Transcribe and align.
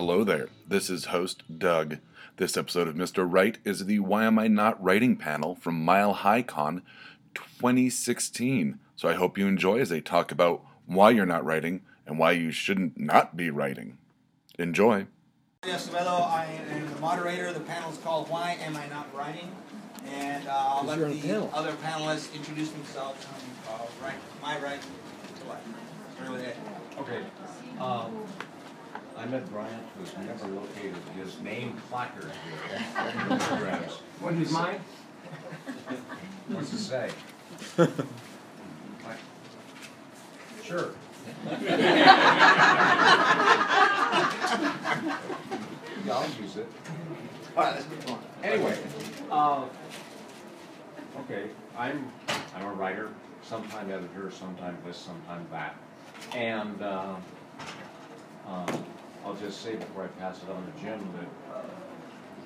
Hello 0.00 0.24
there. 0.24 0.48
This 0.66 0.88
is 0.88 1.04
host 1.12 1.42
Doug. 1.58 1.98
This 2.38 2.56
episode 2.56 2.88
of 2.88 2.94
Mr. 2.94 3.30
Write 3.30 3.58
is 3.66 3.84
the 3.84 3.98
Why 3.98 4.24
Am 4.24 4.38
I 4.38 4.48
Not 4.48 4.82
Writing 4.82 5.14
panel 5.14 5.56
from 5.56 5.84
MileHiCon 5.84 6.80
2016. 7.34 8.78
So 8.96 9.10
I 9.10 9.12
hope 9.12 9.36
you 9.36 9.46
enjoy 9.46 9.78
as 9.78 9.90
they 9.90 10.00
talk 10.00 10.32
about 10.32 10.64
why 10.86 11.10
you're 11.10 11.26
not 11.26 11.44
writing 11.44 11.82
and 12.06 12.18
why 12.18 12.32
you 12.32 12.50
shouldn't 12.50 12.98
not 12.98 13.36
be 13.36 13.50
writing. 13.50 13.98
Enjoy. 14.58 15.06
Acevedo, 15.64 16.26
I 16.26 16.46
am 16.70 16.94
the 16.94 16.98
moderator. 16.98 17.52
The 17.52 17.60
panel 17.60 17.90
is 17.90 17.98
called 17.98 18.30
Why 18.30 18.56
Am 18.62 18.78
I 18.78 18.88
Not 18.88 19.14
Writing? 19.14 19.54
And 20.06 20.48
uh, 20.48 20.50
I'll 20.50 20.84
let 20.84 20.98
the 20.98 21.20
panel. 21.20 21.50
other 21.52 21.72
panelists 21.72 22.34
introduce 22.34 22.70
themselves. 22.70 23.26
Um, 23.26 23.74
uh, 23.74 24.02
right, 24.02 24.16
my 24.40 24.58
right 24.60 24.80
to 24.80 25.46
left. 25.46 25.66
Start. 26.16 26.56
Okay, 27.00 27.22
um, 27.78 28.24
I'm 29.20 29.34
Ed 29.34 29.50
Bryant, 29.50 29.82
who's 29.98 30.16
never 30.16 30.46
located 30.46 30.96
his 31.14 31.38
name 31.42 31.76
placard 31.90 32.32
here. 32.42 32.78
What 34.18 34.32
is 34.34 34.50
mine? 34.50 34.80
What's 36.48 36.72
it 36.72 36.78
say? 36.78 37.10
Sure. 40.62 40.92
Yeah, 41.50 41.66
I'll 46.10 46.30
use 46.40 46.56
it. 46.56 46.66
All 47.54 47.64
right, 47.64 47.74
let's 47.74 47.88
move 47.90 48.10
on. 48.10 48.18
Anyway, 48.42 48.78
uh, 49.30 49.66
okay, 51.20 51.50
I'm, 51.76 52.10
I'm 52.56 52.64
a 52.64 52.72
writer, 52.72 53.10
sometime 53.42 53.90
editor, 53.90 54.30
sometime 54.30 54.78
this, 54.86 54.96
sometime 54.96 55.46
that. 55.52 55.76
And, 56.34 56.80
uh, 56.80 57.16
uh, 58.46 58.78
I'll 59.24 59.34
just 59.34 59.62
say 59.62 59.76
before 59.76 60.04
I 60.04 60.06
pass 60.20 60.42
it 60.42 60.50
on 60.50 60.64
to 60.64 60.80
Jim 60.80 61.00
that 61.18 61.64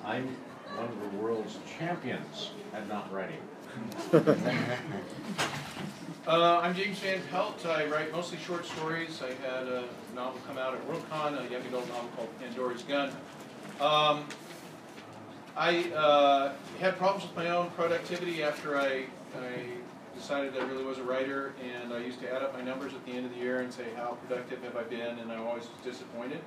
I'm 0.03 0.27
one 0.75 0.89
of 0.89 1.11
the 1.11 1.17
world's 1.17 1.57
champions 1.77 2.51
at 2.73 2.87
not 2.87 3.11
writing. 3.11 3.39
Uh, 6.27 6.59
I'm 6.63 6.73
James 6.73 6.97
Van 6.99 7.21
Pelt. 7.29 7.67
I 7.67 7.85
write 7.85 8.11
mostly 8.11 8.39
short 8.39 8.65
stories. 8.65 9.21
I 9.21 9.33
had 9.47 9.67
a 9.67 9.83
novel 10.15 10.41
come 10.47 10.57
out 10.57 10.73
at 10.73 10.87
Worldcon, 10.87 11.39
a 11.39 11.51
young 11.51 11.61
adult 11.61 11.87
novel 11.87 12.09
called 12.15 12.39
Pandora's 12.39 12.81
Gun. 12.81 13.09
Um, 13.79 14.25
I 15.55 15.83
uh, 15.91 16.53
had 16.79 16.97
problems 16.97 17.27
with 17.27 17.35
my 17.35 17.51
own 17.51 17.69
productivity 17.71 18.41
after 18.41 18.75
I, 18.75 19.05
I 19.37 19.67
decided 20.15 20.57
I 20.57 20.63
really 20.63 20.83
was 20.83 20.97
a 20.97 21.03
writer, 21.03 21.53
and 21.63 21.93
I 21.93 21.99
used 21.99 22.19
to 22.21 22.33
add 22.33 22.41
up 22.41 22.55
my 22.55 22.61
numbers 22.61 22.95
at 22.95 23.05
the 23.05 23.11
end 23.11 23.27
of 23.27 23.31
the 23.31 23.39
year 23.39 23.61
and 23.61 23.71
say, 23.71 23.85
how 23.95 24.17
productive 24.27 24.63
have 24.63 24.75
I 24.75 24.83
been? 24.83 25.19
And 25.19 25.31
I 25.31 25.35
always 25.35 25.65
was 25.65 25.77
disappointed. 25.83 26.39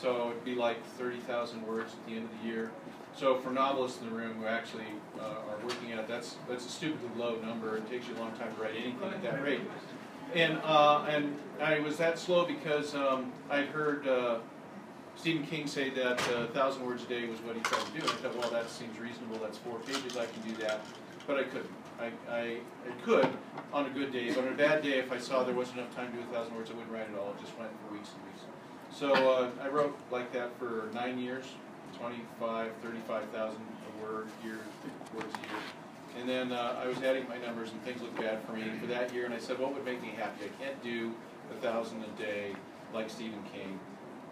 So 0.00 0.30
it'd 0.30 0.44
be 0.44 0.54
like 0.54 0.84
30,000 0.96 1.66
words 1.66 1.92
at 1.92 2.06
the 2.06 2.16
end 2.16 2.28
of 2.30 2.42
the 2.42 2.48
year. 2.48 2.70
So 3.16 3.36
for 3.38 3.50
novelists 3.50 4.00
in 4.00 4.08
the 4.08 4.14
room 4.14 4.34
who 4.34 4.46
actually 4.46 4.86
uh, 5.18 5.22
are 5.22 5.66
working 5.66 5.90
at 5.92 5.98
it, 5.98 6.08
that's 6.08 6.36
that's 6.48 6.66
a 6.66 6.68
stupidly 6.68 7.08
low 7.16 7.36
number. 7.40 7.76
It 7.76 7.90
takes 7.90 8.06
you 8.06 8.14
a 8.14 8.20
long 8.20 8.30
time 8.32 8.54
to 8.54 8.62
write 8.62 8.74
anything 8.76 9.02
at 9.02 9.22
that 9.22 9.42
rate. 9.42 9.60
And 10.34 10.60
uh, 10.62 11.04
and 11.08 11.36
I 11.60 11.80
was 11.80 11.96
that 11.96 12.18
slow 12.18 12.44
because 12.44 12.94
um, 12.94 13.32
I'd 13.50 13.66
heard 13.66 14.06
uh, 14.06 14.38
Stephen 15.16 15.44
King 15.44 15.66
say 15.66 15.90
that 15.90 16.20
uh, 16.30 16.42
a 16.42 16.46
thousand 16.48 16.86
words 16.86 17.02
a 17.02 17.06
day 17.06 17.26
was 17.26 17.40
what 17.40 17.56
he 17.56 17.62
tried 17.62 17.84
to 17.86 17.92
do. 17.92 17.98
And 17.98 18.10
I 18.10 18.14
thought, 18.14 18.36
well, 18.36 18.50
that 18.50 18.70
seems 18.70 18.96
reasonable. 19.00 19.38
That's 19.38 19.58
four 19.58 19.80
pages. 19.80 20.16
I 20.16 20.26
can 20.26 20.42
do 20.42 20.54
that. 20.62 20.86
But 21.26 21.38
I 21.38 21.42
couldn't. 21.42 21.70
I, 21.98 22.12
I, 22.30 22.40
I 22.40 23.02
could 23.04 23.28
on 23.72 23.86
a 23.86 23.90
good 23.90 24.12
day, 24.12 24.32
but 24.32 24.46
on 24.46 24.52
a 24.52 24.56
bad 24.56 24.84
day, 24.84 25.00
if 25.00 25.10
I 25.10 25.18
saw 25.18 25.42
there 25.42 25.56
wasn't 25.56 25.78
enough 25.78 25.96
time 25.96 26.12
to 26.12 26.18
do 26.18 26.22
a 26.22 26.32
thousand 26.32 26.54
words, 26.54 26.70
I 26.70 26.74
wouldn't 26.74 26.92
write 26.92 27.08
at 27.12 27.18
all. 27.18 27.30
It 27.30 27.40
just 27.40 27.58
went 27.58 27.72
for 27.82 27.92
weeks 27.92 28.10
and 28.14 28.22
weeks. 28.26 28.44
So 28.98 29.12
uh, 29.12 29.48
I 29.62 29.68
wrote 29.68 29.96
like 30.10 30.32
that 30.32 30.58
for 30.58 30.88
nine 30.92 31.20
years, 31.20 31.44
25, 32.00 32.72
35,000 32.82 33.56
a 33.56 34.04
word 34.04 34.26
year, 34.44 34.58
words 35.14 35.32
a 35.34 35.52
year. 35.52 35.62
And 36.18 36.28
then 36.28 36.50
uh, 36.50 36.80
I 36.82 36.88
was 36.88 37.00
adding 37.04 37.28
my 37.28 37.38
numbers 37.38 37.70
and 37.70 37.80
things 37.84 38.02
looked 38.02 38.16
bad 38.16 38.42
for 38.44 38.54
me 38.54 38.64
for 38.80 38.86
that 38.86 39.14
year. 39.14 39.24
And 39.24 39.32
I 39.32 39.38
said, 39.38 39.56
what 39.60 39.72
would 39.72 39.84
make 39.84 40.02
me 40.02 40.08
happy? 40.16 40.46
I 40.46 40.64
can't 40.64 40.82
do 40.82 41.14
a 41.52 41.54
thousand 41.62 42.02
a 42.02 42.20
day 42.20 42.56
like 42.92 43.08
Stephen 43.08 43.40
King. 43.52 43.78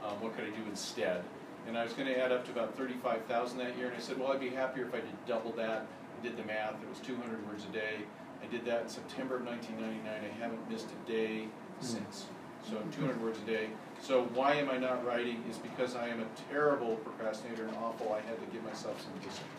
Um, 0.05 0.21
what 0.21 0.35
could 0.35 0.47
I 0.47 0.51
do 0.51 0.63
instead? 0.69 1.23
And 1.69 1.79
I 1.79 1.85
was 1.85 1.93
going 1.93 2.09
to 2.09 2.19
add 2.19 2.33
up 2.33 2.45
to 2.47 2.51
about 2.51 2.77
35,000 2.77 3.59
that 3.59 3.79
year. 3.79 3.87
And 3.87 3.97
I 3.97 4.01
said, 4.01 4.19
well, 4.19 4.33
I'd 4.33 4.41
be 4.41 4.49
happier 4.49 4.87
if 4.87 4.95
I 4.95 4.99
did 4.99 5.27
double 5.29 5.53
that. 5.53 5.87
I 6.19 6.23
did 6.25 6.37
the 6.37 6.45
math. 6.45 6.75
It 6.83 6.89
was 6.91 6.99
200 7.07 7.47
words 7.47 7.65
a 7.71 7.73
day. 7.73 7.99
I 8.43 8.47
did 8.51 8.65
that 8.65 8.83
in 8.83 8.89
September 8.89 9.37
of 9.37 9.47
1999. 9.47 10.11
I 10.11 10.43
haven't 10.43 10.69
missed 10.69 10.89
a 10.91 11.11
day 11.11 11.47
since. 11.79 12.27
So 12.69 12.83
200 12.97 13.23
words 13.23 13.39
a 13.39 13.47
day. 13.47 13.69
So 14.07 14.23
why 14.35 14.55
am 14.55 14.71
I 14.71 14.79
not 14.79 15.05
writing 15.05 15.43
is 15.51 15.57
because 15.57 15.97
I 15.97 16.07
am 16.07 16.21
a 16.21 16.27
terrible 16.49 16.95
procrastinator 16.95 17.65
and 17.65 17.77
awful. 17.79 18.13
I 18.13 18.21
had 18.21 18.39
to 18.39 18.47
give 18.53 18.63
myself 18.63 19.03
some 19.03 19.11
discipline. 19.19 19.51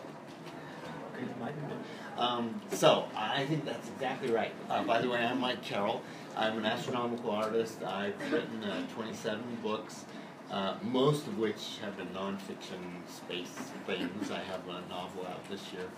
Um, 2.16 2.58
so 2.72 3.04
I 3.14 3.44
think 3.44 3.66
that's 3.66 3.86
exactly 3.88 4.30
right. 4.30 4.52
Uh, 4.70 4.84
by 4.84 5.02
the 5.02 5.10
way, 5.10 5.18
I'm 5.18 5.38
Mike 5.38 5.62
Carroll. 5.62 6.02
I'm 6.34 6.56
an 6.56 6.64
astronomical 6.64 7.30
artist. 7.30 7.82
I've 7.82 8.14
written 8.32 8.64
uh, 8.64 8.86
27 8.94 9.58
books, 9.62 10.06
uh, 10.50 10.76
most 10.82 11.26
of 11.26 11.38
which 11.38 11.78
have 11.82 11.98
been 11.98 12.08
nonfiction 12.08 13.06
space 13.06 13.52
things. 13.86 14.30
I 14.30 14.38
have 14.38 14.66
a 14.66 14.88
novel 14.88 15.26
out 15.26 15.46
this 15.50 15.74
year, 15.74 15.88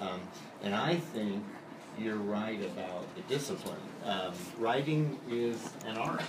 um, 0.00 0.20
and 0.62 0.74
I 0.74 0.96
think 0.96 1.44
you're 1.98 2.16
right 2.16 2.62
about 2.64 3.14
the 3.16 3.22
discipline. 3.22 3.76
Um, 4.06 4.32
writing 4.58 5.18
is 5.28 5.72
an 5.86 5.98
art, 5.98 6.22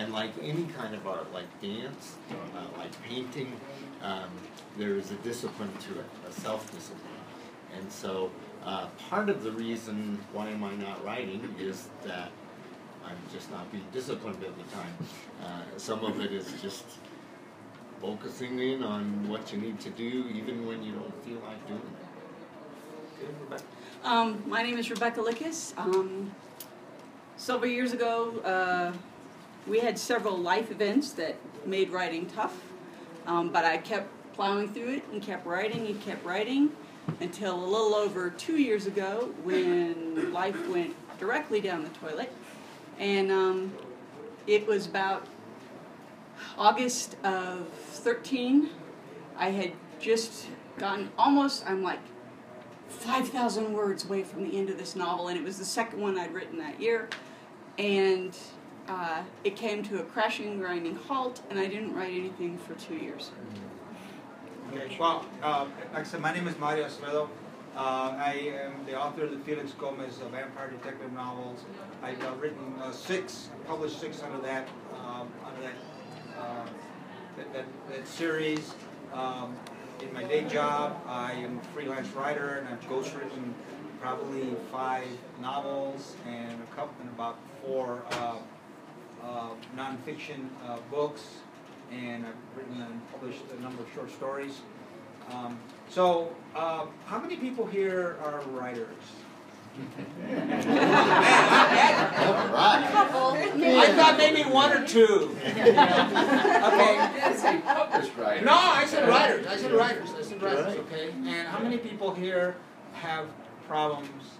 and 0.00 0.14
like 0.14 0.30
any 0.42 0.64
kind 0.78 0.94
of 0.94 1.06
art, 1.06 1.30
like 1.34 1.60
dance, 1.60 2.16
uh, 2.30 2.78
like 2.78 2.90
painting, 3.02 3.52
um, 4.02 4.30
there 4.78 4.94
is 4.94 5.10
a 5.10 5.14
discipline 5.16 5.70
to 5.78 5.98
it, 5.98 6.06
a 6.26 6.32
self-discipline. 6.32 7.04
And 7.76 7.92
so, 7.92 8.30
uh, 8.64 8.86
part 9.10 9.28
of 9.28 9.42
the 9.42 9.52
reason 9.52 10.18
why 10.32 10.48
am 10.48 10.64
I 10.64 10.74
not 10.76 11.04
writing 11.04 11.54
is 11.58 11.88
that 12.04 12.30
I'm 13.04 13.18
just 13.30 13.50
not 13.50 13.70
being 13.70 13.84
disciplined 13.92 14.42
at 14.42 14.56
the 14.56 14.74
time. 14.74 14.94
Uh, 15.44 15.76
some 15.76 16.02
of 16.02 16.18
it 16.20 16.32
is 16.32 16.50
just 16.62 16.84
focusing 18.00 18.58
in 18.58 18.82
on 18.82 19.28
what 19.28 19.52
you 19.52 19.58
need 19.60 19.80
to 19.80 19.90
do, 19.90 20.24
even 20.34 20.66
when 20.66 20.82
you 20.82 20.92
don't 20.92 21.24
feel 21.24 21.40
like 21.46 21.68
doing 21.68 21.82
it. 23.52 23.62
Um, 24.02 24.42
my 24.46 24.62
name 24.62 24.78
is 24.78 24.88
Rebecca 24.88 25.20
Lickus. 25.20 25.76
Um, 25.76 26.34
several 27.36 27.70
years 27.70 27.92
ago, 27.92 28.40
uh, 28.40 28.92
we 29.66 29.80
had 29.80 29.98
several 29.98 30.36
life 30.36 30.70
events 30.70 31.12
that 31.12 31.36
made 31.66 31.90
writing 31.90 32.26
tough, 32.26 32.56
um, 33.26 33.50
but 33.50 33.64
I 33.64 33.78
kept 33.78 34.08
plowing 34.34 34.72
through 34.72 34.94
it 34.94 35.04
and 35.12 35.22
kept 35.22 35.46
writing 35.46 35.86
and 35.86 36.00
kept 36.00 36.24
writing 36.24 36.70
until 37.20 37.54
a 37.62 37.66
little 37.66 37.94
over 37.94 38.30
two 38.30 38.56
years 38.56 38.86
ago 38.86 39.32
when 39.42 40.32
life 40.32 40.68
went 40.68 40.94
directly 41.18 41.60
down 41.60 41.82
the 41.82 41.90
toilet. 41.90 42.32
And 42.98 43.30
um, 43.30 43.72
it 44.46 44.66
was 44.66 44.86
about 44.86 45.26
August 46.56 47.16
of 47.24 47.68
13. 47.68 48.70
I 49.36 49.50
had 49.50 49.72
just 50.00 50.46
gotten 50.78 51.10
almost, 51.18 51.64
I'm 51.66 51.82
like 51.82 52.00
5,000 52.88 53.72
words 53.72 54.04
away 54.04 54.22
from 54.22 54.44
the 54.48 54.58
end 54.58 54.68
of 54.70 54.78
this 54.78 54.96
novel, 54.96 55.28
and 55.28 55.38
it 55.38 55.44
was 55.44 55.58
the 55.58 55.64
second 55.64 56.00
one 56.00 56.18
I'd 56.18 56.32
written 56.32 56.58
that 56.58 56.80
year. 56.80 57.08
And 57.78 58.36
uh, 58.90 59.22
it 59.44 59.56
came 59.56 59.82
to 59.84 60.00
a 60.00 60.02
crashing, 60.02 60.58
grinding 60.58 60.96
halt, 60.96 61.42
and 61.48 61.58
I 61.58 61.66
didn't 61.66 61.94
write 61.94 62.12
anything 62.12 62.58
for 62.58 62.74
two 62.74 62.96
years. 62.96 63.30
Okay, 64.72 64.96
well, 64.98 65.24
uh, 65.42 65.66
like 65.92 66.00
I 66.00 66.02
said, 66.02 66.20
my 66.20 66.32
name 66.34 66.48
is 66.48 66.58
Mario 66.58 66.86
Acevedo. 66.86 67.28
Uh, 67.76 68.16
I 68.18 68.52
am 68.64 68.84
the 68.84 69.00
author 69.00 69.24
of 69.24 69.30
the 69.30 69.38
Felix 69.38 69.72
Gomez 69.72 70.18
Vampire 70.30 70.70
Detective 70.70 71.12
novels. 71.12 71.64
I've 72.02 72.22
uh, 72.24 72.32
written 72.40 72.74
uh, 72.82 72.90
six, 72.90 73.48
published 73.66 74.00
six 74.00 74.22
under 74.22 74.40
that, 74.42 74.68
um, 74.98 75.28
under 75.46 75.62
that, 75.62 75.74
uh, 76.36 76.66
that, 77.36 77.52
that, 77.52 77.64
that 77.90 78.08
series. 78.08 78.74
Um, 79.12 79.56
in 80.02 80.12
my 80.12 80.24
day 80.24 80.44
job, 80.44 81.00
I 81.06 81.32
am 81.32 81.58
a 81.58 81.62
freelance 81.74 82.08
writer 82.08 82.58
and 82.58 82.68
I've 82.68 82.80
ghostwritten 82.88 83.52
probably 84.00 84.56
five 84.72 85.06
novels 85.40 86.16
and 86.26 86.60
a 86.60 86.74
couple 86.74 86.94
and 87.02 87.10
about 87.10 87.38
four 87.62 88.02
uh, 88.12 88.36
nonfiction 89.76 90.48
uh, 90.66 90.78
books, 90.90 91.22
and 91.90 92.26
I've 92.26 92.34
written 92.56 92.82
and 92.82 93.12
published 93.12 93.42
a 93.56 93.60
number 93.62 93.82
of 93.82 93.88
short 93.94 94.10
stories. 94.10 94.60
Um, 95.32 95.58
so, 95.88 96.34
uh, 96.54 96.86
how 97.06 97.18
many 97.20 97.36
people 97.36 97.66
here 97.66 98.16
are 98.24 98.40
writers? 98.52 98.86
I 102.52 103.92
thought 103.96 104.16
maybe 104.18 104.42
one 104.42 104.72
or 104.72 104.86
two. 104.86 105.36
okay. 105.46 105.62
didn't 107.14 107.38
say. 107.38 107.62
No, 108.42 108.52
I 108.52 108.84
said 108.86 109.08
writers. 109.08 109.46
I 109.46 109.56
said 109.56 109.72
writers. 109.72 110.10
I 110.18 110.22
said 110.22 110.42
writers. 110.42 110.76
Okay. 110.76 111.10
And 111.10 111.48
how 111.48 111.60
many 111.60 111.78
people 111.78 112.12
here 112.12 112.56
have 112.94 113.26
problems 113.68 114.39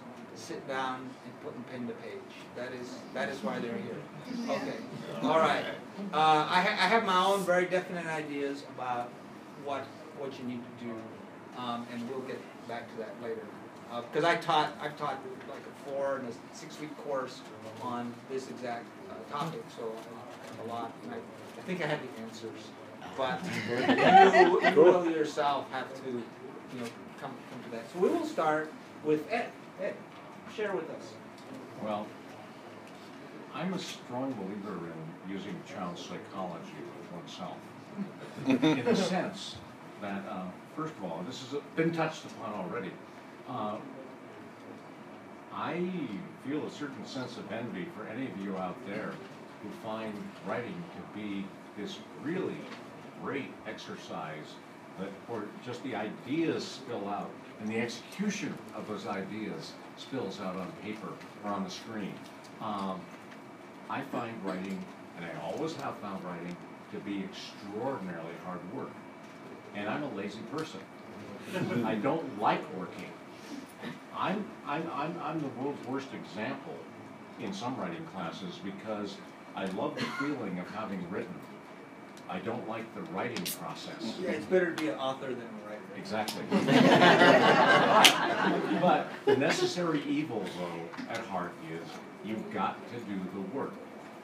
sit 0.51 0.67
down 0.67 1.09
and 1.25 1.43
put 1.43 1.71
pen 1.71 1.87
the 1.87 1.93
page. 1.93 2.33
That 2.55 2.73
is 2.73 2.95
that 3.13 3.29
is 3.29 3.41
why 3.43 3.59
they're 3.59 3.77
here. 3.77 4.01
Okay. 4.49 4.75
All 5.23 5.39
right. 5.39 5.63
Uh, 6.13 6.47
I, 6.49 6.61
ha- 6.61 6.85
I 6.85 6.87
have 6.87 7.05
my 7.05 7.23
own 7.23 7.43
very 7.43 7.65
definite 7.65 8.05
ideas 8.05 8.63
about 8.75 9.09
what 9.63 9.85
what 10.17 10.37
you 10.37 10.45
need 10.45 10.61
to 10.61 10.85
do, 10.85 10.93
um, 11.57 11.87
and 11.91 12.09
we'll 12.09 12.27
get 12.27 12.39
back 12.67 12.91
to 12.91 12.97
that 12.97 13.13
later. 13.23 13.45
Because 14.11 14.23
I 14.23 14.35
taught 14.35 14.73
I've 14.81 14.97
taught 14.97 15.19
like 15.49 15.63
a 15.71 15.89
four 15.89 16.17
and 16.17 16.27
a 16.27 16.55
six 16.55 16.79
week 16.79 16.95
course 17.05 17.41
on 17.81 18.13
this 18.29 18.49
exact 18.49 18.85
uh, 19.09 19.31
topic, 19.31 19.63
so 19.77 19.91
I 19.93 20.65
a 20.65 20.67
lot. 20.67 20.91
And 21.03 21.13
I, 21.13 21.17
I 21.17 21.61
think 21.65 21.83
I 21.83 21.87
have 21.87 21.99
the 22.01 22.21
answers, 22.23 22.61
but 23.17 23.39
you, 24.63 24.69
you 24.69 24.75
will 24.81 25.09
yourself 25.09 25.69
have 25.71 25.93
to 26.03 26.09
you 26.09 26.79
know 26.79 26.87
come 27.21 27.31
come 27.51 27.63
to 27.63 27.69
that. 27.71 27.91
So 27.93 27.99
we 27.99 28.09
will 28.09 28.25
start 28.25 28.71
with 29.03 29.21
Ed. 29.31 29.49
Ed, 29.81 29.95
share 30.55 30.75
with 30.75 30.89
us. 30.91 31.13
Well, 31.83 32.07
I'm 33.53 33.73
a 33.73 33.79
strong 33.79 34.33
believer 34.33 34.77
in 34.77 35.31
using 35.31 35.55
child 35.67 35.97
psychology 35.97 36.73
with 36.99 37.11
oneself. 37.11 37.57
in 38.47 38.85
the 38.85 38.95
sense 38.95 39.57
that, 40.01 40.23
uh, 40.29 40.45
first 40.75 40.93
of 40.93 41.03
all, 41.03 41.23
this 41.27 41.41
has 41.41 41.59
been 41.75 41.91
touched 41.91 42.25
upon 42.25 42.53
already. 42.53 42.91
Uh, 43.47 43.77
I 45.53 45.85
feel 46.47 46.65
a 46.65 46.71
certain 46.71 47.05
sense 47.05 47.37
of 47.37 47.51
envy 47.51 47.87
for 47.95 48.07
any 48.07 48.25
of 48.27 48.37
you 48.37 48.57
out 48.57 48.77
there 48.87 49.13
who 49.61 49.69
find 49.83 50.13
writing 50.47 50.83
to 50.95 51.19
be 51.19 51.45
this 51.77 51.99
really 52.23 52.57
great 53.21 53.51
exercise 53.67 54.55
that 54.99 55.09
where 55.27 55.43
just 55.63 55.83
the 55.83 55.95
ideas 55.95 56.65
spill 56.65 57.07
out 57.07 57.29
and 57.59 57.69
the 57.69 57.79
execution 57.79 58.57
of 58.75 58.87
those 58.87 59.05
ideas 59.07 59.73
spills 60.01 60.39
out 60.41 60.55
on 60.55 60.67
paper 60.83 61.07
or 61.43 61.51
on 61.51 61.63
the 61.63 61.69
screen. 61.69 62.13
Um, 62.61 62.99
I 63.89 64.01
find 64.11 64.33
writing, 64.43 64.77
and 65.17 65.25
I 65.25 65.29
always 65.45 65.75
have 65.77 65.97
found 65.97 66.23
writing, 66.25 66.55
to 66.91 66.99
be 66.99 67.23
extraordinarily 67.23 68.33
hard 68.45 68.59
work. 68.75 68.89
And 69.75 69.87
I'm 69.87 70.03
a 70.03 70.13
lazy 70.13 70.41
person. 70.55 70.79
I 71.85 71.95
don't 71.95 72.39
like 72.39 72.61
working. 72.77 73.05
I'm, 74.15 74.45
I'm, 74.67 74.89
I'm, 74.93 75.15
I'm 75.23 75.41
the 75.41 75.47
world's 75.61 75.85
worst 75.87 76.09
example 76.13 76.75
in 77.39 77.53
some 77.53 77.75
writing 77.77 78.05
classes 78.13 78.59
because 78.63 79.15
I 79.55 79.65
love 79.65 79.95
the 79.95 80.05
feeling 80.19 80.59
of 80.59 80.67
having 80.71 81.09
written. 81.09 81.33
I 82.31 82.39
don't 82.39 82.67
like 82.69 82.85
the 82.95 83.01
writing 83.11 83.43
process. 83.59 84.15
Yeah, 84.21 84.31
it's 84.31 84.45
better 84.45 84.73
to 84.73 84.81
be 84.81 84.87
an 84.87 84.95
author 84.95 85.27
than 85.27 85.41
a 85.41 85.67
writer. 85.67 85.81
Exactly. 85.97 86.43
But 88.81 89.11
the 89.25 89.35
necessary 89.35 90.01
evil, 90.07 90.43
though, 90.57 91.03
at 91.09 91.17
heart 91.25 91.51
is 91.71 91.85
you've 92.25 92.51
got 92.51 92.77
to 92.91 92.99
do 93.01 93.19
the 93.33 93.41
work. 93.55 93.73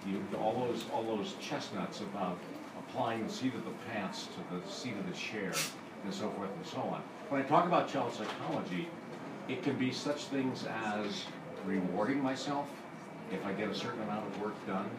You, 0.07 0.23
all 0.39 0.65
those, 0.65 0.85
all 0.93 1.03
those 1.03 1.35
chestnuts 1.41 1.99
about 1.99 2.37
applying 2.79 3.27
the 3.27 3.31
seat 3.31 3.53
of 3.53 3.65
the 3.65 3.73
pants 3.91 4.27
to 4.27 4.55
the 4.55 4.61
seat 4.71 4.95
of 4.97 5.05
the 5.05 5.13
chair 5.13 5.51
and 6.03 6.13
so 6.13 6.29
forth 6.31 6.49
and 6.55 6.65
so 6.65 6.79
on. 6.79 7.01
When 7.29 7.41
I 7.41 7.45
talk 7.45 7.65
about 7.65 7.89
child 7.89 8.13
psychology, 8.13 8.87
it 9.49 9.63
can 9.63 9.77
be 9.77 9.91
such 9.91 10.25
things 10.25 10.65
as 10.65 11.25
rewarding 11.65 12.23
myself 12.23 12.69
if 13.31 13.45
I 13.45 13.51
get 13.53 13.69
a 13.69 13.75
certain 13.75 14.01
amount 14.03 14.27
of 14.27 14.41
work 14.41 14.55
done. 14.65 14.89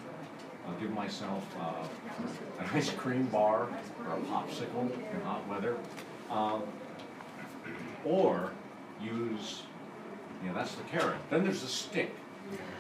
I'll 0.69 0.81
give 0.81 0.91
myself 0.93 1.45
uh, 1.59 2.63
an 2.63 2.69
ice 2.75 2.91
cream 2.91 3.27
bar 3.27 3.69
or 4.07 4.15
a 4.15 4.21
popsicle 4.21 4.91
in 5.13 5.21
hot 5.23 5.47
weather. 5.49 5.77
Um, 6.31 6.63
or 8.05 8.53
use, 9.03 9.63
you 10.43 10.49
know, 10.49 10.55
that's 10.55 10.75
the 10.75 10.83
carrot. 10.85 11.17
Then 11.31 11.45
there's 11.45 11.63
the 11.63 11.69
stick. 11.69 12.15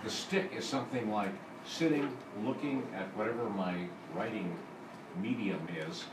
The 0.04 0.10
stick 0.10 0.52
is 0.56 0.64
something 0.64 1.10
like 1.10 1.32
sitting, 1.66 2.10
looking 2.44 2.86
at 2.94 3.14
whatever 3.16 3.48
my 3.50 3.86
writing 4.14 4.56
medium 5.20 5.66
is, 5.86 6.04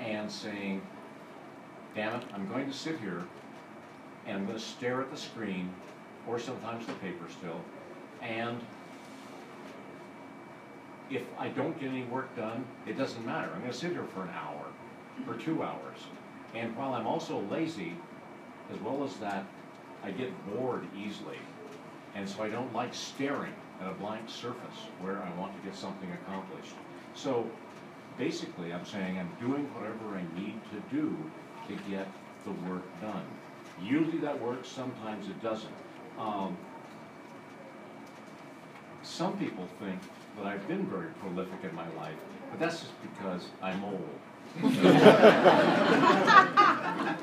and 0.00 0.30
saying, 0.30 0.80
damn 1.94 2.20
it, 2.20 2.26
I'm 2.32 2.48
going 2.48 2.66
to 2.66 2.72
sit 2.72 2.98
here 3.00 3.22
and 4.26 4.38
I'm 4.38 4.46
going 4.46 4.58
to 4.58 4.64
stare 4.64 5.02
at 5.02 5.10
the 5.10 5.16
screen, 5.16 5.70
or 6.26 6.38
sometimes 6.38 6.86
the 6.86 6.94
paper 6.94 7.26
still, 7.30 7.60
and 8.22 8.58
if 11.10 11.22
I 11.38 11.48
don't 11.48 11.78
get 11.78 11.90
any 11.90 12.04
work 12.04 12.34
done, 12.36 12.64
it 12.86 12.96
doesn't 12.96 13.24
matter. 13.24 13.50
I'm 13.52 13.60
going 13.60 13.72
to 13.72 13.76
sit 13.76 13.92
here 13.92 14.06
for 14.14 14.22
an 14.22 14.30
hour 14.30 14.64
for 15.24 15.34
two 15.34 15.62
hours. 15.62 15.98
And 16.54 16.76
while 16.76 16.94
I'm 16.94 17.06
also 17.06 17.40
lazy, 17.50 17.94
as 18.72 18.80
well 18.80 19.04
as 19.04 19.16
that, 19.16 19.44
I 20.02 20.10
get 20.10 20.30
bored 20.54 20.86
easily. 20.96 21.38
And 22.14 22.28
so 22.28 22.42
I 22.42 22.48
don't 22.48 22.72
like 22.72 22.94
staring 22.94 23.52
at 23.80 23.90
a 23.90 23.94
blank 23.94 24.28
surface 24.28 24.86
where 25.00 25.22
I 25.22 25.40
want 25.40 25.56
to 25.56 25.68
get 25.68 25.76
something 25.76 26.10
accomplished. 26.12 26.74
So 27.14 27.48
basically, 28.18 28.72
I'm 28.72 28.84
saying 28.86 29.18
I'm 29.18 29.30
doing 29.40 29.64
whatever 29.74 30.16
I 30.16 30.22
need 30.38 30.60
to 30.70 30.94
do 30.94 31.16
to 31.68 31.90
get 31.90 32.06
the 32.44 32.52
work 32.70 32.82
done. 33.00 33.24
Usually 33.82 34.18
that 34.18 34.40
works, 34.40 34.68
sometimes 34.68 35.28
it 35.28 35.42
doesn't. 35.42 35.74
Um, 36.18 36.56
some 39.04 39.36
people 39.38 39.68
think 39.80 40.00
that 40.36 40.46
I've 40.46 40.66
been 40.66 40.86
very 40.86 41.10
prolific 41.20 41.62
in 41.62 41.74
my 41.74 41.88
life, 41.96 42.16
but 42.50 42.58
that's 42.58 42.80
just 42.80 42.92
because 43.02 43.48
I'm 43.62 43.84
old. 43.84 44.08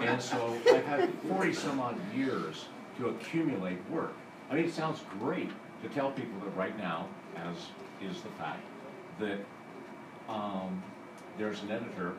and 0.01 0.22
so 0.22 0.57
I've 0.68 0.86
had 0.86 1.10
40 1.28 1.54
some 1.54 1.80
odd 1.80 1.98
years 2.16 2.66
to 2.98 3.10
accumulate 3.10 3.78
work. 3.89 4.13
I 4.50 4.56
mean, 4.56 4.66
it 4.66 4.74
sounds 4.74 5.01
great 5.19 5.50
to 5.81 5.89
tell 5.89 6.12
people 6.12 6.39
that 6.44 6.56
right 6.56 6.78
now, 6.78 7.07
as 7.36 7.56
is 8.01 8.22
the 8.22 8.30
fact, 8.38 8.62
that 9.19 9.39
um, 10.27 10.84
there's 11.38 11.62
an 11.63 11.72
editor 11.72 12.13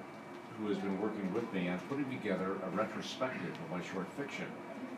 who 0.58 0.69
has 0.69 0.79
been 0.79 1.00
working 1.00 1.32
with 1.32 1.50
me 1.53 1.69
on 1.69 1.79
putting 1.88 2.08
together 2.11 2.56
a 2.67 2.70
retrospective 2.70 3.50
of 3.50 3.70
my 3.70 3.82
short 3.82 4.06
fiction. 4.17 4.47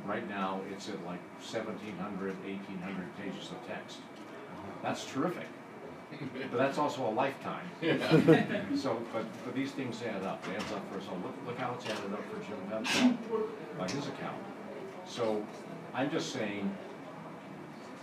Right 0.07 0.29
now, 0.29 0.61
it's 0.71 0.89
at 0.89 1.05
like 1.07 1.21
1,700, 1.41 2.37
1,800 2.45 3.17
pages 3.17 3.51
of 3.51 3.67
text. 3.67 3.99
That's 4.83 5.05
terrific. 5.07 5.47
But 6.51 6.59
that's 6.59 6.79
also 6.79 7.09
a 7.09 7.11
lifetime. 7.11 7.67
So, 8.77 9.01
but, 9.13 9.25
but 9.45 9.55
these 9.55 9.73
things 9.73 10.01
add 10.03 10.23
up, 10.23 10.45
it 10.49 10.61
adds 10.61 10.73
up 10.73 10.83
for 10.91 10.99
us 10.99 11.05
all. 11.11 11.17
Look, 11.19 11.35
look 11.47 11.59
how 11.59 11.75
it's 11.75 11.85
added 11.87 12.13
up 12.13 12.23
for 12.31 12.39
Jim 12.47 12.59
Van 12.69 12.85
Pelt 12.85 13.79
by 13.79 13.89
his 13.89 14.07
account. 14.07 14.37
So, 15.07 15.45
I'm 15.93 16.11
just 16.11 16.33
saying, 16.33 16.75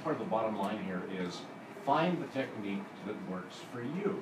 part 0.04 0.16
of 0.16 0.20
the 0.20 0.30
bottom 0.30 0.58
line 0.58 0.84
here 0.84 1.04
is 1.20 1.42
find 1.86 2.22
the 2.22 2.28
technique 2.28 2.84
that 3.06 3.16
works 3.30 3.58
for 3.72 3.82
you. 3.82 4.22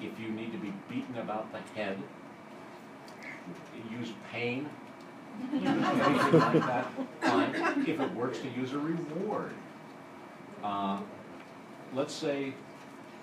If 0.00 0.18
you 0.18 0.28
need 0.30 0.52
to 0.52 0.58
be 0.58 0.72
beaten 0.88 1.16
about 1.18 1.52
the 1.52 1.60
head, 1.80 1.96
use 3.90 4.10
pain, 4.32 4.68
use 5.52 5.62
anything 5.64 6.40
like 6.40 6.60
that, 6.60 6.86
fine. 7.20 7.54
If 7.86 8.00
it 8.00 8.14
works 8.14 8.38
to 8.40 8.48
use 8.48 8.72
a 8.72 8.78
reward. 8.78 9.52
Uh, 10.64 10.98
let's 11.94 12.14
say, 12.14 12.54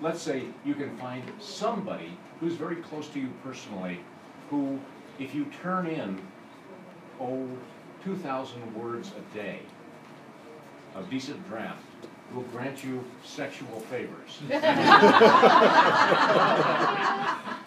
let's 0.02 0.22
say 0.22 0.44
you 0.66 0.76
can 0.76 0.96
find 0.98 1.24
somebody 1.40 2.18
who's 2.40 2.54
very 2.54 2.78
close 2.78 3.08
to 3.10 3.20
you 3.20 3.30
personally, 3.44 4.00
who, 4.50 4.80
if 5.20 5.36
you 5.36 5.46
turn 5.62 5.88
in, 5.88 6.22
oh, 7.20 7.48
two 8.04 8.16
thousand 8.16 8.74
words 8.76 9.12
a 9.18 9.36
day, 9.36 9.60
a 10.96 11.04
decent 11.04 11.46
draft, 11.50 11.84
will 12.34 12.44
grant 12.44 12.84
you 12.84 13.04
sexual 13.24 13.80
favors. 13.82 14.40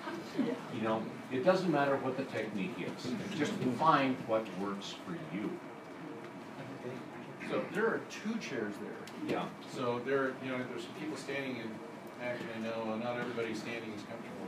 You 0.74 0.80
know, 0.88 1.02
it 1.30 1.44
doesn't 1.44 1.70
matter 1.70 1.96
what 1.96 2.16
the 2.16 2.24
technique 2.24 2.74
is, 2.78 3.12
just 3.38 3.52
find 3.78 4.16
what 4.26 4.46
works 4.58 4.94
for 5.06 5.12
you. 5.36 5.50
So 7.50 7.62
there 7.74 7.86
are 7.86 8.00
two 8.10 8.34
chairs 8.38 8.72
there. 8.80 9.01
Yeah. 9.28 9.46
So 9.74 10.00
there, 10.04 10.32
you 10.44 10.50
know, 10.50 10.58
there's 10.70 10.84
some 10.84 10.94
people 11.00 11.16
standing 11.16 11.60
and 11.60 11.70
actually, 12.22 12.48
I 12.56 12.62
know 12.62 12.96
not 12.96 13.18
everybody 13.18 13.54
standing 13.54 13.92
is 13.92 14.02
comfortable. 14.02 14.42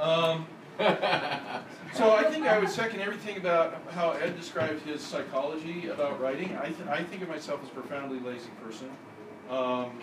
Um, 0.00 0.46
so 1.94 2.14
I 2.14 2.24
think 2.24 2.46
I 2.46 2.58
would 2.58 2.68
second 2.68 3.00
everything 3.00 3.38
about 3.38 3.80
how 3.92 4.10
Ed 4.10 4.36
described 4.36 4.82
his 4.82 5.00
psychology 5.00 5.88
about 5.88 6.20
writing. 6.20 6.56
I, 6.56 6.66
th- 6.66 6.88
I 6.88 7.02
think 7.02 7.22
of 7.22 7.28
myself 7.28 7.62
as 7.62 7.68
a 7.68 7.72
profoundly 7.72 8.20
lazy 8.20 8.50
person. 8.62 8.90
Um, 9.48 9.98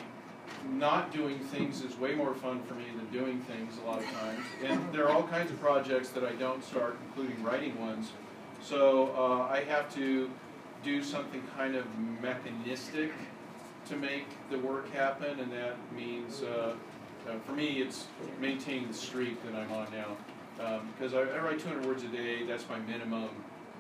not 0.72 1.12
doing 1.14 1.40
things 1.40 1.84
is 1.84 1.98
way 1.98 2.16
more 2.16 2.34
fun 2.34 2.62
for 2.64 2.74
me 2.74 2.86
than 2.96 3.06
doing 3.12 3.42
things 3.42 3.78
a 3.84 3.88
lot 3.88 4.00
of 4.00 4.06
times. 4.06 4.46
And 4.64 4.92
there 4.92 5.08
are 5.08 5.12
all 5.12 5.24
kinds 5.24 5.52
of 5.52 5.60
projects 5.62 6.10
that 6.10 6.24
I 6.24 6.32
don't 6.34 6.64
start, 6.64 6.98
including 7.08 7.42
writing 7.44 7.80
ones. 7.80 8.12
So 8.62 9.14
uh, 9.16 9.54
I 9.54 9.64
have 9.66 9.94
to 9.96 10.30
do 10.84 11.04
something 11.04 11.44
kind 11.56 11.76
of 11.76 11.86
mechanistic 12.22 13.12
to 13.86 13.96
make 13.96 14.28
the 14.50 14.60
work 14.60 14.92
happen, 14.94 15.40
and 15.40 15.52
that 15.52 15.76
means, 15.96 16.42
uh, 16.44 16.76
uh, 17.28 17.40
for 17.46 17.54
me, 17.54 17.82
it's 17.82 18.08
maintaining 18.40 18.88
the 18.88 18.94
streak 18.94 19.44
that 19.46 19.56
I'm 19.56 19.72
on 19.72 19.88
now. 19.92 20.18
Because 20.94 21.14
I, 21.14 21.22
I 21.22 21.40
write 21.40 21.60
200 21.60 21.86
words 21.86 22.04
a 22.04 22.08
day, 22.08 22.46
that's 22.46 22.68
my 22.70 22.80
minimum 22.80 23.30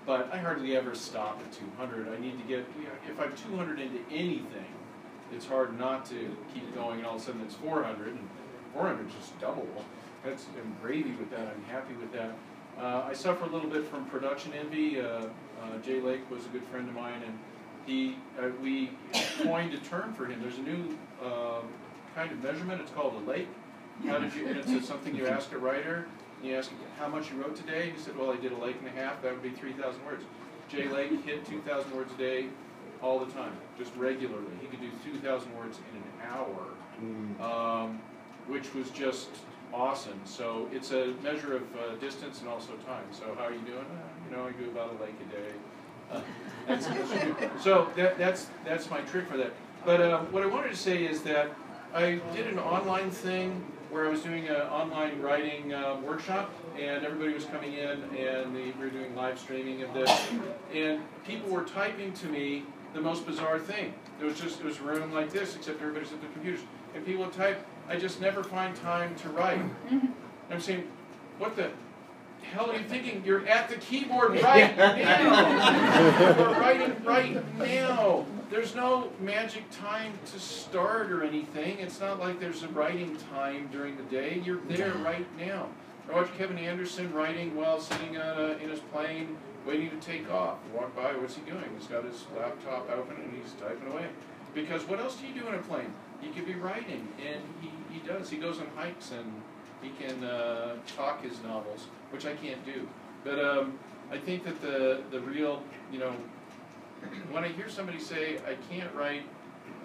but 0.06 0.34
I 0.34 0.38
hardly 0.38 0.76
ever 0.76 0.96
stop 0.96 1.40
at 1.40 1.52
200. 1.54 2.10
I 2.10 2.20
need 2.20 2.38
to 2.38 2.44
get, 2.44 2.66
you 2.78 2.84
know, 2.84 2.92
if 3.10 3.20
I'm 3.20 3.34
200 3.36 3.80
into 3.80 4.00
anything, 4.12 4.66
it's 5.32 5.46
hard 5.46 5.78
not 5.80 6.06
to 6.08 6.36
keep 6.54 6.74
going, 6.76 7.00
and 7.00 7.08
all 7.08 7.16
of 7.16 7.22
a 7.22 7.26
sudden 7.26 7.42
it's 7.42 7.56
400, 7.56 8.10
and 8.10 8.30
400 8.74 9.08
is 9.08 9.14
just 9.14 9.40
double. 9.40 9.68
That's 10.24 10.46
I'm 10.58 10.76
gravy 10.82 11.12
with 11.12 11.30
that. 11.32 11.48
I'm 11.56 11.64
happy 11.66 11.96
with 11.96 12.12
that. 12.14 12.36
Uh, 12.78 13.04
I 13.08 13.14
suffer 13.14 13.46
a 13.46 13.50
little 13.50 13.70
bit 13.70 13.86
from 13.86 14.06
production 14.06 14.54
envy. 14.54 15.00
Uh, 15.00 15.06
uh, 15.06 15.78
Jay 15.84 16.02
Lake 16.02 16.30
was 16.30 16.46
a 16.46 16.50
good 16.50 16.64
friend 16.66 16.88
of 16.88 16.96
mine, 16.96 17.22
and 17.26 17.38
he 17.86 18.18
uh, 18.40 18.50
we 18.62 18.92
coined 19.44 19.74
a 19.74 19.80
term 19.80 20.14
for 20.14 20.26
him. 20.26 20.42
There's 20.42 20.58
a 20.58 20.62
new 20.62 20.98
uh, 21.24 21.62
kind 22.16 22.32
of 22.32 22.44
measurement. 22.44 22.82
It's 22.82 22.92
called 22.92 23.16
a 23.16 23.30
lake. 23.30 23.48
How 24.06 24.20
did 24.20 24.34
you? 24.34 24.48
And 24.48 24.58
it's 24.58 24.88
something 24.88 25.16
you 25.16 25.28
ask 25.28 25.52
a 25.52 25.58
writer. 25.58 26.08
You 26.44 26.56
ask 26.56 26.70
him 26.72 26.80
how 27.00 27.08
much 27.08 27.32
you 27.32 27.42
wrote 27.42 27.56
today. 27.56 27.92
He 27.96 28.00
said, 28.02 28.18
"Well, 28.18 28.32
I 28.32 28.38
did 28.38 28.52
a 28.52 28.58
lake 28.58 28.78
and 28.80 28.88
a 28.88 29.02
half. 29.02 29.22
That 29.22 29.32
would 29.34 29.44
be 29.44 29.52
3,000 29.52 30.06
words." 30.06 30.24
Jay 30.70 30.88
Lake 30.88 31.24
hit 31.24 31.46
2,000 31.46 31.96
words 31.96 32.12
a 32.14 32.18
day 32.18 32.48
all 33.02 33.20
the 33.20 33.32
time, 33.34 33.52
just 33.78 33.96
regularly. 33.96 34.48
He 34.62 34.68
could 34.68 34.80
do 34.80 34.90
2,000 35.04 35.56
words 35.56 35.78
in 35.92 35.98
an 35.98 36.32
hour, 36.32 37.44
um, 37.46 38.02
which 38.48 38.74
was 38.74 38.90
just 38.90 39.30
awesome. 39.74 40.20
So 40.26 40.68
it's 40.72 40.92
a 40.92 41.14
measure 41.22 41.58
of 41.58 41.64
uh, 41.76 41.96
distance 42.00 42.40
and 42.40 42.50
also 42.50 42.74
time. 42.88 43.06
So 43.12 43.36
how 43.38 43.46
are 43.46 43.54
you 43.54 43.60
doing? 43.60 43.86
Uh, 43.86 44.30
you 44.30 44.36
know, 44.36 44.48
I 44.48 44.52
do 44.52 44.70
about 44.70 44.96
a 45.00 45.04
lake 45.04 45.16
a 45.22 45.32
day. 45.36 45.52
So 47.62 47.90
that, 47.96 48.18
that's 48.18 48.48
that's 48.66 48.90
my 48.90 49.02
trick 49.02 49.28
for 49.30 49.38
that. 49.38 49.52
But 49.86 50.02
uh, 50.02 50.20
what 50.32 50.44
I 50.44 50.46
wanted 50.46 50.70
to 50.72 50.78
say 50.78 51.04
is 51.06 51.22
that 51.24 51.52
I 51.94 52.22
did 52.34 52.48
an 52.48 52.58
online 52.58 53.12
thing 53.12 53.64
where 53.90 54.08
I 54.08 54.10
was 54.10 54.22
doing 54.22 54.48
an 54.48 54.56
online 54.56 55.22
writing 55.22 55.74
uh, 55.74 55.98
workshop, 56.04 56.52
and 56.80 57.06
everybody 57.06 57.34
was 57.34 57.46
coming 57.46 57.74
in, 57.74 58.02
and 58.18 58.56
they, 58.56 58.72
we 58.80 58.86
were 58.86 58.90
doing 58.90 59.16
live 59.16 59.38
streaming 59.38 59.84
of 59.84 59.94
this, 59.94 60.10
and 60.74 61.02
people 61.28 61.50
were 61.52 61.64
typing 61.64 62.12
to 62.14 62.28
me 62.28 62.64
the 62.94 63.02
most 63.02 63.26
bizarre 63.28 63.60
thing. 63.60 63.94
It 64.22 64.26
was 64.26 64.40
just 64.40 64.60
it 64.62 64.66
was 64.66 64.80
a 64.80 64.84
room 64.84 65.12
like 65.14 65.32
this, 65.32 65.56
except 65.56 65.82
everybody's 65.82 66.12
at 66.12 66.22
their 66.22 66.32
computers, 66.32 66.62
and 66.96 67.06
people 67.06 67.26
would 67.26 67.34
type, 67.34 67.64
"I 67.88 67.98
just 67.98 68.20
never 68.22 68.44
find 68.44 68.76
time 68.78 69.16
to 69.16 69.30
write." 69.30 69.60
And 69.90 70.14
I'm 70.50 70.62
saying, 70.62 70.88
"What 71.38 71.56
the?" 71.56 71.70
Hell 72.44 72.72
are 72.72 72.78
you 72.78 72.84
thinking? 72.84 73.24
You're 73.26 73.48
at 73.48 73.70
the 73.70 73.76
keyboard 73.76 74.42
right 74.44 74.76
now. 74.78 76.38
You're 76.38 76.60
writing 76.60 76.96
right 77.04 77.58
now. 77.58 78.26
There's 78.50 78.76
no 78.76 79.12
magic 79.20 79.64
time 79.72 80.14
to 80.28 80.40
start 80.40 81.12
or 81.12 81.24
anything. 81.24 81.80
It's 81.80 82.00
not 82.00 82.20
like 82.20 82.40
there's 82.40 82.64
a 82.64 82.68
writing 82.70 83.18
time 83.34 83.70
during 83.72 83.98
the 83.98 84.04
day. 84.04 84.42
You're 84.46 84.62
there 84.68 84.94
right 84.96 85.26
now. 85.40 85.70
I 86.10 86.16
watched 86.16 86.38
Kevin 86.38 86.58
Anderson 86.58 87.12
writing 87.14 87.56
while 87.56 87.80
sitting 87.80 88.18
on 88.18 88.38
a, 88.38 88.48
in 88.58 88.70
his 88.70 88.80
plane, 88.80 89.38
waiting 89.66 89.90
to 89.90 89.98
take 89.98 90.30
off. 90.30 90.58
Walk 90.74 90.96
by, 90.96 91.16
what's 91.16 91.36
he 91.36 91.42
doing? 91.42 91.64
He's 91.78 91.88
got 91.88 92.04
his 92.04 92.26
laptop 92.38 92.92
open 92.92 93.16
and 93.24 93.34
he's 93.34 93.54
typing 93.54 93.92
away. 93.92 94.08
Because 94.54 94.84
what 94.88 95.00
else 95.00 95.16
do 95.16 95.26
you 95.26 95.34
do 95.34 95.48
in 95.48 95.56
a 95.56 95.60
plane? 95.60 95.94
He 96.22 96.30
could 96.30 96.46
be 96.46 96.54
writing, 96.54 97.08
and 97.20 97.42
he, 97.60 97.70
he 97.92 98.00
does. 98.08 98.30
He 98.30 98.38
goes 98.38 98.60
on 98.60 98.68
hikes 98.76 99.12
and 99.12 99.42
he 99.84 99.92
can 100.04 100.24
uh, 100.24 100.76
talk 100.96 101.24
his 101.24 101.42
novels, 101.44 101.88
which 102.12 102.26
I 102.26 102.34
can't 102.34 102.64
do. 102.66 102.88
But 103.24 103.40
um, 103.40 103.78
I 104.12 104.18
think 104.18 104.44
that 104.46 104.62
the 104.62 105.02
the 105.12 105.20
real, 105.20 105.62
you 105.92 106.00
know, 106.00 106.14
when 107.32 107.44
I 107.44 107.50
hear 107.50 107.70
somebody 107.70 108.00
say 108.00 108.38
I 108.48 108.56
can't 108.72 108.94
write, 108.96 109.24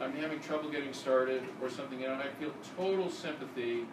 I'm 0.00 0.12
having 0.12 0.40
trouble 0.40 0.70
getting 0.70 0.92
started, 0.92 1.42
or 1.62 1.68
something, 1.68 2.00
know, 2.00 2.14
I 2.14 2.28
feel 2.40 2.52
total 2.76 3.10
sympathy 3.10 3.86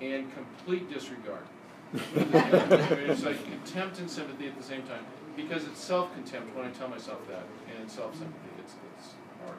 and 0.00 0.30
complete 0.34 0.90
disregard. 0.90 1.44
it's 1.92 3.24
like 3.24 3.44
contempt 3.44 3.98
and 3.98 4.08
sympathy 4.08 4.46
at 4.46 4.56
the 4.56 4.62
same 4.62 4.82
time 4.82 5.04
because 5.36 5.64
it's 5.64 5.80
self-contempt 5.80 6.54
when 6.56 6.66
I 6.66 6.70
tell 6.70 6.88
myself 6.88 7.26
that, 7.28 7.44
and 7.78 7.90
self-sympathy. 7.90 8.50
It's 8.60 8.74
it's 8.98 9.10
hard. 9.44 9.58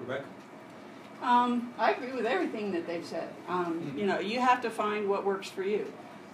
Rebecca? 0.00 0.24
Um, 1.22 1.72
I 1.78 1.92
agree 1.92 2.12
with 2.12 2.26
everything 2.26 2.72
that 2.72 2.86
they've 2.86 3.04
said. 3.04 3.28
Um, 3.48 3.94
you 3.96 4.06
know, 4.06 4.18
you 4.18 4.40
have 4.40 4.60
to 4.62 4.70
find 4.70 5.08
what 5.08 5.24
works 5.24 5.48
for 5.48 5.62
you, 5.62 5.90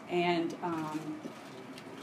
and 0.08 0.54
um, 0.62 1.00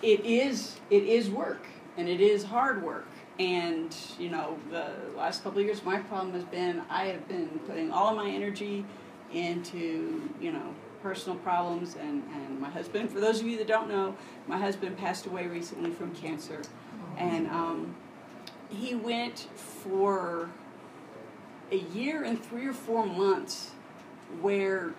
it 0.01 0.25
is 0.25 0.77
it 0.89 1.03
is 1.03 1.29
work, 1.29 1.65
and 1.97 2.07
it 2.07 2.21
is 2.21 2.43
hard 2.43 2.83
work. 2.83 3.07
And 3.39 3.95
you 4.17 4.29
know, 4.29 4.57
the 4.71 4.91
last 5.15 5.43
couple 5.43 5.59
of 5.59 5.65
years, 5.65 5.83
my 5.83 5.99
problem 5.99 6.33
has 6.33 6.45
been 6.45 6.81
I 6.89 7.05
have 7.05 7.27
been 7.27 7.59
putting 7.67 7.91
all 7.91 8.09
of 8.09 8.15
my 8.15 8.29
energy 8.29 8.85
into 9.33 10.29
you 10.39 10.51
know 10.51 10.73
personal 11.01 11.37
problems. 11.39 11.95
And, 11.95 12.23
and 12.33 12.59
my 12.59 12.69
husband 12.69 13.09
for 13.09 13.19
those 13.19 13.39
of 13.39 13.47
you 13.47 13.57
that 13.57 13.67
don't 13.67 13.89
know 13.89 14.15
my 14.47 14.57
husband 14.57 14.97
passed 14.97 15.25
away 15.25 15.47
recently 15.47 15.91
from 15.91 16.13
cancer. 16.15 16.61
And 17.17 17.47
um, 17.47 17.95
he 18.69 18.95
went 18.95 19.47
for 19.55 20.49
a 21.71 21.77
year 21.77 22.23
and 22.23 22.43
three 22.43 22.65
or 22.65 22.73
four 22.73 23.05
months 23.05 23.71
where 24.41 24.93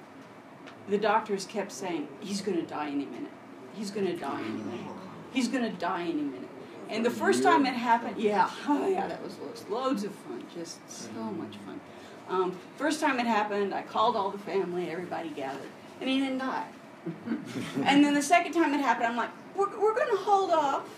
the 0.89 0.99
doctors 0.99 1.45
kept 1.47 1.73
saying 1.73 2.09
he's 2.21 2.41
going 2.41 2.57
to 2.57 2.67
die 2.67 2.89
any 2.89 3.07
minute. 3.07 3.31
He's 3.75 3.91
going 3.91 4.07
to 4.07 4.17
die 4.17 4.41
any 4.41 4.63
minute. 4.63 4.97
He's 5.33 5.49
going 5.49 5.65
to 5.65 5.77
die 5.79 6.03
any 6.03 6.23
minute. 6.23 6.49
And 6.89 7.05
the 7.05 7.11
first 7.11 7.43
time 7.43 7.67
it 7.67 7.75
happened 7.75 8.19
yeah 8.19 8.51
oh 8.69 8.89
yeah 8.89 9.07
that 9.07 9.23
was 9.23 9.39
loads, 9.39 9.65
loads 9.69 10.05
of 10.05 10.15
fun 10.15 10.43
just 10.55 10.79
so 10.91 11.23
much 11.23 11.57
fun. 11.67 11.81
Um, 12.29 12.59
first 12.77 13.01
time 13.01 13.19
it 13.21 13.27
happened 13.27 13.75
i 13.75 13.83
called 13.83 14.17
all 14.17 14.31
the 14.31 14.39
family 14.39 14.91
everybody 14.91 15.29
gathered 15.31 15.69
and 16.01 16.09
he 16.09 16.21
didn't 16.21 16.39
die. 16.39 16.67
And 17.85 18.05
then 18.05 18.15
the 18.15 18.23
second 18.23 18.53
time 18.53 18.75
it 18.75 18.81
happened 18.81 19.07
i'm 19.07 19.17
like 19.17 19.31
we're, 19.55 19.69
we're 19.79 19.95
going 19.95 20.11
to 20.11 20.23
hold 20.23 20.51
off 20.51 20.89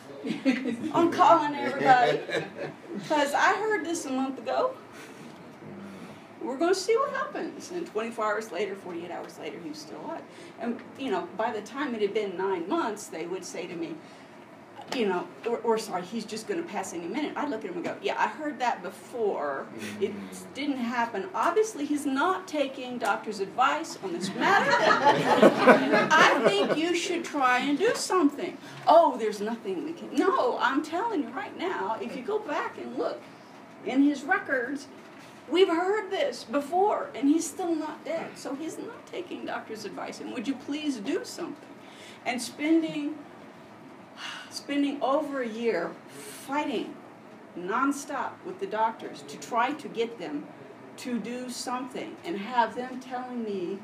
on 0.93 1.11
calling 1.11 1.55
everybody. 1.55 2.21
Because 2.95 3.33
i 3.35 3.55
heard 3.55 3.85
this 3.85 4.05
a 4.05 4.11
month 4.13 4.39
ago 4.39 4.75
we're 6.43 6.57
going 6.57 6.73
to 6.73 6.79
see 6.79 6.97
what 6.97 7.13
happens. 7.13 7.71
And 7.71 7.87
24 7.87 8.25
hours 8.25 8.53
later, 8.53 8.75
48 8.75 9.11
hours 9.11 9.39
later, 9.39 9.59
he 9.63 9.69
was 9.69 9.79
still 9.79 10.01
alive. 10.01 10.23
And, 10.61 10.81
you 10.99 11.11
know, 11.11 11.29
by 11.37 11.53
the 11.53 11.61
time 11.63 11.95
it 11.95 12.03
had 12.03 12.15
been 12.15 12.37
nine 12.37 12.69
months, 12.69 13.07
they 13.07 13.27
would 13.27 13.45
say 13.45 13.67
to 13.67 13.75
me, 13.75 13.95
you 14.97 15.07
know, 15.07 15.27
or, 15.47 15.59
or 15.59 15.79
sorry, 15.79 16.03
he's 16.03 16.25
just 16.25 16.49
going 16.49 16.61
to 16.61 16.69
pass 16.69 16.93
any 16.95 17.07
minute. 17.07 17.33
I'd 17.37 17.49
look 17.49 17.65
at 17.65 17.71
him 17.71 17.77
and 17.77 17.85
go, 17.85 17.97
yeah, 18.03 18.17
I 18.19 18.27
heard 18.27 18.59
that 18.59 18.83
before. 18.83 19.67
It 20.01 20.13
mm-hmm. 20.13 20.55
didn't 20.55 20.79
happen. 20.79 21.29
Obviously, 21.35 21.85
he's 21.85 22.07
not 22.07 22.49
taking 22.49 22.99
doctor's 22.99 23.41
advice 23.41 23.99
on 24.03 24.13
this 24.13 24.35
matter. 24.35 24.71
I 26.11 26.43
think 26.49 26.77
you 26.77 26.95
should 26.95 27.25
try 27.25 27.61
and 27.61 27.79
do 27.79 27.93
something. 27.95 28.57
Oh, 28.87 29.17
there's 29.17 29.41
nothing 29.41 29.85
we 29.85 29.93
can. 29.93 30.15
No, 30.15 30.59
I'm 30.59 30.83
telling 30.83 31.23
you 31.23 31.29
right 31.29 31.57
now, 31.57 31.97
if 32.01 32.17
you 32.17 32.23
go 32.23 32.39
back 32.39 32.77
and 32.79 32.97
look 32.97 33.21
in 33.87 34.03
his 34.03 34.25
records, 34.25 34.89
We've 35.51 35.69
heard 35.69 36.11
this 36.11 36.45
before, 36.45 37.11
and 37.15 37.29
he's 37.29 37.49
still 37.49 37.75
not 37.75 38.05
dead. 38.05 38.31
So 38.37 38.55
he's 38.55 38.79
not 38.79 39.05
taking 39.07 39.47
doctor's 39.47 39.85
advice. 39.85 40.21
And 40.21 40.33
would 40.33 40.47
you 40.47 40.55
please 40.55 40.99
do 40.99 41.25
something? 41.25 41.69
And 42.25 42.41
spending 42.41 43.17
spending 44.51 45.01
over 45.01 45.43
a 45.43 45.49
year 45.49 45.93
fighting 46.09 46.95
nonstop 47.59 48.33
with 48.45 48.61
the 48.61 48.67
doctors 48.67 49.23
to 49.23 49.39
try 49.39 49.73
to 49.73 49.89
get 49.89 50.19
them 50.19 50.47
to 50.97 51.19
do 51.19 51.49
something 51.49 52.17
and 52.25 52.37
have 52.37 52.75
them 52.75 53.01
telling 53.01 53.43
me, 53.43 53.79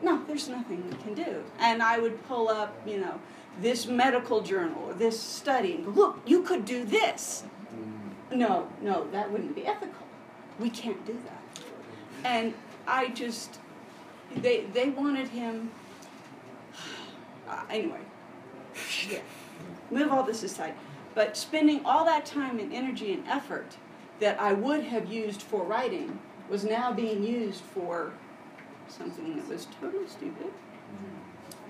no, 0.00 0.22
there's 0.26 0.48
nothing 0.48 0.88
we 0.88 0.96
can 0.96 1.14
do. 1.14 1.44
And 1.58 1.82
I 1.82 1.98
would 1.98 2.26
pull 2.26 2.48
up, 2.48 2.74
you 2.86 2.98
know, 2.98 3.20
this 3.60 3.86
medical 3.86 4.40
journal 4.40 4.82
or 4.84 4.94
this 4.94 5.20
study 5.20 5.74
and 5.74 5.84
go, 5.84 5.90
look, 5.90 6.20
you 6.24 6.42
could 6.42 6.64
do 6.64 6.84
this. 6.84 7.44
Mm. 7.74 8.36
No, 8.38 8.68
no, 8.80 9.08
that 9.10 9.30
wouldn't 9.30 9.54
be 9.54 9.66
ethical 9.66 10.06
we 10.58 10.70
can't 10.70 11.04
do 11.06 11.18
that. 11.24 11.64
And 12.24 12.54
I 12.86 13.08
just, 13.08 13.58
they, 14.36 14.64
they 14.72 14.90
wanted 14.90 15.28
him, 15.28 15.70
uh, 17.48 17.62
anyway, 17.70 18.00
yeah, 19.08 19.20
move 19.90 20.10
all 20.10 20.22
this 20.22 20.42
aside. 20.42 20.74
But 21.14 21.36
spending 21.36 21.84
all 21.84 22.04
that 22.06 22.24
time 22.24 22.58
and 22.58 22.72
energy 22.72 23.12
and 23.12 23.26
effort 23.28 23.76
that 24.20 24.40
I 24.40 24.52
would 24.52 24.84
have 24.84 25.12
used 25.12 25.42
for 25.42 25.62
writing 25.62 26.18
was 26.48 26.64
now 26.64 26.92
being 26.92 27.22
used 27.22 27.60
for 27.60 28.12
something 28.88 29.36
that 29.36 29.48
was 29.48 29.66
totally 29.80 30.08
stupid. 30.08 30.52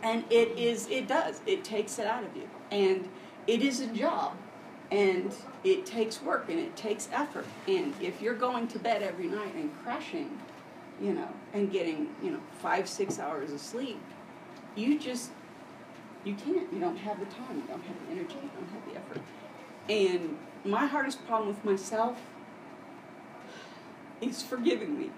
And 0.02 0.24
it 0.30 0.58
is, 0.58 0.88
it 0.88 1.06
does, 1.06 1.40
it 1.46 1.62
takes 1.62 1.98
it 1.98 2.06
out 2.06 2.24
of 2.24 2.36
you. 2.36 2.48
And 2.70 3.08
it 3.46 3.62
is 3.62 3.80
a 3.80 3.86
job 3.86 4.36
and 4.92 5.34
it 5.64 5.86
takes 5.86 6.22
work 6.22 6.46
and 6.48 6.58
it 6.58 6.76
takes 6.76 7.08
effort. 7.12 7.46
And 7.66 7.94
if 8.00 8.22
you're 8.22 8.34
going 8.34 8.68
to 8.68 8.78
bed 8.78 9.02
every 9.02 9.26
night 9.26 9.54
and 9.54 9.70
crashing 9.82 10.38
you 11.00 11.14
know 11.14 11.28
and 11.54 11.72
getting 11.72 12.14
you 12.22 12.30
know 12.30 12.40
five 12.60 12.86
six 12.88 13.18
hours 13.18 13.50
of 13.50 13.58
sleep 13.58 13.98
you 14.76 14.98
just 14.98 15.30
you 16.24 16.34
can't. 16.34 16.72
You 16.72 16.78
don't 16.78 16.96
have 16.96 17.18
the 17.18 17.26
time. 17.26 17.56
You 17.56 17.62
don't 17.68 17.82
have 17.82 17.96
the 18.06 18.12
energy. 18.12 18.36
You 18.36 18.50
don't 18.54 18.68
have 18.70 18.86
the 18.88 18.96
effort. 18.96 19.20
And 19.88 20.38
my 20.64 20.86
hardest 20.86 21.26
problem 21.26 21.48
with 21.48 21.64
myself 21.64 22.20
is 24.20 24.40
forgiving 24.42 24.96
me. 24.98 25.10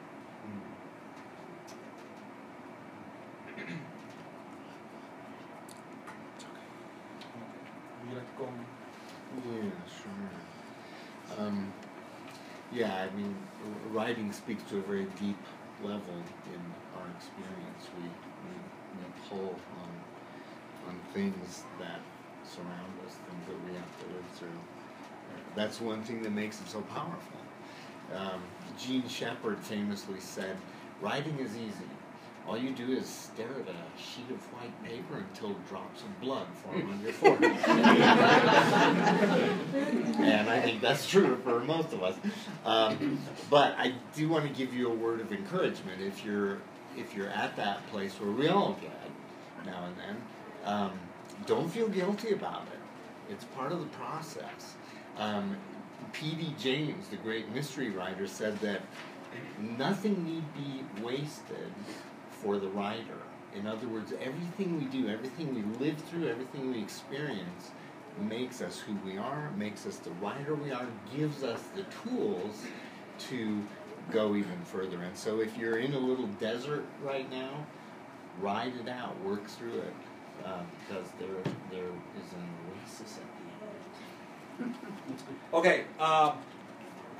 Mm. 3.59 3.67
Would 8.01 8.11
you 8.11 8.17
like 8.17 8.39
to? 8.39 8.74
Yeah, 9.37 9.71
sure. 9.89 11.39
Um, 11.39 11.73
yeah, 12.73 13.07
I 13.11 13.17
mean, 13.17 13.35
writing 13.91 14.33
speaks 14.33 14.63
to 14.71 14.79
a 14.79 14.83
very 14.83 15.07
deep 15.21 15.39
level 15.83 16.15
in 16.53 16.61
our 16.99 17.07
experience. 17.17 17.89
We, 17.97 18.05
we, 18.05 18.55
we 18.99 19.05
pull 19.29 19.55
on, 19.83 20.89
on 20.89 21.01
things 21.13 21.65
that 21.81 22.01
surround 22.45 22.93
us, 23.07 23.15
things 23.15 23.45
that 23.49 23.71
we 23.71 23.75
have 23.77 23.99
to 24.01 24.07
live 24.15 24.31
through. 24.35 24.61
That's 25.55 25.81
one 25.81 26.03
thing 26.03 26.23
that 26.23 26.33
makes 26.33 26.61
it 26.61 26.69
so 26.69 26.81
powerful. 26.83 27.39
Um, 28.15 28.43
Gene 28.79 29.09
Shepard 29.09 29.59
famously 29.61 30.21
said, 30.21 30.57
writing 31.01 31.39
is 31.39 31.57
easy. 31.57 31.89
All 32.47 32.59
you 32.59 32.73
do 32.73 32.93
is 32.93 33.07
stare 33.07 33.47
at 33.47 33.69
a 33.69 34.01
sheet 34.01 34.31
of 34.31 34.41
white 34.53 34.85
paper 34.85 35.17
until 35.17 35.57
drops 35.69 36.03
of 36.03 36.21
blood 36.21 36.47
form 36.63 36.91
on 36.91 37.01
your 37.01 37.13
forehead. 37.13 37.53
and 40.21 40.51
I 40.51 40.61
think 40.61 40.83
that's 40.83 41.09
true 41.09 41.39
for 41.43 41.61
most 41.61 41.95
of 41.95 42.03
us. 42.03 42.17
Um, 42.67 43.19
but 43.49 43.75
I 43.79 43.95
do 44.15 44.29
want 44.29 44.47
to 44.47 44.53
give 44.53 44.75
you 44.75 44.91
a 44.91 44.95
word 44.95 45.21
of 45.21 45.33
encouragement 45.33 46.03
if 46.03 46.23
you're 46.25 46.59
if 46.97 47.15
you're 47.15 47.31
at 47.31 47.57
that 47.57 47.87
place 47.91 48.21
where 48.21 48.31
we 48.31 48.49
all 48.49 48.79
get 48.81 49.11
now 49.65 49.87
and 49.87 49.97
then. 49.97 50.17
Um, 50.65 50.93
don't 51.47 51.69
feel 51.69 51.89
guilty 51.89 52.33
about 52.33 52.67
it. 52.73 53.33
It's 53.33 53.45
part 53.45 53.73
of 53.73 53.81
the 53.81 53.87
process. 53.87 54.75
Um, 55.17 55.57
P.D. 56.13 56.55
James, 56.59 57.09
the 57.09 57.17
great 57.17 57.53
mystery 57.53 57.91
writer, 57.91 58.27
said 58.27 58.59
that 58.61 58.83
nothing 59.59 60.25
need 60.25 60.45
be 60.55 61.03
wasted 61.03 61.73
for 62.43 62.59
the 62.59 62.69
writer. 62.69 63.19
In 63.55 63.67
other 63.67 63.87
words, 63.87 64.13
everything 64.21 64.79
we 64.79 64.85
do, 64.87 65.09
everything 65.09 65.55
we 65.55 65.63
live 65.85 65.97
through, 66.11 66.29
everything 66.29 66.73
we 66.73 66.81
experience 66.81 67.71
makes 68.21 68.61
us 68.61 68.79
who 68.81 68.95
we 69.09 69.17
are, 69.17 69.51
makes 69.57 69.87
us 69.87 69.97
the 69.99 70.11
writer 70.13 70.55
we 70.55 70.73
are, 70.73 70.87
gives 71.17 71.43
us 71.43 71.61
the 71.75 71.85
tools 72.09 72.63
to 73.19 73.63
go 74.11 74.35
even 74.35 74.59
further. 74.65 75.03
And 75.03 75.17
so 75.17 75.41
if 75.41 75.57
you're 75.57 75.79
in 75.79 75.95
a 75.95 75.99
little 75.99 76.27
desert 76.41 76.85
right 77.03 77.31
now, 77.31 77.51
ride 78.41 78.73
it 78.85 78.89
out, 78.89 79.21
work 79.25 79.47
through 79.47 79.79
it, 79.79 79.95
uh, 80.45 80.61
because 80.89 81.07
there 81.19 81.53
there 81.71 81.89
is 81.89 82.33
an 82.33 82.47
oasis 82.71 83.19
at 83.19 84.59
the 84.59 84.65
end. 84.65 84.75
Okay, 85.55 85.85
um, 86.01 86.33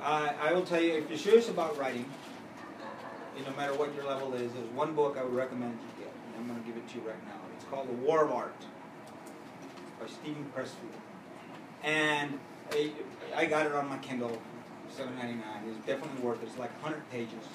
I, 0.01 0.33
I 0.41 0.53
will 0.53 0.63
tell 0.63 0.81
you, 0.81 0.93
if 0.93 1.09
you're 1.09 1.17
serious 1.17 1.49
about 1.49 1.77
writing, 1.77 2.05
no 3.43 3.55
matter 3.55 3.73
what 3.73 3.93
your 3.95 4.05
level 4.05 4.33
is, 4.33 4.53
there's 4.53 4.69
one 4.69 4.93
book 4.93 5.17
I 5.19 5.23
would 5.23 5.33
recommend 5.33 5.73
you 5.73 6.05
get. 6.05 6.13
and 6.13 6.35
I'm 6.41 6.47
going 6.47 6.61
to 6.61 6.67
give 6.67 6.77
it 6.77 6.87
to 6.89 6.95
you 6.95 7.07
right 7.07 7.27
now. 7.27 7.39
It's 7.55 7.65
called 7.65 7.87
The 7.89 7.93
War 7.93 8.23
of 8.23 8.31
Art 8.31 8.55
by 9.99 10.07
Steven 10.07 10.45
Pressfield. 10.55 10.99
And 11.83 12.39
I, 12.71 12.91
I 13.35 13.45
got 13.45 13.65
it 13.65 13.73
on 13.73 13.89
my 13.89 13.97
Kindle, 13.97 14.41
seven 14.89 15.15
ninety 15.15 15.35
nine. 15.35 15.63
It's 15.67 15.85
definitely 15.85 16.21
worth 16.21 16.41
it. 16.41 16.47
It's 16.47 16.57
like 16.57 16.71
100 16.81 17.09
pages. 17.11 17.45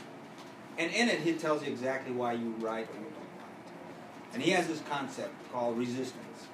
And 0.78 0.92
in 0.92 1.08
it, 1.08 1.20
he 1.20 1.32
tells 1.34 1.64
you 1.64 1.70
exactly 1.72 2.12
why 2.12 2.32
you 2.34 2.54
write 2.58 2.88
or 2.88 2.98
you 2.98 3.04
don't 3.04 3.14
write. 3.38 4.34
And 4.34 4.42
he 4.42 4.50
has 4.52 4.66
this 4.66 4.82
concept 4.88 5.32
called 5.52 5.76
resistance. 5.76 6.46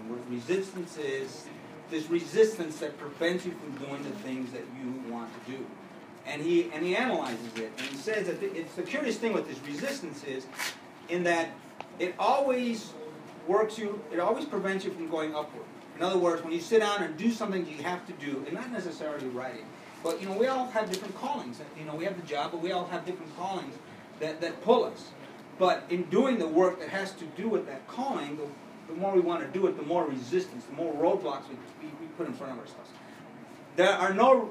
And 0.00 0.10
what 0.10 0.20
resistance 0.28 0.98
is, 0.98 1.46
this 1.90 2.10
resistance 2.10 2.78
that 2.80 2.98
prevents 2.98 3.46
you 3.46 3.52
from 3.52 3.86
doing 3.86 4.02
the 4.02 4.10
things 4.10 4.50
that 4.52 4.64
you 4.78 5.12
want 5.12 5.30
to 5.32 5.52
do. 5.52 5.64
And 6.26 6.40
he 6.40 6.70
and 6.72 6.84
he 6.84 6.96
analyzes 6.96 7.56
it 7.56 7.70
and 7.76 7.86
he 7.86 7.96
says 7.96 8.26
that 8.26 8.40
the, 8.40 8.54
it's 8.56 8.74
the 8.74 8.82
curious 8.82 9.18
thing 9.18 9.32
with 9.32 9.46
this 9.46 9.58
resistance 9.66 10.24
is, 10.24 10.46
in 11.08 11.22
that 11.24 11.50
it 11.98 12.14
always 12.18 12.92
works 13.46 13.78
you, 13.78 14.02
it 14.12 14.18
always 14.20 14.44
prevents 14.46 14.84
you 14.84 14.90
from 14.90 15.08
going 15.08 15.34
upward. 15.34 15.64
In 15.96 16.02
other 16.02 16.18
words, 16.18 16.42
when 16.42 16.52
you 16.52 16.60
sit 16.60 16.80
down 16.80 17.02
and 17.02 17.16
do 17.16 17.30
something 17.30 17.66
you 17.66 17.82
have 17.84 18.06
to 18.06 18.12
do, 18.14 18.42
and 18.46 18.54
not 18.54 18.70
necessarily 18.72 19.28
writing, 19.28 19.66
but 20.02 20.20
you 20.20 20.26
know 20.26 20.36
we 20.36 20.46
all 20.46 20.66
have 20.66 20.90
different 20.90 21.14
callings. 21.16 21.60
You 21.78 21.84
know 21.84 21.94
we 21.94 22.04
have 22.04 22.20
the 22.20 22.26
job, 22.26 22.52
but 22.52 22.60
we 22.60 22.72
all 22.72 22.86
have 22.86 23.04
different 23.04 23.36
callings 23.36 23.74
that, 24.20 24.40
that 24.40 24.62
pull 24.62 24.84
us. 24.84 25.08
But 25.58 25.84
in 25.88 26.04
doing 26.04 26.38
the 26.38 26.48
work 26.48 26.80
that 26.80 26.88
has 26.88 27.12
to 27.12 27.24
do 27.36 27.48
with 27.48 27.66
that 27.66 27.86
calling, 27.86 28.36
the, 28.36 28.46
the 28.92 28.98
more 28.98 29.12
we 29.12 29.20
want 29.20 29.42
to 29.42 29.58
do 29.58 29.66
it, 29.66 29.76
the 29.76 29.84
more 29.84 30.04
resistance, 30.04 30.64
the 30.64 30.72
more 30.72 30.92
roadblocks 30.94 31.48
we, 31.48 31.56
we, 31.80 31.92
we 32.00 32.06
put 32.16 32.26
in 32.26 32.34
front 32.34 32.52
of 32.52 32.58
ourselves. 32.58 32.90
There 33.76 33.92
are 33.92 34.12
no, 34.12 34.50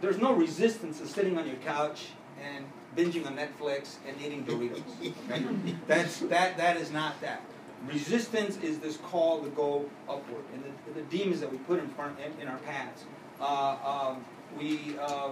there's 0.00 0.18
no 0.18 0.32
resistance 0.32 1.00
to 1.00 1.06
sitting 1.06 1.38
on 1.38 1.46
your 1.46 1.56
couch 1.56 2.08
and 2.42 2.64
binging 2.96 3.26
on 3.26 3.36
Netflix 3.36 3.96
and 4.06 4.20
eating 4.20 4.44
Doritos. 4.44 4.82
Okay? 5.00 5.44
That's 5.86 6.20
that 6.20 6.56
that 6.56 6.76
is 6.76 6.90
not 6.90 7.20
that. 7.20 7.42
Resistance 7.86 8.56
is 8.58 8.78
this 8.78 8.96
call 8.96 9.42
to 9.42 9.50
go 9.50 9.84
upward, 10.08 10.44
and 10.54 10.64
the, 10.64 11.00
the 11.00 11.06
demons 11.06 11.40
that 11.40 11.50
we 11.50 11.58
put 11.58 11.78
in 11.78 11.88
front 11.90 12.16
in, 12.18 12.40
in 12.40 12.48
our 12.48 12.58
paths. 12.58 13.04
Uh, 13.40 13.76
um, 13.84 14.24
we, 14.58 14.96
uh, 14.98 15.30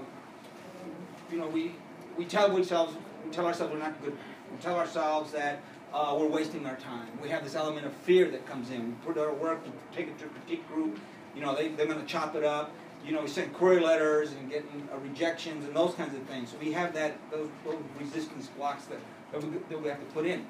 you 1.31 1.39
know, 1.39 1.49
we 1.49 1.73
we 2.17 2.25
tell 2.25 2.55
ourselves 2.55 2.97
we 3.25 3.31
tell 3.31 3.47
ourselves 3.47 3.73
we're 3.73 3.79
not 3.79 4.01
good. 4.03 4.17
We 4.53 4.59
tell 4.59 4.77
ourselves 4.77 5.33
that 5.33 5.63
uh, 5.93 6.17
we're 6.19 6.29
wasting 6.29 6.67
our 6.67 6.77
time. 6.77 7.09
We 7.23 7.29
have 7.31 7.45
this 7.45 7.55
element 7.55 7.87
of 7.87 7.93
fear 7.93 8.31
that 8.31 8.47
comes 8.47 8.71
in. 8.71 8.87
We 8.87 8.93
put 9.07 9.19
our 9.19 9.33
work, 9.33 9.65
we 9.65 9.73
take 9.97 10.09
it 10.09 10.19
to 10.19 10.27
a 10.27 10.29
critique 10.29 10.69
group. 10.69 10.99
You 11.35 11.43
know, 11.43 11.55
they, 11.55 11.69
they're 11.69 11.87
going 11.87 12.01
to 12.01 12.07
chop 12.07 12.35
it 12.37 12.45
up. 12.45 12.73
You 13.05 13.13
know, 13.13 13.23
we 13.23 13.29
send 13.29 13.53
query 13.53 13.81
letters 13.81 14.33
and 14.33 14.51
getting 14.51 14.89
uh, 14.93 14.99
rejections 14.99 15.65
and 15.67 15.77
those 15.77 15.95
kinds 15.95 16.15
of 16.15 16.23
things. 16.23 16.51
So 16.51 16.57
we 16.59 16.73
have 16.73 16.95
that 16.95 17.19
those, 17.31 17.49
those 17.65 17.77
resistance 18.01 18.47
blocks 18.57 18.85
that, 18.87 18.99
that, 19.33 19.43
we, 19.43 19.59
that 19.69 19.83
we 19.83 19.89
have 19.89 20.01
to 20.01 20.07
put 20.07 20.25
in. 20.25 20.47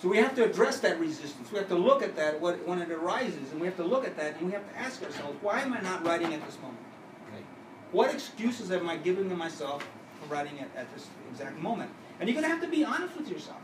So 0.00 0.08
we 0.08 0.16
have 0.18 0.34
to 0.36 0.44
address 0.44 0.80
that 0.80 0.98
resistance. 0.98 1.50
We 1.52 1.58
have 1.58 1.68
to 1.68 1.76
look 1.76 2.02
at 2.02 2.16
that 2.16 2.40
what, 2.40 2.66
when 2.66 2.80
it 2.80 2.90
arises, 2.90 3.52
and 3.52 3.60
we 3.60 3.66
have 3.66 3.76
to 3.76 3.84
look 3.84 4.06
at 4.06 4.16
that, 4.16 4.36
and 4.36 4.46
we 4.46 4.52
have 4.52 4.68
to 4.72 4.78
ask 4.78 5.02
ourselves, 5.02 5.36
why 5.42 5.60
am 5.60 5.72
I 5.72 5.80
not 5.80 6.04
writing 6.06 6.32
at 6.32 6.44
this 6.46 6.56
moment? 6.62 6.80
Okay. 7.28 7.42
What 7.90 8.12
excuses 8.14 8.70
am 8.70 8.88
I 8.88 8.96
giving 8.96 9.28
to 9.28 9.36
myself 9.36 9.86
for 10.20 10.32
writing 10.32 10.60
at, 10.60 10.68
at 10.76 10.92
this 10.94 11.08
exact 11.30 11.58
moment? 11.58 11.90
And 12.20 12.28
you're 12.28 12.34
going 12.34 12.44
to 12.44 12.50
have 12.50 12.62
to 12.62 12.68
be 12.68 12.84
honest 12.84 13.16
with 13.16 13.28
yourself. 13.28 13.60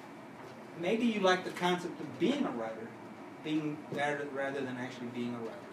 Maybe 0.81 1.07
you 1.07 1.21
like 1.21 1.45
the 1.45 1.51
concept 1.51 2.01
of 2.01 2.19
being 2.19 2.45
a 2.45 2.51
writer, 2.51 2.89
being 3.43 3.77
rather 3.93 4.61
than 4.61 4.77
actually 4.77 5.09
being 5.15 5.35
a 5.35 5.39
writer. 5.39 5.68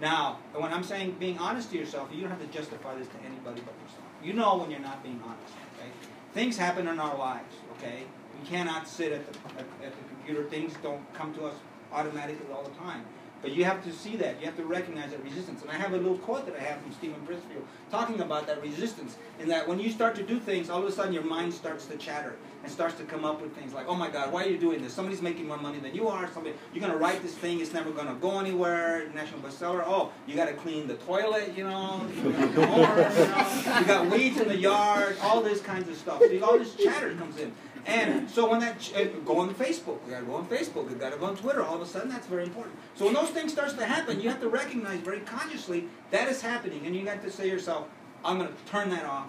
Now, 0.00 0.38
when 0.52 0.72
I'm 0.72 0.82
saying 0.82 1.16
being 1.18 1.38
honest 1.38 1.70
to 1.70 1.78
yourself, 1.78 2.08
you 2.12 2.20
don't 2.20 2.30
have 2.30 2.40
to 2.40 2.46
justify 2.46 2.96
this 2.96 3.08
to 3.08 3.16
anybody 3.24 3.62
but 3.64 3.74
yourself. 3.82 4.04
You 4.22 4.32
know 4.32 4.56
when 4.56 4.70
you're 4.70 4.80
not 4.80 5.02
being 5.02 5.20
honest. 5.24 5.54
Okay. 5.78 5.90
Things 6.32 6.56
happen 6.56 6.88
in 6.88 6.98
our 6.98 7.16
lives. 7.16 7.54
Okay. 7.78 8.04
We 8.40 8.48
cannot 8.48 8.88
sit 8.88 9.12
at 9.12 9.32
the, 9.32 9.38
at, 9.58 9.66
at 9.84 9.92
the 9.92 10.08
computer. 10.08 10.44
Things 10.48 10.74
don't 10.82 11.12
come 11.14 11.32
to 11.34 11.46
us 11.46 11.54
automatically 11.92 12.52
all 12.52 12.64
the 12.64 12.70
time. 12.70 13.04
But 13.44 13.52
you 13.52 13.66
have 13.66 13.84
to 13.84 13.92
see 13.92 14.16
that. 14.16 14.40
You 14.40 14.46
have 14.46 14.56
to 14.56 14.64
recognize 14.64 15.10
that 15.10 15.22
resistance. 15.22 15.60
And 15.60 15.70
I 15.70 15.74
have 15.74 15.92
a 15.92 15.98
little 15.98 16.16
quote 16.16 16.46
that 16.46 16.56
I 16.56 16.60
have 16.60 16.80
from 16.80 16.92
Steven 16.92 17.20
Pressfield 17.26 17.64
talking 17.90 18.20
about 18.20 18.46
that 18.46 18.62
resistance. 18.62 19.18
In 19.38 19.48
that 19.48 19.68
when 19.68 19.78
you 19.78 19.90
start 19.90 20.14
to 20.14 20.22
do 20.22 20.40
things, 20.40 20.70
all 20.70 20.78
of 20.78 20.86
a 20.86 20.90
sudden 20.90 21.12
your 21.12 21.24
mind 21.24 21.52
starts 21.52 21.84
to 21.86 21.98
chatter 21.98 22.36
and 22.62 22.72
starts 22.72 22.94
to 22.94 23.04
come 23.04 23.26
up 23.26 23.42
with 23.42 23.54
things 23.54 23.74
like, 23.74 23.86
oh 23.86 23.96
my 23.96 24.08
God, 24.08 24.32
why 24.32 24.46
are 24.46 24.48
you 24.48 24.56
doing 24.56 24.82
this? 24.82 24.94
Somebody's 24.94 25.20
making 25.20 25.46
more 25.46 25.58
money 25.58 25.78
than 25.78 25.94
you 25.94 26.08
are. 26.08 26.26
Somebody, 26.32 26.56
you're 26.72 26.80
going 26.80 26.94
to 26.94 26.98
write 26.98 27.20
this 27.20 27.34
thing. 27.34 27.60
It's 27.60 27.74
never 27.74 27.90
going 27.90 28.06
to 28.06 28.14
go 28.14 28.40
anywhere. 28.40 29.10
National 29.14 29.40
bestseller. 29.40 29.84
Oh, 29.86 30.10
you 30.26 30.36
got 30.36 30.46
to 30.46 30.54
clean 30.54 30.86
the 30.86 30.94
toilet, 30.94 31.52
you 31.54 31.64
know. 31.64 32.00
You, 32.24 32.30
over, 32.30 32.40
you, 32.40 33.26
know? 33.26 33.78
you 33.80 33.86
got 33.86 34.10
weeds 34.10 34.40
in 34.40 34.48
the 34.48 34.56
yard. 34.56 35.16
All 35.22 35.42
this 35.42 35.60
kinds 35.60 35.88
of 35.88 35.96
stuff. 35.96 36.20
See, 36.20 36.40
all 36.40 36.58
this 36.58 36.74
chatter 36.76 37.14
comes 37.14 37.36
in. 37.38 37.52
And 37.86 38.30
so 38.30 38.48
when 38.48 38.60
that, 38.60 38.76
uh, 38.96 39.04
go 39.24 39.38
on 39.38 39.54
Facebook, 39.54 40.02
we 40.04 40.12
gotta 40.12 40.24
go 40.24 40.36
on 40.36 40.46
Facebook, 40.46 40.88
we 40.88 40.94
gotta 40.94 41.18
go 41.18 41.26
on 41.26 41.36
Twitter, 41.36 41.62
all 41.62 41.74
of 41.74 41.82
a 41.82 41.86
sudden 41.86 42.08
that's 42.08 42.26
very 42.26 42.44
important. 42.44 42.76
So 42.94 43.04
when 43.04 43.14
those 43.14 43.30
things 43.30 43.52
starts 43.52 43.74
to 43.74 43.84
happen, 43.84 44.20
you 44.20 44.28
have 44.30 44.40
to 44.40 44.48
recognize 44.48 45.00
very 45.00 45.20
consciously 45.20 45.88
that 46.10 46.28
is 46.28 46.40
happening, 46.40 46.86
and 46.86 46.96
you 46.96 47.04
got 47.04 47.22
to 47.22 47.30
say 47.30 47.44
to 47.44 47.48
yourself, 47.50 47.86
I'm 48.24 48.38
gonna 48.38 48.52
turn 48.66 48.88
that 48.90 49.04
off, 49.04 49.28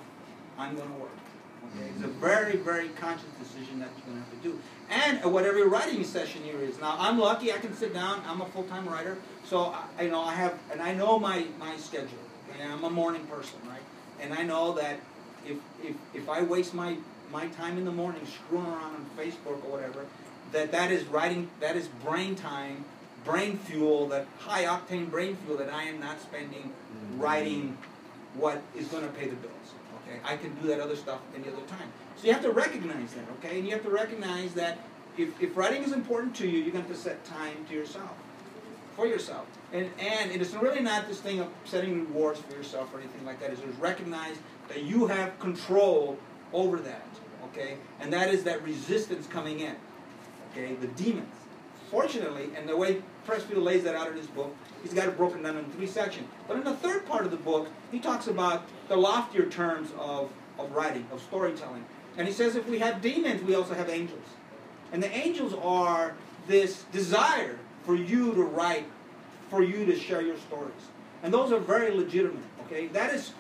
I'm 0.58 0.76
gonna 0.78 0.94
work. 0.94 1.10
Okay? 1.76 1.90
It's 1.96 2.04
a 2.06 2.08
very, 2.08 2.56
very 2.56 2.90
conscious 2.90 3.30
decision 3.40 3.80
that 3.80 3.90
you're 3.98 4.08
gonna 4.08 4.20
have 4.20 4.32
to 4.32 4.48
do. 4.48 4.60
And 4.90 5.18
at 5.18 5.30
whatever 5.30 5.66
writing 5.66 6.04
session 6.06 6.44
here 6.44 6.62
is. 6.62 6.80
Now 6.80 6.96
I'm 6.98 7.20
lucky, 7.20 7.52
I 7.52 7.58
can 7.58 7.76
sit 7.76 7.94
down, 7.94 8.22
I'm 8.26 8.40
a 8.40 8.46
full-time 8.46 8.88
writer, 8.88 9.18
so 9.44 9.76
I, 10.00 10.04
you 10.04 10.12
know, 10.12 10.22
I 10.22 10.34
have, 10.34 10.58
and 10.72 10.82
I 10.82 10.94
know 10.94 11.20
my, 11.20 11.46
my 11.60 11.76
schedule, 11.76 12.20
and 12.54 12.72
I'm 12.72 12.86
a 12.86 12.90
morning 12.90 13.26
person, 13.28 13.60
right? 13.68 13.82
And 14.22 14.34
I 14.34 14.44
know 14.44 14.74
that 14.76 15.02
if, 15.46 15.58
if, 15.84 15.96
if 16.14 16.30
I 16.30 16.42
waste 16.42 16.74
my 16.74 16.98
my 17.36 17.48
time 17.48 17.78
in 17.78 17.84
the 17.84 17.92
morning 17.92 18.26
screwing 18.26 18.66
around 18.66 18.96
on 18.96 19.06
Facebook 19.18 19.60
or 19.66 19.72
whatever, 19.76 20.06
that 20.54 20.72
that 20.72 20.90
is 20.90 21.04
writing, 21.08 21.50
that 21.60 21.76
is 21.76 21.88
brain 22.06 22.34
time, 22.34 22.86
brain 23.26 23.58
fuel, 23.58 24.08
that 24.08 24.26
high 24.40 24.64
octane 24.64 25.12
brain 25.12 25.36
fuel 25.44 25.58
that 25.58 25.70
I 25.70 25.84
am 25.84 26.00
not 26.00 26.22
spending 26.22 26.72
mm-hmm. 26.72 27.20
writing 27.20 27.78
what 28.36 28.62
is 28.74 28.88
going 28.88 29.04
to 29.04 29.10
pay 29.10 29.28
the 29.28 29.36
bills. 29.36 29.68
Okay, 29.98 30.18
I 30.24 30.38
can 30.38 30.56
do 30.62 30.68
that 30.70 30.80
other 30.80 30.96
stuff 30.96 31.20
any 31.36 31.48
other 31.50 31.66
time. 31.68 31.90
So 32.16 32.28
you 32.28 32.34
have 32.34 32.44
to 32.44 32.52
recognize 32.52 33.14
that. 33.14 33.26
Okay, 33.38 33.58
and 33.58 33.68
you 33.68 33.74
have 33.74 33.84
to 33.84 33.90
recognize 33.90 34.54
that 34.54 34.80
if, 35.18 35.30
if 35.42 35.58
writing 35.58 35.84
is 35.84 35.92
important 35.92 36.36
to 36.38 36.48
you, 36.48 36.60
you're 36.60 36.72
going 36.72 36.86
to 36.86 36.90
have 36.90 36.98
to 36.98 37.04
set 37.04 37.26
time 37.26 37.66
to 37.68 37.74
yourself, 37.74 38.16
for 38.96 39.08
yourself. 39.08 39.46
And 39.74 39.90
and 40.00 40.32
it 40.32 40.42
is 40.42 40.56
really 40.56 40.82
not 40.82 41.10
this 41.10 41.20
thing 41.20 41.42
of 41.42 41.50
setting 41.66 42.08
rewards 42.08 42.40
for 42.40 42.54
yourself 42.56 42.94
or 42.94 43.00
anything 43.00 43.26
like 43.26 43.42
that. 43.42 43.52
It's 43.52 43.60
just 43.60 43.78
recognize 43.80 44.38
that 44.70 44.84
you 44.84 45.08
have 45.08 45.38
control 45.40 46.18
over 46.54 46.78
that, 46.78 47.08
okay? 47.56 47.78
And 48.00 48.12
that 48.12 48.34
is 48.34 48.44
that 48.44 48.62
resistance 48.64 49.28
coming 49.28 49.62
in, 49.62 49.76
okay? 50.52 50.76
The 50.76 50.88
demons. 50.88 51.34
fortunately, 51.90 52.50
and 52.58 52.68
the 52.68 52.76
way 52.76 53.02
Pressfield 53.28 53.64
lays 53.64 53.84
that 53.84 53.96
out 53.96 54.08
in 54.10 54.18
his 54.18 54.28
book, 54.28 54.54
he's 54.84 54.94
got 54.94 55.08
it 55.08 55.16
broken 55.16 55.42
down 55.44 55.58
in 55.58 55.66
three 55.72 55.88
sections. 55.88 56.28
But 56.48 56.58
in 56.58 56.64
the 56.64 56.76
third 56.76 57.06
part 57.06 57.26
of 57.26 57.32
the 57.32 57.38
book, 57.38 57.70
he 57.92 58.00
talks 58.00 58.28
about 58.28 58.64
the 58.88 58.96
loftier 58.96 59.46
terms 59.46 59.92
of, 59.98 60.30
of 60.60 60.72
writing, 60.72 61.08
of 61.12 61.22
storytelling. 61.22 61.86
And 62.18 62.28
he 62.28 62.34
says 62.34 62.56
if 62.56 62.68
we 62.68 62.80
have 62.80 63.02
demons, 63.02 63.44
we 63.44 63.56
also 63.56 63.74
have 63.74 63.90
angels. 63.90 64.26
And 64.92 65.02
the 65.02 65.12
angels 65.16 65.54
are 65.62 66.16
this 66.48 66.84
desire 66.92 67.58
for 67.86 67.96
you 67.96 68.34
to 68.34 68.44
write, 68.44 68.88
for 69.50 69.64
you 69.64 69.86
to 69.86 69.96
share 69.98 70.22
your 70.22 70.38
stories. 70.38 70.74
And 71.24 71.34
those 71.34 71.52
are 71.52 71.60
very 71.60 71.92
legitimate, 71.92 72.44
okay? 72.66 72.88
That 72.88 73.14
is 73.14 73.32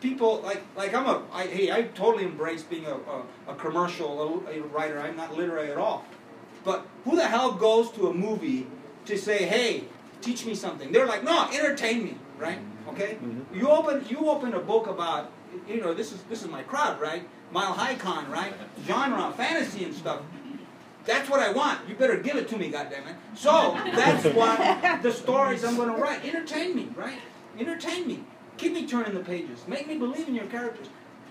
people 0.00 0.40
like 0.42 0.62
like 0.76 0.94
I'm 0.94 1.06
a 1.06 1.22
I, 1.32 1.46
hey 1.46 1.70
I 1.70 1.82
totally 1.82 2.24
embrace 2.24 2.62
being 2.62 2.86
a, 2.86 2.94
a, 2.94 3.22
a 3.48 3.54
commercial 3.54 4.44
a, 4.46 4.50
a 4.50 4.60
writer. 4.62 5.00
I'm 5.00 5.16
not 5.16 5.36
literary 5.36 5.70
at 5.70 5.78
all. 5.78 6.04
But 6.64 6.86
who 7.04 7.16
the 7.16 7.26
hell 7.26 7.52
goes 7.52 7.90
to 7.92 8.08
a 8.08 8.14
movie 8.14 8.66
to 9.06 9.16
say, 9.16 9.46
hey, 9.46 9.84
teach 10.20 10.44
me 10.44 10.54
something? 10.54 10.92
They're 10.92 11.06
like, 11.06 11.24
no, 11.24 11.48
entertain 11.50 12.04
me, 12.04 12.18
right? 12.36 12.58
Mm-hmm. 12.58 12.90
Okay. 12.90 13.14
Mm-hmm. 13.14 13.58
You 13.58 13.68
open 13.70 14.04
you 14.08 14.28
open 14.28 14.54
a 14.54 14.60
book 14.60 14.86
about 14.86 15.32
you 15.66 15.80
know 15.80 15.94
this 15.94 16.12
is 16.12 16.22
this 16.24 16.42
is 16.42 16.48
my 16.48 16.62
crowd, 16.62 17.00
right? 17.00 17.26
MileHiCon, 17.54 18.28
right? 18.28 18.52
Genre, 18.86 19.32
fantasy 19.32 19.84
and 19.84 19.94
stuff. 19.94 20.20
That's 21.06 21.30
what 21.30 21.40
I 21.40 21.50
want. 21.50 21.88
You 21.88 21.94
better 21.94 22.18
give 22.18 22.36
it 22.36 22.48
to 22.48 22.58
me, 22.58 22.70
goddammit. 22.70 23.16
So 23.34 23.72
that's 23.94 24.24
what 24.34 25.02
the 25.02 25.10
stories 25.10 25.64
I'm 25.64 25.76
going 25.76 25.88
to 25.88 25.96
write. 25.96 26.22
Entertain 26.22 26.76
me, 26.76 26.90
right? 26.94 27.18
Entertain 27.58 28.06
me. 28.06 28.24
Keep 28.58 28.72
me 28.72 28.86
turning 28.86 29.14
the 29.14 29.20
pages. 29.20 29.64
Make 29.66 29.86
me 29.86 29.96
believe 29.96 30.28
in 30.28 30.34
your 30.34 30.46
characters. 30.46 30.88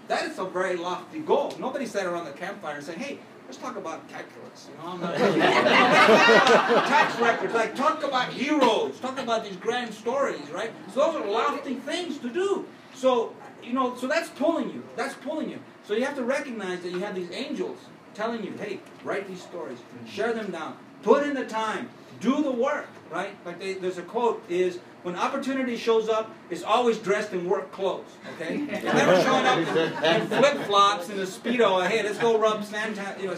That 0.08 0.26
is 0.26 0.40
a 0.40 0.46
very 0.46 0.78
lofty 0.78 1.20
goal. 1.20 1.54
Nobody 1.60 1.86
sat 1.86 2.06
around 2.06 2.26
the 2.26 2.32
campfire 2.32 2.76
and 2.76 2.84
said, 2.84 2.98
"Hey, 2.98 3.20
let's 3.46 3.58
talk 3.58 3.76
about 3.76 4.08
calculus." 4.08 4.70
You 4.72 4.78
know, 4.82 4.94
I'm 4.94 5.02
not 5.02 5.16
tax 6.88 7.20
records. 7.20 7.54
Like 7.54 7.76
talk 7.76 8.04
about 8.04 8.32
heroes. 8.32 8.98
Talk 9.00 9.20
about 9.20 9.44
these 9.44 9.58
grand 9.58 9.94
stories, 9.94 10.50
right? 10.52 10.72
So 10.94 11.12
those 11.12 11.22
are 11.22 11.30
lofty 11.30 11.76
things 11.76 12.18
to 12.20 12.30
do. 12.30 12.66
So 12.94 13.36
you 13.62 13.74
know, 13.74 13.96
so 13.96 14.08
that's 14.08 14.30
pulling 14.30 14.70
you. 14.70 14.84
That's 14.96 15.16
pulling 15.16 15.50
you. 15.50 15.60
So 15.84 15.94
you 15.94 16.06
have 16.06 16.16
to 16.16 16.24
recognize 16.24 16.82
that 16.82 16.92
you 16.92 17.00
have 17.00 17.16
these 17.16 17.32
angels 17.32 17.78
telling 18.14 18.44
you, 18.44 18.54
hey, 18.54 18.80
write 19.04 19.28
these 19.28 19.42
stories, 19.42 19.78
mm-hmm. 19.78 20.06
share 20.08 20.34
them 20.34 20.52
down, 20.52 20.78
put 21.04 21.24
in 21.24 21.36
the 21.36 21.46
time, 21.46 21.90
do 22.20 22.42
the 22.42 22.52
work, 22.52 22.88
right? 23.12 23.36
Like 23.46 23.60
they, 23.60 23.74
there's 23.74 23.98
a 23.98 24.04
quote 24.04 24.44
is 24.50 24.80
when 25.04 25.16
opportunity 25.16 25.78
shows 25.78 26.10
up, 26.10 26.34
it's 26.50 26.64
always 26.64 26.98
dressed 26.98 27.32
in 27.34 27.50
work 27.50 27.72
clothes. 27.72 28.06
Okay, 28.36 28.56
it's 28.70 28.84
never 28.84 29.22
showing 29.22 29.46
up 29.46 29.58
in, 29.60 30.22
in 30.22 30.28
flip 30.28 30.58
flops 30.66 31.10
and 31.10 31.20
a 31.20 31.26
speedo. 31.26 31.88
Hey, 31.88 32.04
let's 32.04 32.18
go 32.18 32.38
rub 32.38 32.64
sand, 32.64 33.00
you 33.20 33.28
know, 33.28 33.34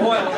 oil. 0.00 0.28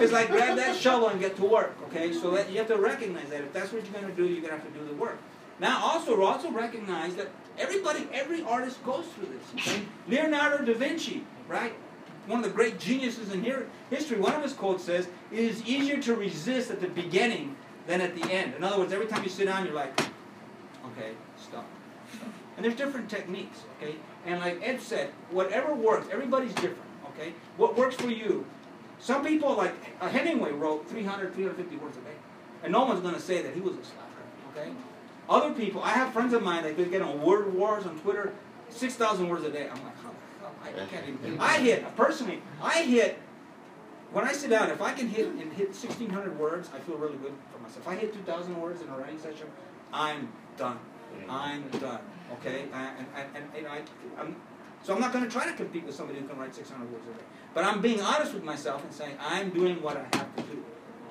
It's 0.00 0.12
like 0.12 0.28
grab 0.28 0.56
that 0.56 0.76
shovel 0.76 1.08
and 1.08 1.20
get 1.20 1.36
to 1.36 1.44
work. 1.44 1.76
Okay, 1.88 2.12
so 2.12 2.30
that 2.32 2.50
you 2.50 2.58
have 2.58 2.68
to 2.68 2.76
recognize 2.76 3.28
that 3.30 3.40
if 3.40 3.52
that's 3.52 3.72
what 3.72 3.84
you're 3.84 4.00
going 4.00 4.06
to 4.06 4.16
do, 4.16 4.26
you're 4.26 4.42
going 4.42 4.58
to 4.58 4.58
have 4.58 4.72
to 4.72 4.78
do 4.78 4.86
the 4.86 4.94
work. 4.94 5.18
Now, 5.60 5.80
also, 5.84 6.20
also 6.22 6.50
recognize 6.50 7.14
that 7.14 7.28
everybody, 7.56 8.08
every 8.12 8.42
artist 8.42 8.82
goes 8.84 9.06
through 9.06 9.28
this. 9.28 9.68
Okay? 9.68 9.82
Leonardo 10.08 10.64
da 10.64 10.74
Vinci, 10.74 11.24
right? 11.48 11.74
one 12.26 12.38
of 12.38 12.44
the 12.44 12.50
great 12.50 12.78
geniuses 12.78 13.32
in 13.32 13.44
history, 13.90 14.18
one 14.18 14.34
of 14.34 14.42
his 14.42 14.52
quotes 14.52 14.84
says, 14.84 15.08
It 15.30 15.40
is 15.40 15.62
easier 15.66 16.00
to 16.02 16.14
resist 16.14 16.70
at 16.70 16.80
the 16.80 16.88
beginning 16.88 17.56
than 17.86 18.00
at 18.00 18.14
the 18.14 18.30
end. 18.30 18.54
In 18.54 18.64
other 18.64 18.78
words, 18.78 18.92
every 18.92 19.06
time 19.06 19.22
you 19.22 19.28
sit 19.28 19.46
down, 19.46 19.64
you're 19.64 19.74
like, 19.74 19.98
okay, 20.00 21.12
stop. 21.36 21.66
stop. 22.14 22.28
And 22.56 22.64
there's 22.64 22.76
different 22.76 23.08
techniques, 23.08 23.60
okay? 23.78 23.96
And 24.26 24.40
like 24.40 24.60
Ed 24.62 24.80
said, 24.80 25.10
whatever 25.30 25.74
works, 25.74 26.08
everybody's 26.10 26.54
different, 26.54 26.78
okay? 27.10 27.32
What 27.56 27.76
works 27.76 27.96
for 27.96 28.10
you? 28.10 28.46
Some 29.00 29.24
people, 29.24 29.54
like 29.54 29.74
uh, 30.00 30.08
Hemingway, 30.08 30.52
wrote 30.52 30.88
300, 30.88 31.34
350 31.34 31.76
words 31.76 31.96
a 31.96 32.00
day. 32.00 32.16
And 32.62 32.72
no 32.72 32.84
one's 32.84 33.00
going 33.00 33.14
to 33.14 33.20
say 33.20 33.42
that 33.42 33.54
he 33.54 33.60
was 33.60 33.74
a 33.74 33.84
slacker, 33.84 34.56
okay? 34.56 34.72
Other 35.28 35.52
people, 35.52 35.82
I 35.82 35.90
have 35.90 36.12
friends 36.12 36.32
of 36.32 36.42
mine 36.42 36.62
that 36.62 36.76
get 36.90 37.02
on 37.02 37.20
word 37.22 37.52
wars 37.52 37.86
on 37.86 37.98
Twitter, 38.00 38.32
6,000 38.70 39.28
words 39.28 39.44
a 39.44 39.50
day. 39.50 39.68
I'm 39.68 39.82
like, 39.84 39.94
I 40.64 40.86
can't 40.86 41.06
even. 41.08 41.38
I 41.38 41.58
hit 41.58 41.96
personally. 41.96 42.40
I 42.62 42.82
hit 42.82 43.18
when 44.14 44.24
I 44.24 44.32
sit 44.32 44.48
down. 44.50 44.70
If 44.70 44.80
I 44.80 44.92
can 44.92 45.08
hit 45.08 45.26
and 45.26 45.52
hit 45.52 45.68
1,600 45.68 46.38
words, 46.38 46.70
I 46.74 46.78
feel 46.78 46.96
really 46.96 47.16
good 47.16 47.32
for 47.52 47.58
myself. 47.58 47.80
If 47.80 47.88
I 47.88 47.96
hit 47.96 48.14
2,000 48.14 48.58
words 48.60 48.80
in 48.80 48.88
a 48.88 48.96
writing 48.96 49.18
session, 49.18 49.48
I'm 49.92 50.32
done. 50.56 50.78
Mm. 51.12 51.30
I'm 51.30 51.68
done. 51.80 52.00
Okay, 52.34 52.66
and 52.72 53.06
and, 53.16 53.26
and, 53.34 53.44
and 53.56 53.66
I, 53.66 53.82
I'm. 54.18 54.36
So 54.82 54.94
I'm 54.94 55.00
not 55.00 55.12
going 55.12 55.24
to 55.24 55.30
try 55.30 55.46
to 55.46 55.52
compete 55.52 55.84
with 55.84 55.94
somebody 55.94 56.20
who 56.20 56.28
can 56.28 56.38
write 56.38 56.54
600 56.54 56.92
words 56.92 57.04
a 57.06 57.18
day. 57.18 57.24
But 57.54 57.64
I'm 57.64 57.80
being 57.80 58.00
honest 58.00 58.34
with 58.34 58.44
myself 58.44 58.84
and 58.84 58.92
saying 58.92 59.16
I'm 59.20 59.50
doing 59.50 59.82
what 59.82 59.96
I 59.96 60.16
have 60.16 60.36
to 60.36 60.42
do. 60.42 60.62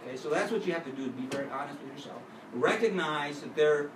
Okay, 0.02 0.16
so 0.16 0.30
that's 0.30 0.52
what 0.52 0.66
you 0.66 0.74
have 0.74 0.86
to 0.86 0.92
do: 0.92 1.10
be 1.10 1.26
very 1.28 1.50
honest 1.50 1.82
with 1.82 1.98
yourself. 1.98 2.22
Recognize 2.54 3.42
that 3.42 3.56
there, 3.56 3.90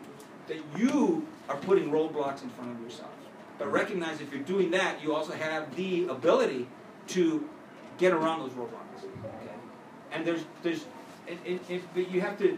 that 0.47 0.57
you 0.75 1.25
are 1.47 1.57
putting 1.57 1.91
roadblocks 1.91 2.43
in 2.43 2.49
front 2.49 2.71
of 2.71 2.81
yourself. 2.81 3.11
But 3.57 3.71
recognize 3.71 4.19
if 4.19 4.33
you're 4.33 4.43
doing 4.43 4.71
that, 4.71 5.01
you 5.03 5.15
also 5.15 5.33
have 5.33 5.75
the 5.75 6.07
ability 6.07 6.67
to 7.07 7.47
get 7.97 8.13
around 8.13 8.39
those 8.39 8.51
roadblocks. 8.51 8.86
And 10.17 10.25
there's 10.25 10.43
there's 10.63 10.85
it, 11.27 11.37
it, 11.45 11.61
it, 11.69 11.81
but 11.93 12.09
you 12.09 12.21
have 12.21 12.37
to 12.39 12.57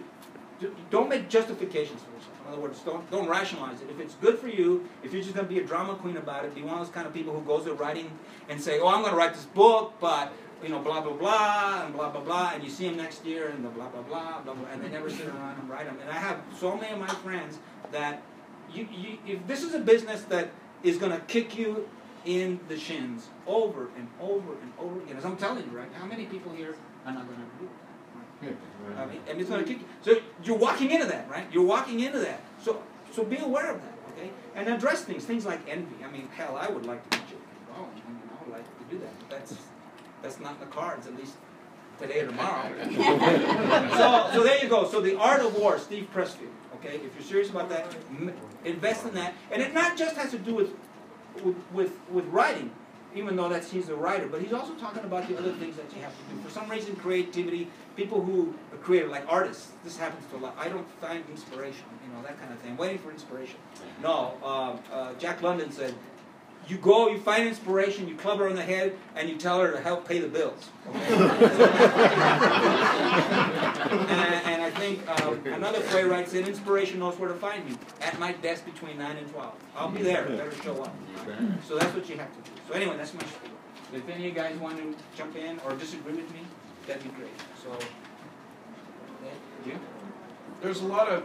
don't 0.89 1.09
make 1.09 1.29
justifications 1.29 2.01
for 2.01 2.11
yourself. 2.11 2.35
In 2.45 2.53
other 2.53 2.61
words, 2.61 2.79
don't 2.79 3.09
don't 3.11 3.27
rationalize 3.27 3.81
it. 3.81 3.89
If 3.89 3.99
it's 3.99 4.15
good 4.15 4.39
for 4.39 4.47
you, 4.47 4.87
if 5.03 5.11
you're 5.11 5.21
just 5.21 5.35
going 5.35 5.45
to 5.45 5.53
be 5.53 5.59
a 5.59 5.65
drama 5.65 5.95
queen 5.95 6.17
about 6.17 6.45
it, 6.45 6.55
be 6.55 6.61
one 6.61 6.75
of 6.75 6.85
those 6.85 6.93
kind 6.93 7.05
of 7.05 7.13
people 7.13 7.33
who 7.33 7.41
goes 7.45 7.65
to 7.65 7.73
writing 7.73 8.09
and 8.47 8.61
say, 8.61 8.79
"Oh, 8.79 8.87
I'm 8.87 9.01
going 9.01 9.11
to 9.11 9.17
write 9.17 9.33
this 9.33 9.45
book," 9.45 9.93
but 9.99 10.31
you 10.63 10.69
know, 10.69 10.79
blah 10.79 11.01
blah 11.01 11.13
blah 11.13 11.83
and 11.85 11.93
blah 11.93 12.09
blah 12.09 12.21
blah, 12.21 12.51
and 12.53 12.63
you 12.63 12.69
see 12.69 12.87
them 12.87 12.97
next 12.97 13.25
year 13.25 13.49
and 13.49 13.63
the 13.63 13.69
blah 13.69 13.89
blah 13.89 14.01
blah 14.03 14.41
blah 14.41 14.53
blah, 14.53 14.69
and 14.71 14.81
they 14.81 14.89
never 14.89 15.09
sit 15.09 15.27
around 15.27 15.59
and 15.59 15.69
write 15.69 15.85
them. 15.85 15.97
And 16.01 16.09
I 16.09 16.19
have 16.19 16.41
so 16.57 16.77
many 16.77 16.93
of 16.93 16.99
my 16.99 17.07
friends 17.07 17.59
that 17.91 18.21
you, 18.73 18.87
you 18.91 19.17
if 19.27 19.45
this 19.47 19.63
is 19.63 19.73
a 19.73 19.79
business 19.79 20.23
that 20.23 20.49
is 20.83 20.97
going 20.97 21.11
to 21.11 21.19
kick 21.25 21.57
you 21.57 21.89
in 22.25 22.59
the 22.67 22.77
shins 22.77 23.27
over 23.47 23.89
and 23.97 24.07
over 24.21 24.53
and 24.53 24.71
over 24.79 24.99
again. 25.01 25.17
As 25.17 25.25
I'm 25.25 25.37
telling 25.37 25.63
you, 25.63 25.77
right? 25.77 25.89
How 25.93 26.05
many 26.05 26.25
people 26.25 26.51
here 26.51 26.75
are 27.09 27.13
not 27.13 27.27
going 27.27 27.39
to 27.39 27.45
do 27.59 27.65
it? 27.65 28.57
I 28.97 29.05
mean, 29.05 29.19
and 29.29 29.39
it's 29.39 29.49
going 29.49 29.63
to 29.63 29.67
kick 29.69 29.81
you. 29.81 29.87
So 30.01 30.21
you're 30.43 30.57
walking 30.57 30.91
into 30.91 31.05
that, 31.07 31.29
right? 31.29 31.45
You're 31.51 31.65
walking 31.65 31.99
into 31.99 32.19
that. 32.19 32.41
So 32.63 32.81
so 33.11 33.23
be 33.23 33.37
aware 33.37 33.71
of 33.71 33.81
that, 33.81 33.93
okay? 34.13 34.31
And 34.55 34.69
address 34.69 35.03
things, 35.03 35.25
things 35.25 35.45
like 35.45 35.59
envy. 35.67 36.03
I 36.03 36.11
mean, 36.11 36.29
hell, 36.35 36.57
I 36.57 36.69
would 36.69 36.85
like 36.85 37.07
to 37.09 37.17
be 37.17 37.23
Jake 37.29 37.39
Oh, 37.75 37.83
I 37.83 38.09
mean, 38.09 38.19
I 38.29 38.43
would 38.43 38.53
like 38.53 38.65
to 38.65 38.83
do 38.95 38.99
that. 38.99 39.19
But 39.19 39.29
that's 39.29 39.55
that's 40.21 40.39
not 40.39 40.53
in 40.53 40.59
the 40.61 40.65
cards, 40.67 41.07
at 41.07 41.15
least 41.15 41.33
today 41.99 42.21
or 42.21 42.27
tomorrow. 42.27 42.71
so 43.97 44.29
so 44.33 44.43
there 44.43 44.63
you 44.63 44.69
go. 44.69 44.87
So 44.87 45.01
the 45.01 45.17
art 45.17 45.41
of 45.41 45.55
war, 45.57 45.77
Steve 45.79 46.07
Pressfield. 46.13 46.53
Okay, 46.75 46.95
if 46.95 47.13
you're 47.13 47.23
serious 47.23 47.49
about 47.49 47.67
that, 47.69 47.93
invest 48.63 49.05
in 49.05 49.13
that. 49.15 49.33
And 49.51 49.61
it 49.61 49.73
not 49.73 49.97
just 49.97 50.15
has 50.15 50.31
to 50.31 50.37
do 50.37 50.55
with, 50.55 50.69
with, 51.43 51.57
with, 51.73 51.91
with 52.09 52.25
writing, 52.27 52.71
even 53.15 53.35
though 53.35 53.49
that's 53.49 53.71
he's 53.71 53.89
a 53.89 53.95
writer, 53.95 54.27
but 54.27 54.41
he's 54.41 54.53
also 54.53 54.73
talking 54.75 55.03
about 55.03 55.27
the 55.27 55.37
other 55.37 55.51
things 55.53 55.75
that 55.77 55.85
you 55.95 56.01
have 56.01 56.13
to 56.13 56.35
do. 56.35 56.41
For 56.41 56.49
some 56.49 56.69
reason, 56.69 56.95
creativity, 56.95 57.67
people 57.95 58.23
who 58.23 58.53
are 58.71 58.77
creative, 58.77 59.09
like 59.09 59.25
artists, 59.27 59.71
this 59.83 59.97
happens 59.97 60.25
to 60.31 60.37
a 60.37 60.39
lot. 60.39 60.55
I 60.57 60.69
don't 60.69 60.87
find 61.01 61.23
inspiration, 61.29 61.85
you 62.05 62.13
know, 62.13 62.21
that 62.23 62.39
kind 62.39 62.53
of 62.53 62.59
thing. 62.59 62.77
Waiting 62.77 62.99
for 62.99 63.11
inspiration. 63.11 63.57
No, 64.01 64.37
uh, 64.43 64.77
uh, 64.93 65.13
Jack 65.15 65.41
London 65.41 65.71
said, 65.71 65.95
you 66.67 66.77
go, 66.77 67.09
you 67.09 67.19
find 67.19 67.47
inspiration, 67.47 68.07
you 68.07 68.15
club 68.15 68.37
her 68.39 68.47
on 68.47 68.55
the 68.55 68.61
head, 68.61 68.95
and 69.15 69.27
you 69.27 69.37
tell 69.37 69.59
her 69.59 69.71
to 69.71 69.79
help 69.79 70.07
pay 70.07 70.19
the 70.19 70.27
bills. 70.27 70.69
Okay? 70.87 70.99
and, 74.09 74.35
and, 74.45 74.58
think 74.95 75.09
uh, 75.09 75.51
another 75.53 75.81
playwright 75.81 76.27
said, 76.27 76.47
inspiration 76.47 76.99
knows 76.99 77.17
where 77.17 77.29
to 77.29 77.35
find 77.35 77.65
me. 77.65 77.77
At 78.01 78.19
my 78.19 78.31
desk 78.33 78.65
between 78.65 78.97
9 78.97 79.17
and 79.17 79.29
12. 79.31 79.53
I'll 79.75 79.89
be 79.89 80.01
there. 80.01 80.25
Better 80.25 80.51
show 80.63 80.81
up. 80.83 80.95
So 81.67 81.77
that's 81.77 81.93
what 81.93 82.09
you 82.09 82.17
have 82.17 82.31
to 82.31 82.49
do. 82.49 82.55
So 82.67 82.73
anyway, 82.73 82.97
that's 82.97 83.13
my 83.13 83.21
spiel. 83.21 83.51
If 83.93 84.07
any 84.07 84.19
of 84.19 84.25
you 84.25 84.31
guys 84.31 84.55
want 84.57 84.77
to 84.77 84.95
jump 85.17 85.35
in 85.35 85.59
or 85.65 85.73
disagree 85.73 86.13
with 86.13 86.31
me, 86.31 86.41
that'd 86.87 87.03
be 87.03 87.09
great. 87.09 87.31
So, 87.63 87.75
yeah, 89.65 89.73
There's 90.61 90.81
a 90.81 90.85
lot 90.85 91.07
of 91.07 91.23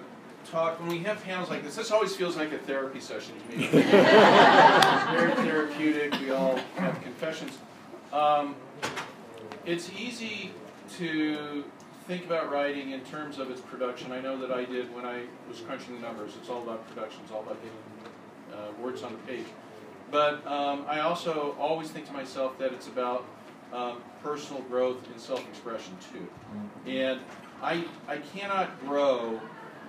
talk, 0.51 0.81
when 0.81 0.89
we 0.89 0.99
have 1.01 1.23
panels 1.23 1.51
like 1.51 1.63
this, 1.63 1.77
this 1.77 1.91
always 1.91 2.17
feels 2.17 2.37
like 2.37 2.53
a 2.53 2.59
therapy 2.59 3.01
session 3.01 3.35
to 3.51 3.57
me. 3.57 3.67
very 3.69 5.35
therapeutic, 5.35 6.19
we 6.21 6.31
all 6.31 6.57
have 6.77 7.01
confessions. 7.03 7.59
Um, 8.13 8.57
it's 9.67 9.91
easy 9.99 10.53
to 10.99 11.65
think 12.07 12.27
about 12.27 12.51
writing 12.51 12.91
in 12.91 13.01
terms 13.01 13.39
of 13.39 13.51
its 13.51 13.61
production. 13.61 14.13
I 14.13 14.21
know 14.21 14.39
that 14.39 14.53
I 14.53 14.65
did 14.65 14.95
when 14.95 15.05
I 15.05 15.23
was 15.49 15.61
crunching 15.61 15.95
the 15.95 16.01
numbers. 16.01 16.33
It's 16.39 16.51
all 16.51 16.63
about 16.63 16.87
production, 16.89 17.21
it's 17.25 17.33
all 17.33 17.43
about 17.43 17.59
getting 17.63 18.59
uh, 18.59 18.83
words 18.83 19.03
on 19.03 19.13
the 19.13 19.19
page. 19.21 19.47
But 20.11 20.47
um, 20.47 20.85
I 20.87 21.01
also 21.01 21.57
always 21.59 21.91
think 21.91 22.07
to 22.07 22.13
myself 22.13 22.59
that 22.59 22.73
it's 22.73 22.89
about 22.89 23.25
um, 23.73 24.03
personal 24.23 24.63
growth 24.63 24.99
and 25.11 25.21
self-expression 25.21 25.97
too. 26.13 26.27
And 26.91 27.21
I, 27.63 27.85
I 28.07 28.19
cannot 28.19 28.79
grow 28.87 29.41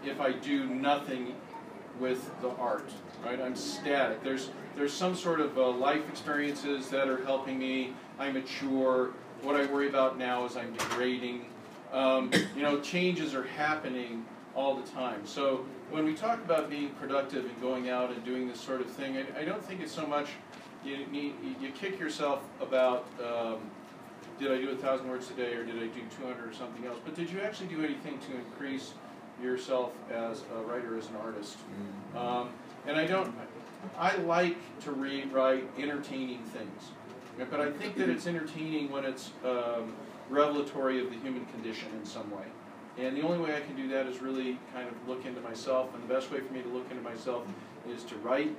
if 0.05 0.21
I 0.21 0.31
do 0.31 0.65
nothing 0.65 1.35
with 1.99 2.29
the 2.41 2.49
art, 2.51 2.89
right? 3.23 3.39
I'm 3.39 3.55
static. 3.55 4.23
There's 4.23 4.49
there's 4.75 4.91
some 4.91 5.15
sort 5.15 5.39
of 5.39 5.57
uh, 5.57 5.69
life 5.69 6.07
experiences 6.09 6.89
that 6.89 7.07
are 7.07 7.23
helping 7.23 7.57
me. 7.57 7.93
I 8.19 8.29
mature. 8.29 9.11
What 9.41 9.55
I 9.55 9.65
worry 9.67 9.87
about 9.87 10.17
now 10.17 10.45
is 10.45 10.57
I'm 10.57 10.73
degrading. 10.73 11.45
Um, 11.91 12.31
you 12.55 12.63
know, 12.63 12.79
changes 12.81 13.33
are 13.33 13.43
happening 13.43 14.25
all 14.55 14.75
the 14.75 14.89
time. 14.91 15.25
So 15.25 15.65
when 15.91 16.05
we 16.05 16.13
talk 16.13 16.43
about 16.43 16.69
being 16.69 16.89
productive 16.91 17.45
and 17.45 17.61
going 17.61 17.89
out 17.89 18.11
and 18.11 18.23
doing 18.23 18.47
this 18.47 18.59
sort 18.59 18.81
of 18.81 18.87
thing, 18.87 19.17
I, 19.17 19.41
I 19.41 19.45
don't 19.45 19.63
think 19.63 19.81
it's 19.81 19.91
so 19.91 20.05
much 20.05 20.29
you 20.83 21.05
need 21.07 21.33
you 21.59 21.71
kick 21.71 21.99
yourself 21.99 22.43
about 22.61 23.05
um, 23.23 23.57
did 24.39 24.51
I 24.51 24.57
do 24.57 24.69
a 24.69 24.75
thousand 24.75 25.09
words 25.09 25.27
today 25.27 25.53
or 25.53 25.63
did 25.65 25.77
I 25.77 25.87
do 25.87 26.01
200 26.19 26.47
or 26.47 26.53
something 26.53 26.85
else, 26.85 26.97
but 27.03 27.15
did 27.15 27.29
you 27.29 27.41
actually 27.41 27.67
do 27.67 27.83
anything 27.83 28.19
to 28.19 28.35
increase 28.35 28.93
yourself 29.41 29.93
as 30.11 30.43
a 30.55 30.61
writer, 30.63 30.97
as 30.97 31.07
an 31.07 31.15
artist? 31.17 31.57
Um, 32.15 32.49
and 32.87 32.97
I 32.97 33.05
don't. 33.05 33.33
I 33.97 34.15
like 34.17 34.57
to 34.81 34.91
read, 34.91 35.31
write 35.31 35.67
entertaining 35.77 36.39
things, 36.39 36.91
but 37.49 37.59
I 37.61 37.71
think 37.71 37.95
that 37.97 38.09
it's 38.09 38.25
entertaining 38.27 38.91
when 38.91 39.05
it's 39.05 39.31
um, 39.45 39.93
revelatory 40.29 41.01
of 41.01 41.09
the 41.09 41.17
human 41.17 41.45
condition 41.47 41.89
in 41.99 42.05
some 42.05 42.29
way. 42.31 42.45
And 42.97 43.15
the 43.15 43.21
only 43.21 43.39
way 43.39 43.55
I 43.55 43.61
can 43.61 43.75
do 43.75 43.89
that 43.89 44.07
is 44.07 44.21
really 44.21 44.57
kind 44.73 44.87
of 44.87 45.07
look 45.07 45.25
into 45.25 45.41
myself, 45.41 45.93
and 45.93 46.03
the 46.07 46.13
best 46.13 46.31
way 46.31 46.39
for 46.39 46.53
me 46.53 46.61
to 46.61 46.69
look 46.69 46.89
into 46.89 47.03
myself 47.03 47.43
is 47.89 48.03
to 48.05 48.15
write. 48.17 48.55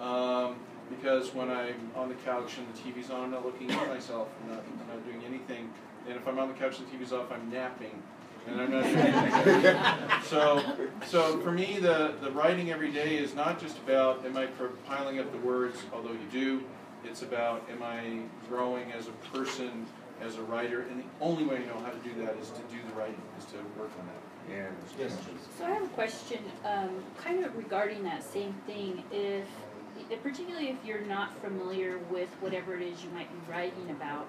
Um, 0.00 0.56
because 0.90 1.34
when 1.34 1.50
I'm 1.50 1.90
on 1.96 2.08
the 2.08 2.14
couch 2.16 2.58
and 2.58 2.66
the 2.72 2.78
TV's 2.78 3.10
on, 3.10 3.24
I'm 3.24 3.30
not 3.30 3.44
looking 3.44 3.70
at 3.70 3.88
myself. 3.88 4.28
I'm 4.42 4.50
not, 4.50 4.64
I'm 4.80 4.88
not 4.88 5.04
doing 5.06 5.22
anything. 5.24 5.70
And 6.08 6.16
if 6.16 6.26
I'm 6.26 6.38
on 6.38 6.48
the 6.48 6.54
couch 6.54 6.78
and 6.78 6.88
the 6.88 6.96
TV's 6.96 7.12
off, 7.12 7.30
I'm 7.32 7.50
napping, 7.50 8.02
and 8.46 8.60
I'm 8.60 8.70
not 8.70 8.82
doing 8.82 8.96
anything. 8.96 9.76
so, 10.24 10.62
so 11.06 11.38
for 11.40 11.52
me, 11.52 11.78
the 11.78 12.14
the 12.20 12.30
writing 12.30 12.70
every 12.70 12.90
day 12.90 13.16
is 13.16 13.34
not 13.34 13.60
just 13.60 13.78
about 13.78 14.24
am 14.24 14.36
I 14.36 14.46
piling 14.86 15.18
up 15.18 15.30
the 15.32 15.38
words, 15.38 15.78
although 15.92 16.12
you 16.12 16.26
do. 16.30 16.64
It's 17.04 17.22
about 17.22 17.68
am 17.70 17.82
I 17.82 18.20
growing 18.48 18.92
as 18.92 19.08
a 19.08 19.36
person, 19.36 19.86
as 20.22 20.36
a 20.36 20.42
writer, 20.42 20.82
and 20.82 21.00
the 21.00 21.04
only 21.20 21.44
way 21.44 21.56
I 21.56 21.64
know 21.66 21.78
how 21.84 21.90
to 21.90 21.98
do 21.98 22.14
that 22.24 22.36
is 22.36 22.50
to 22.50 22.62
do 22.70 22.78
the 22.88 22.94
writing, 22.94 23.20
is 23.38 23.44
to 23.46 23.56
work 23.78 23.90
on 23.98 24.06
that. 24.06 24.22
Yeah. 24.50 24.66
Yes. 24.98 25.16
So 25.58 25.64
I 25.64 25.70
have 25.70 25.82
a 25.82 25.88
question, 25.88 26.38
um, 26.64 26.90
kind 27.16 27.44
of 27.44 27.56
regarding 27.56 28.02
that 28.04 28.22
same 28.22 28.54
thing. 28.66 29.04
If, 29.10 29.46
particularly 30.22 30.68
if 30.68 30.76
you're 30.84 31.02
not 31.02 31.36
familiar 31.40 31.98
with 32.10 32.28
whatever 32.40 32.74
it 32.74 32.82
is 32.82 33.02
you 33.04 33.10
might 33.10 33.28
be 33.30 33.52
writing 33.52 33.90
about, 33.90 34.26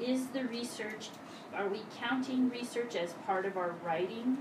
is 0.00 0.26
the 0.28 0.44
research, 0.44 1.10
are 1.54 1.68
we 1.68 1.82
counting 1.98 2.48
research 2.48 2.96
as 2.96 3.12
part 3.26 3.46
of 3.46 3.56
our 3.56 3.74
writing? 3.84 4.38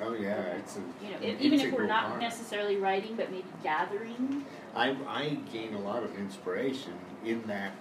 Oh 0.00 0.14
yeah, 0.14 0.42
it's 0.58 0.76
a. 0.76 0.80
You 1.04 1.12
know, 1.12 1.16
an 1.18 1.40
even 1.40 1.60
if 1.60 1.72
we're 1.72 1.86
not 1.86 2.08
part. 2.08 2.20
necessarily 2.20 2.76
writing, 2.76 3.16
but 3.16 3.30
maybe 3.30 3.48
gathering? 3.62 4.44
I 4.74 4.94
I 5.08 5.38
gain 5.52 5.74
a 5.74 5.80
lot 5.80 6.02
of 6.02 6.16
inspiration 6.18 6.92
in 7.24 7.42
that 7.46 7.72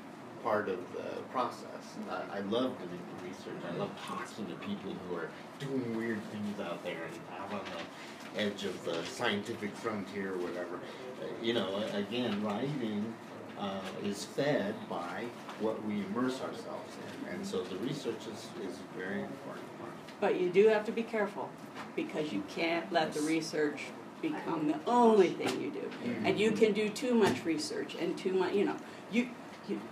part 0.46 0.70
of 0.70 0.78
the 0.94 1.24
process. 1.32 1.98
I, 2.08 2.38
I 2.38 2.40
love 2.42 2.78
doing 2.78 3.02
the 3.18 3.28
research. 3.28 3.60
I 3.68 3.76
love 3.78 3.90
talking 4.08 4.46
to 4.46 4.54
people 4.56 4.94
who 5.10 5.16
are 5.16 5.30
doing 5.60 5.98
weird 5.98 6.22
things 6.32 6.60
out 6.60 6.84
there 6.84 7.00
and 7.12 7.42
out 7.42 7.52
on 7.52 7.66
the 7.74 8.40
edge 8.40 8.64
of 8.64 8.86
the 8.86 9.04
scientific 9.06 9.76
frontier 9.76 10.34
or 10.34 10.38
whatever. 10.38 10.76
Uh, 11.20 11.26
you 11.42 11.54
know, 11.54 11.84
again, 11.94 12.44
writing 12.44 13.12
uh, 13.58 13.80
is 14.04 14.24
fed 14.24 14.76
by 14.88 15.26
what 15.60 15.84
we 15.86 16.06
immerse 16.06 16.40
ourselves 16.42 16.94
in, 16.94 17.34
and 17.34 17.48
so 17.48 17.64
the 17.64 17.78
research 17.78 18.28
is, 18.32 18.70
is 18.70 18.78
very 18.96 19.22
important 19.22 19.80
part. 19.80 19.94
But 20.20 20.40
you 20.40 20.52
do 20.52 20.68
have 20.68 20.86
to 20.86 20.92
be 20.92 21.02
careful 21.02 21.50
because 21.96 22.32
you 22.32 22.44
can't 22.50 22.92
let 22.94 23.14
the 23.14 23.22
research 23.22 23.82
become 24.22 24.68
the 24.68 24.80
only 24.88 25.30
thing 25.30 25.62
you 25.62 25.72
do. 25.72 25.92
And 26.24 26.40
you 26.40 26.52
can 26.52 26.74
do 26.74 26.90
too 26.90 27.14
much 27.16 27.44
research 27.46 27.96
and 27.96 28.18
too 28.18 28.34
much, 28.34 28.54
you 28.54 28.66
know, 28.66 28.76
you, 29.12 29.22
you 29.22 29.30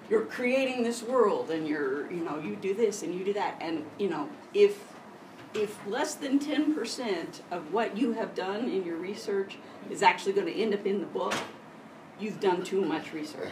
you're 0.09 0.25
creating 0.25 0.83
this 0.83 1.01
world 1.03 1.51
and 1.51 1.67
you're, 1.67 2.11
you 2.11 2.23
know, 2.23 2.39
you 2.39 2.55
do 2.55 2.73
this 2.73 3.03
and 3.03 3.13
you 3.13 3.23
do 3.23 3.33
that 3.33 3.57
and, 3.61 3.85
you 3.97 4.09
know, 4.09 4.29
if 4.53 4.79
if 5.53 5.85
less 5.87 6.15
than 6.15 6.39
10% 6.39 7.41
of 7.51 7.71
what 7.71 7.95
you 7.97 8.13
have 8.13 8.33
done 8.33 8.69
in 8.69 8.83
your 8.83 8.97
research 8.97 9.57
is 9.89 10.01
actually 10.01 10.33
going 10.33 10.47
to 10.47 10.53
end 10.53 10.73
up 10.73 10.85
in 10.85 10.99
the 10.99 11.05
book, 11.05 11.35
you've 12.19 12.39
done 12.39 12.63
too 12.63 12.81
much 12.83 13.13
research. 13.13 13.51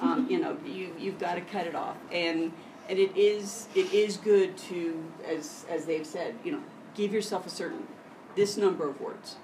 Um, 0.00 0.28
you 0.28 0.40
know, 0.40 0.56
you 0.66 0.94
you've 0.98 1.18
got 1.20 1.34
to 1.34 1.40
cut 1.40 1.66
it 1.66 1.74
off, 1.74 1.96
and 2.10 2.52
and 2.88 2.98
it 2.98 3.16
is 3.16 3.68
it 3.74 3.92
is 3.92 4.16
good 4.16 4.56
to, 4.58 5.02
as 5.24 5.64
as 5.70 5.84
they've 5.84 6.06
said, 6.06 6.34
you 6.44 6.50
know, 6.50 6.62
give 6.94 7.12
yourself 7.12 7.46
a 7.46 7.50
certain 7.50 7.86
this 8.34 8.56
number 8.56 8.88
of 8.88 9.00
words 9.00 9.36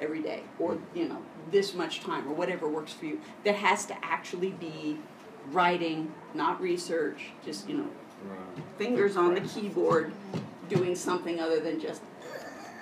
every 0.00 0.22
day, 0.22 0.44
or 0.58 0.78
you 0.94 1.08
know, 1.08 1.18
this 1.50 1.74
much 1.74 2.00
time, 2.00 2.26
or 2.26 2.32
whatever 2.32 2.66
works 2.68 2.92
for 2.92 3.04
you. 3.04 3.20
That 3.44 3.56
has 3.56 3.84
to 3.86 4.04
actually 4.04 4.50
be 4.50 4.98
writing, 5.50 6.12
not 6.34 6.60
research. 6.60 7.30
Just 7.44 7.68
you 7.68 7.78
know, 7.78 7.88
fingers 8.78 9.16
on 9.16 9.34
the 9.34 9.40
keyboard, 9.40 10.12
doing 10.68 10.94
something 10.94 11.40
other 11.40 11.60
than 11.60 11.80
just. 11.80 12.02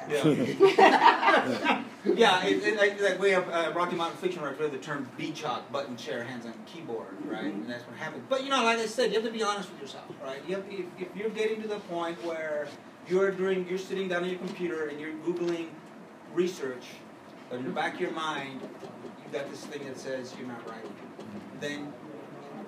Yeah. 0.09 1.85
yeah, 2.05 2.44
it, 2.44 2.64
it, 2.64 2.77
like, 2.77 3.01
like 3.01 3.20
we 3.20 3.31
have 3.31 3.49
uh, 3.49 3.73
Rocky 3.75 3.94
Mountain 3.96 4.18
Fiction 4.18 4.42
Writer 4.42 4.68
the 4.68 4.79
term 4.79 5.09
beach 5.16 5.42
hog, 5.42 5.70
button 5.70 5.96
chair, 5.96 6.25
hands 6.25 6.46
on 6.46 6.55
keyboard, 6.66 7.14
right? 7.27 7.44
And 7.44 7.68
that's 7.68 7.87
what 7.87 7.96
happens. 7.96 8.25
But 8.29 8.42
you 8.42 8.51
know, 8.51 8.64
like 8.64 8.79
I 8.79 8.87
said, 8.87 9.11
you 9.11 9.20
have 9.20 9.25
to 9.25 9.31
be 9.31 9.42
honest 9.42 9.70
with 9.70 9.81
yourself, 9.81 10.07
right? 10.25 10.40
You 10.49 10.57
have, 10.57 10.64
if, 10.70 10.87
if 10.99 11.09
you're 11.14 11.31
getting 11.31 11.62
to 11.62 11.68
the 11.68 11.79
point 11.81 12.23
where 12.25 12.66
you're 13.09 13.31
doing, 13.31 13.66
you're 13.68 13.79
sitting 13.79 14.09
down 14.09 14.25
on 14.25 14.31
your 14.31 14.38
computer 14.38 14.88
and 14.88 14.99
you're 14.99 15.12
googling 15.27 15.68
research, 16.35 16.85
but 17.49 17.59
in 17.59 17.66
the 17.66 17.70
back 17.70 17.94
of 17.94 18.01
your 18.01 18.12
mind, 18.12 18.61
you've 19.23 19.33
got 19.33 19.51
this 19.51 19.64
thing 19.66 19.85
that 19.85 19.99
says 19.99 20.35
you're 20.38 20.49
not 20.49 20.66
writing. 20.68 20.92
Then 21.61 21.92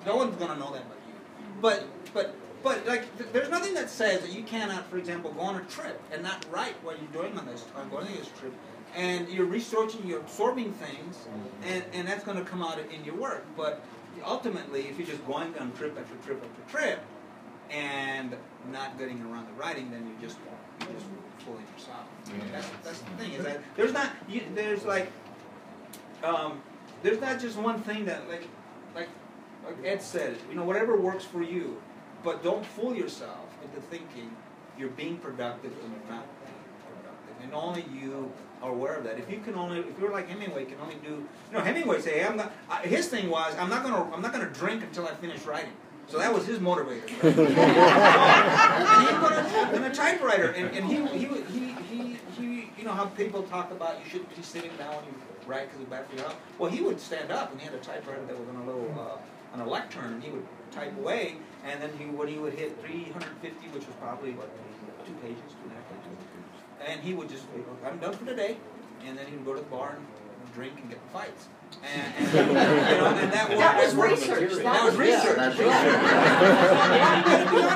no 0.07 0.17
one's 0.17 0.37
gonna 0.37 0.59
know 0.59 0.73
that 0.73 0.85
but 0.89 0.99
you. 1.07 1.15
But 1.61 1.87
but 2.15 2.35
but 2.63 2.87
like, 2.87 3.17
th- 3.19 3.31
there's 3.33 3.51
nothing 3.51 3.75
that 3.75 3.91
says 3.91 4.21
that 4.21 4.33
you 4.33 4.45
cannot, 4.45 4.89
for 4.89 4.97
example, 4.97 5.33
go 5.33 5.41
on 5.41 5.57
a 5.57 5.65
trip 5.65 6.01
and 6.13 6.23
not 6.23 6.47
write 6.51 6.75
what 6.85 6.97
you're 7.01 7.23
doing 7.23 7.37
on 7.37 7.47
this 7.47 7.65
on 7.77 7.89
going 7.91 8.07
on 8.07 8.13
this 8.13 8.31
trip, 8.39 8.55
and 8.95 9.29
you're 9.29 9.47
researching, 9.47 10.07
you're 10.07 10.21
absorbing 10.21 10.73
things, 10.73 11.27
and 11.65 11.85
and 11.93 12.07
that's 12.07 12.25
going 12.25 12.39
to 12.39 12.45
come 12.45 12.63
out 12.63 12.79
in 12.79 13.05
your 13.05 13.17
work. 13.17 13.45
But 13.57 13.83
ultimately, 14.25 14.83
if 14.83 14.99
you're 14.99 15.07
just 15.07 15.27
going 15.27 15.57
on 15.59 15.73
trip 15.73 15.99
after 15.99 16.15
trip 16.25 16.43
after 16.45 16.71
trip, 16.71 17.01
and 17.71 18.37
not 18.71 18.99
getting 18.99 19.21
around 19.23 19.47
the 19.49 19.53
writing, 19.55 19.91
then 19.91 20.07
you 20.07 20.15
just 20.27 20.39
you 20.81 20.87
just 20.95 21.07
fooling 21.39 21.67
yourself. 21.77 22.07
That's, 22.53 22.69
that's 22.85 23.01
the 23.01 23.11
thing 23.23 23.33
is 23.33 23.45
that 23.45 23.61
there's 23.77 23.93
not 23.93 24.11
you, 24.29 24.43
there's 24.55 24.85
like 24.85 25.11
um, 26.23 26.61
there's 27.03 27.21
not 27.21 27.41
just 27.41 27.57
one 27.57 27.81
thing 27.83 28.05
that 28.05 28.29
like 28.29 28.47
like 28.95 29.09
like 29.65 29.77
Ed 29.85 30.03
said, 30.03 30.37
you 30.49 30.57
know, 30.57 30.65
whatever 30.65 30.97
works 30.97 31.25
for 31.25 31.43
you. 31.43 31.81
But 32.23 32.43
don't 32.43 32.65
fool 32.65 32.95
yourself 32.95 33.49
into 33.65 33.81
thinking 33.81 34.31
you're 34.79 34.91
being 34.91 35.17
productive 35.19 35.73
when 35.83 35.91
you're 35.93 36.11
not 36.11 36.27
productive. 36.87 37.43
And 37.43 37.53
only 37.53 37.85
you 37.93 38.33
are 38.63 38.71
aware 38.71 38.95
of 38.95 39.05
that. 39.05 39.19
If 39.19 39.29
you 39.31 39.41
can 39.41 39.55
only, 39.55 39.81
if 39.81 39.99
you're 39.99 40.13
like 40.13 40.29
Hemingway, 40.29 40.65
can 40.67 40.79
only 40.81 40.95
do, 40.97 41.11
you 41.11 41.53
know, 41.53 41.61
Hemingway 41.61 42.01
say, 42.01 42.21
hey, 42.21 42.27
I'm 42.27 42.37
not. 42.37 42.53
Uh, 42.71 42.77
his 42.79 43.09
thing 43.09 43.29
was, 43.29 43.57
I'm 43.59 43.69
not 43.69 43.83
gonna, 43.83 44.15
I'm 44.15 44.23
not 44.23 44.33
gonna 44.33 44.51
drink 44.51 44.83
until 44.85 45.07
I 45.07 45.15
finish 45.15 45.45
writing. 45.45 45.73
So 46.09 46.19
that 46.19 46.33
was 46.33 46.47
his 46.47 46.59
motivator. 46.59 47.09
and 47.23 47.37
he 49.07 49.15
put 49.15 49.33
it 49.33 49.75
in 49.75 49.85
a 49.85 49.95
typewriter, 49.95 50.51
and, 50.51 50.77
and 50.77 50.87
he, 50.87 50.97
he, 51.19 51.27
he, 51.27 51.73
he, 51.73 52.19
he, 52.37 52.71
you 52.77 52.85
know 52.85 52.93
how 52.93 53.07
people 53.07 53.45
talk 53.45 53.71
about 53.71 53.99
you 54.05 54.11
shouldn't 54.11 54.35
be 54.35 54.43
sitting 54.43 54.71
down 54.77 54.95
when 54.97 55.05
you 55.07 55.15
write 55.47 55.69
because 55.69 55.81
it's 55.81 55.91
bad 55.91 56.07
for 56.07 56.17
your 56.17 56.25
health. 56.25 56.37
Well, 56.59 56.71
he 56.71 56.81
would 56.83 57.01
stand 57.01 57.31
up, 57.31 57.53
and 57.53 57.61
he 57.61 57.67
had 57.67 57.75
a 57.75 57.79
typewriter 57.79 58.25
that 58.27 58.39
was 58.39 58.49
on 58.49 58.57
a 58.57 58.67
little, 58.67 58.95
uh, 58.99 59.17
on 59.53 59.61
a 59.61 59.69
lectern, 59.69 60.15
and 60.15 60.23
he 60.23 60.31
would 60.31 60.47
type 60.71 60.97
away, 60.99 61.37
and 61.65 61.83
then 61.83 61.91
he, 61.99 62.05
when 62.07 62.29
he 62.29 62.39
would 62.39 62.55
hit 62.55 62.81
350, 62.81 63.69
which 63.69 63.87
was 63.87 63.97
probably 64.01 64.33
what 64.33 64.49
two 65.07 65.13
pages, 65.15 65.43
two 65.51 65.69
and 65.69 65.73
a 65.73 65.75
half 65.75 65.89
pages, 65.91 66.19
and 66.87 67.01
he 67.01 67.15
would 67.15 67.29
just, 67.29 67.45
I'm 67.85 67.99
done 67.99 68.15
for 68.15 68.25
today, 68.25 68.57
and 69.07 69.19
then 69.19 69.27
he 69.27 69.37
would 69.37 69.45
go 69.45 69.55
to 69.55 69.61
the 69.61 69.67
bar 69.67 69.97
and 69.97 70.07
drink 70.55 70.75
and 70.81 70.89
get 70.89 70.99
in 70.99 71.09
fights. 71.13 71.49
And, 71.83 72.15
and, 72.19 72.49
you 72.49 72.53
know, 72.53 72.61
and 72.61 73.33
that, 73.33 73.49
That 73.51 73.83
was 73.83 73.95
research. 73.95 74.63
That 74.63 74.85
was 74.85 74.97
research. 74.97 75.37
that's 75.37 75.59
Yeah, 75.59 77.23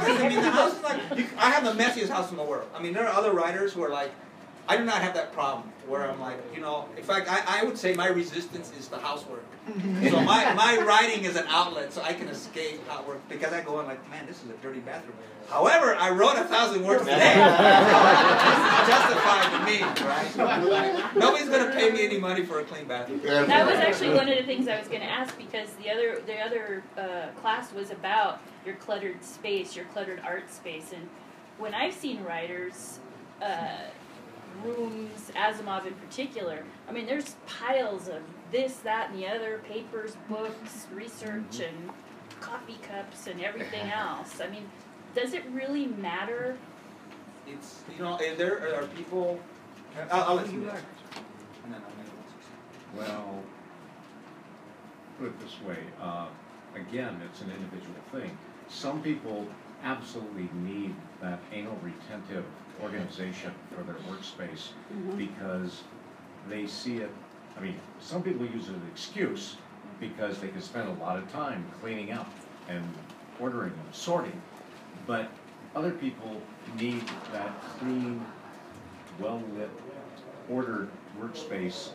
to 0.16 0.18
be 0.18 0.24
I 0.24 0.28
mean, 0.28 0.42
the 0.42 0.50
house 0.50 0.76
is 0.76 0.82
like, 0.82 1.18
you, 1.18 1.26
I 1.38 1.50
have 1.50 1.64
the 1.64 1.72
messiest 1.82 2.10
house 2.10 2.30
in 2.30 2.36
the 2.36 2.42
world. 2.42 2.68
I 2.74 2.82
mean, 2.82 2.92
there 2.92 3.06
are 3.06 3.14
other 3.14 3.32
writers 3.32 3.72
who 3.72 3.82
are 3.82 3.90
like, 3.90 4.12
I 4.68 4.76
do 4.76 4.84
not 4.84 5.02
have 5.02 5.14
that 5.14 5.32
problem 5.32 5.70
where 5.86 6.10
I'm 6.10 6.20
like, 6.20 6.38
you 6.54 6.60
know, 6.60 6.88
in 6.96 7.02
fact, 7.04 7.28
I, 7.30 7.60
I 7.60 7.64
would 7.64 7.78
say 7.78 7.94
my 7.94 8.08
resistance 8.08 8.72
is 8.78 8.88
the 8.88 8.98
housework. 8.98 9.44
so 10.10 10.20
my, 10.20 10.52
my 10.54 10.78
writing 10.78 11.24
is 11.24 11.36
an 11.36 11.44
outlet 11.48 11.92
so 11.92 12.02
I 12.02 12.12
can 12.12 12.28
escape 12.28 12.80
outwork 12.90 13.28
because 13.28 13.52
I 13.52 13.60
go 13.62 13.78
in 13.80 13.86
like, 13.86 14.08
man, 14.10 14.26
this 14.26 14.42
is 14.42 14.50
a 14.50 14.54
dirty 14.54 14.80
bathroom. 14.80 15.16
However, 15.48 15.94
I 15.94 16.10
wrote 16.10 16.36
a 16.36 16.44
thousand 16.44 16.84
words 16.84 17.02
today. 17.04 17.34
justified 18.86 19.50
to 19.52 19.64
me, 19.64 19.82
right? 20.04 21.16
Nobody's 21.16 21.48
gonna 21.48 21.72
pay 21.72 21.90
me 21.90 22.04
any 22.04 22.18
money 22.18 22.44
for 22.44 22.60
a 22.60 22.64
clean 22.64 22.86
bathroom. 22.86 23.20
That 23.22 23.66
was 23.66 23.76
actually 23.76 24.14
one 24.14 24.28
of 24.28 24.36
the 24.36 24.44
things 24.44 24.66
I 24.68 24.78
was 24.78 24.88
going 24.88 25.00
to 25.00 25.06
ask 25.06 25.36
because 25.36 25.70
the 25.74 25.90
other 25.90 26.20
the 26.26 26.38
other 26.40 26.82
uh, 26.96 27.28
class 27.40 27.72
was 27.72 27.90
about 27.90 28.40
your 28.64 28.74
cluttered 28.76 29.24
space, 29.24 29.76
your 29.76 29.84
cluttered 29.86 30.20
art 30.24 30.52
space, 30.52 30.92
and 30.92 31.08
when 31.58 31.74
I've 31.74 31.94
seen 31.94 32.22
writers, 32.24 32.98
uh, 33.40 33.68
rooms, 34.64 35.30
Asimov 35.34 35.86
in 35.86 35.94
particular, 35.94 36.64
I 36.88 36.92
mean, 36.92 37.06
there's 37.06 37.36
piles 37.46 38.08
of 38.08 38.22
this, 38.52 38.76
that, 38.78 39.10
and 39.10 39.18
the 39.18 39.26
other, 39.26 39.62
papers, 39.68 40.16
books, 40.28 40.86
research, 40.92 41.60
and 41.60 41.90
coffee 42.40 42.78
cups, 42.82 43.26
and 43.26 43.42
everything 43.42 43.90
else. 43.90 44.40
I 44.40 44.48
mean, 44.48 44.68
does 45.14 45.32
it 45.32 45.44
really 45.52 45.86
matter 45.86 46.56
it's 47.46 47.82
you 47.96 48.02
know, 48.02 48.18
and 48.18 48.36
there 48.36 48.74
are 48.76 48.86
people. 48.88 49.38
I'll, 50.10 50.24
I'll 50.24 50.34
let 50.36 50.52
you. 50.52 50.62
go. 50.62 50.70
And 50.70 51.74
then 51.74 51.80
I'll 51.82 51.96
make 51.96 52.06
it. 52.06 52.96
Well, 52.96 53.42
put 55.18 55.28
it 55.28 55.40
this 55.40 55.60
way, 55.66 55.78
uh, 56.00 56.26
again, 56.74 57.20
it's 57.24 57.40
an 57.40 57.50
individual 57.50 57.94
thing. 58.12 58.36
Some 58.68 59.00
people 59.00 59.46
absolutely 59.82 60.48
need 60.62 60.94
that 61.20 61.40
anal 61.52 61.78
retentive 61.82 62.44
organization 62.82 63.52
for 63.74 63.82
their 63.82 63.96
workspace 64.10 64.70
mm-hmm. 64.92 65.16
because 65.16 65.82
they 66.48 66.66
see 66.66 66.98
it, 66.98 67.10
I 67.56 67.60
mean, 67.60 67.76
some 68.00 68.22
people 68.22 68.46
use 68.46 68.68
it 68.68 68.70
as 68.70 68.76
an 68.76 68.88
excuse 68.92 69.56
because 70.00 70.38
they 70.38 70.48
can 70.48 70.60
spend 70.60 70.88
a 70.88 71.02
lot 71.02 71.18
of 71.18 71.30
time 71.32 71.64
cleaning 71.80 72.12
up 72.12 72.30
and 72.68 72.84
ordering 73.40 73.72
and 73.72 73.94
sorting. 73.94 74.40
But 75.06 75.30
other 75.74 75.92
people 75.92 76.40
need 76.78 77.04
that 77.32 77.60
clean, 77.78 78.24
well-lit, 79.18 79.70
ordered 80.48 80.88
workspace 81.20 81.90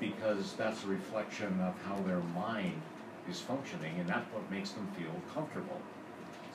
because 0.00 0.54
that's 0.54 0.84
a 0.84 0.86
reflection 0.86 1.60
of 1.60 1.74
how 1.86 2.00
their 2.02 2.20
mind 2.34 2.80
is 3.28 3.40
functioning 3.40 3.98
and 3.98 4.08
that's 4.08 4.32
what 4.32 4.48
makes 4.50 4.70
them 4.70 4.88
feel 4.96 5.12
comfortable. 5.34 5.80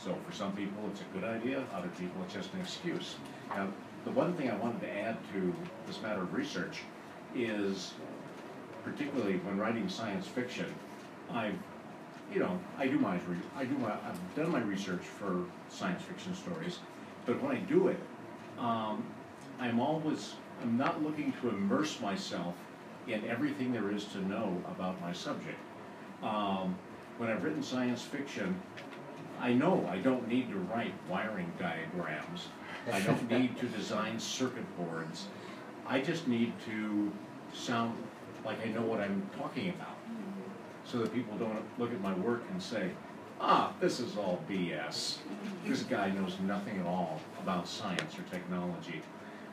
So 0.03 0.17
for 0.27 0.35
some 0.35 0.51
people, 0.51 0.83
it's 0.91 0.99
a 0.99 1.17
good 1.17 1.23
idea, 1.23 1.63
other 1.73 1.87
people, 1.97 2.21
it's 2.25 2.33
just 2.33 2.53
an 2.53 2.59
excuse. 2.59 3.15
Now, 3.49 3.69
the 4.03 4.11
one 4.11 4.33
thing 4.33 4.51
I 4.51 4.55
wanted 4.57 4.81
to 4.81 4.91
add 4.91 5.17
to 5.31 5.55
this 5.87 6.01
matter 6.01 6.23
of 6.23 6.33
research 6.33 6.81
is 7.33 7.93
particularly 8.83 9.37
when 9.37 9.57
writing 9.57 9.87
science 9.87 10.27
fiction, 10.27 10.65
I've, 11.31 11.55
you 12.33 12.39
know, 12.39 12.59
I 12.77 12.87
do 12.87 12.99
my, 12.99 13.17
I 13.55 13.63
do 13.63 13.77
my, 13.77 13.91
I've 13.91 14.35
done 14.35 14.51
my 14.51 14.59
research 14.59 15.03
for 15.03 15.45
science 15.69 16.01
fiction 16.01 16.35
stories, 16.35 16.79
but 17.25 17.41
when 17.41 17.55
I 17.55 17.59
do 17.61 17.87
it, 17.87 17.99
um, 18.59 19.05
I'm 19.57 19.79
always, 19.79 20.33
I'm 20.61 20.77
not 20.77 21.01
looking 21.01 21.31
to 21.41 21.49
immerse 21.49 22.01
myself 22.01 22.55
in 23.07 23.23
everything 23.25 23.71
there 23.71 23.89
is 23.89 24.03
to 24.05 24.27
know 24.27 24.61
about 24.67 24.99
my 24.99 25.13
subject. 25.13 25.59
Um, 26.21 26.75
when 27.17 27.29
I've 27.29 27.43
written 27.43 27.63
science 27.63 28.01
fiction, 28.01 28.59
I 29.43 29.51
know 29.51 29.85
I 29.91 29.97
don't 29.97 30.25
need 30.29 30.49
to 30.51 30.57
write 30.57 30.93
wiring 31.09 31.51
diagrams. 31.59 32.47
I 32.89 33.01
don't 33.01 33.29
need 33.37 33.57
to 33.57 33.65
design 33.65 34.17
circuit 34.17 34.63
boards. 34.77 35.25
I 35.85 35.99
just 35.99 36.29
need 36.29 36.53
to 36.65 37.11
sound 37.53 37.97
like 38.45 38.65
I 38.65 38.69
know 38.69 38.83
what 38.83 39.01
I'm 39.01 39.29
talking 39.37 39.67
about. 39.67 39.97
So 40.85 40.99
that 40.99 41.13
people 41.13 41.37
don't 41.37 41.61
look 41.77 41.91
at 41.91 41.99
my 41.99 42.13
work 42.13 42.43
and 42.51 42.63
say, 42.63 42.91
ah, 43.41 43.73
this 43.81 43.99
is 43.99 44.15
all 44.15 44.41
BS. 44.49 45.17
This 45.67 45.83
guy 45.83 46.09
knows 46.11 46.37
nothing 46.45 46.79
at 46.79 46.85
all 46.85 47.19
about 47.41 47.67
science 47.67 48.17
or 48.17 48.21
technology. 48.31 49.01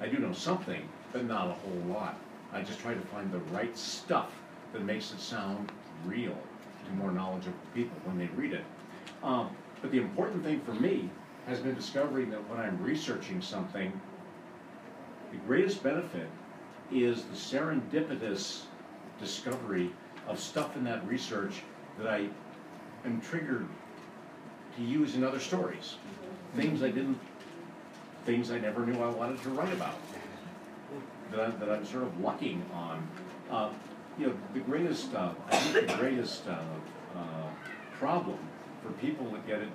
I 0.00 0.06
do 0.06 0.18
know 0.18 0.32
something, 0.32 0.88
but 1.12 1.24
not 1.24 1.48
a 1.48 1.52
whole 1.52 1.82
lot. 1.92 2.16
I 2.52 2.62
just 2.62 2.78
try 2.78 2.94
to 2.94 3.00
find 3.00 3.32
the 3.32 3.40
right 3.52 3.76
stuff 3.76 4.30
that 4.72 4.84
makes 4.84 5.12
it 5.12 5.18
sound 5.18 5.72
real 6.06 6.36
to 6.84 6.92
more 6.92 7.10
knowledgeable 7.10 7.58
people 7.74 7.96
when 8.04 8.18
they 8.18 8.26
read 8.36 8.52
it. 8.52 8.64
Um, 9.24 9.50
but 9.80 9.90
the 9.90 9.98
important 9.98 10.44
thing 10.44 10.60
for 10.60 10.74
me 10.74 11.10
has 11.46 11.60
been 11.60 11.74
discovering 11.74 12.30
that 12.30 12.48
when 12.48 12.60
I'm 12.60 12.80
researching 12.82 13.40
something, 13.40 13.98
the 15.32 15.38
greatest 15.46 15.82
benefit 15.82 16.28
is 16.92 17.24
the 17.24 17.36
serendipitous 17.36 18.62
discovery 19.18 19.90
of 20.26 20.38
stuff 20.38 20.76
in 20.76 20.84
that 20.84 21.06
research 21.06 21.62
that 21.98 22.08
I 22.08 22.28
am 23.04 23.20
triggered 23.20 23.66
to 24.76 24.82
use 24.82 25.14
in 25.14 25.24
other 25.24 25.40
stories. 25.40 25.96
Things 26.56 26.82
I 26.82 26.90
didn't, 26.90 27.18
things 28.26 28.50
I 28.50 28.58
never 28.58 28.84
knew 28.84 29.00
I 29.02 29.08
wanted 29.08 29.42
to 29.42 29.50
write 29.50 29.72
about. 29.72 29.96
That 31.30 31.40
I'm, 31.40 31.58
that 31.60 31.70
I'm 31.70 31.84
sort 31.86 32.02
of 32.02 32.20
lucking 32.20 32.64
on. 32.74 33.08
Uh, 33.50 33.70
you 34.18 34.26
know, 34.26 34.34
the 34.52 34.60
greatest, 34.60 35.14
uh, 35.14 35.32
I 35.48 35.56
think 35.56 35.88
the 35.88 35.96
greatest 35.96 36.46
uh, 36.48 36.58
uh, 37.16 37.46
problem 37.98 38.38
for 38.82 38.92
people 38.92 39.30
that 39.32 39.46
get 39.46 39.60
it 39.60 39.68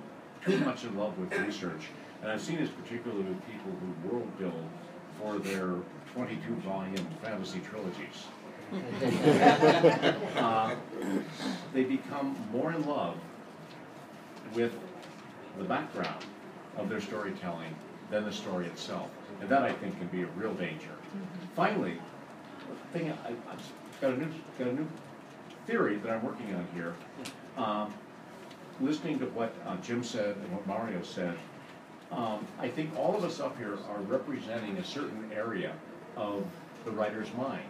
too 0.44 0.58
much 0.58 0.84
in 0.84 0.96
love 0.96 1.18
with 1.18 1.32
research, 1.38 1.88
and 2.22 2.30
I've 2.30 2.40
seen 2.40 2.58
this 2.58 2.70
particularly 2.70 3.22
with 3.24 3.46
people 3.46 3.72
who 3.80 4.08
world 4.08 4.38
build 4.38 4.64
for 5.20 5.38
their 5.38 5.74
22 6.14 6.54
volume 6.56 7.06
fantasy 7.22 7.60
trilogies. 7.60 8.26
uh, 10.36 10.74
they 11.72 11.84
become 11.84 12.36
more 12.50 12.72
in 12.72 12.84
love 12.86 13.16
with 14.54 14.72
the 15.58 15.64
background 15.64 16.24
of 16.76 16.88
their 16.88 17.00
storytelling 17.00 17.74
than 18.10 18.24
the 18.24 18.32
story 18.32 18.66
itself. 18.66 19.08
And 19.40 19.48
that 19.48 19.62
I 19.62 19.72
think 19.72 19.96
can 19.98 20.08
be 20.08 20.22
a 20.22 20.26
real 20.26 20.54
danger. 20.54 20.90
Finally, 21.54 21.98
thing 22.92 23.12
I, 23.12 23.28
I've 23.50 23.72
got 24.00 24.12
a 24.12 24.16
new 24.16 24.28
got 24.58 24.68
a 24.68 24.72
new 24.72 24.86
theory 25.66 25.96
that 25.96 26.10
I'm 26.10 26.24
working 26.24 26.54
on 26.54 26.66
here. 26.74 26.94
Um, 27.56 27.92
listening 28.80 29.18
to 29.18 29.26
what 29.26 29.54
uh, 29.66 29.76
Jim 29.78 30.02
said 30.02 30.36
and 30.36 30.52
what 30.52 30.66
Mario 30.66 31.02
said, 31.02 31.36
um, 32.12 32.46
I 32.58 32.68
think 32.68 32.96
all 32.96 33.16
of 33.16 33.24
us 33.24 33.40
up 33.40 33.56
here 33.58 33.78
are 33.88 34.00
representing 34.02 34.76
a 34.78 34.84
certain 34.84 35.30
area 35.34 35.72
of 36.16 36.44
the 36.84 36.90
writer's 36.90 37.32
mind. 37.34 37.68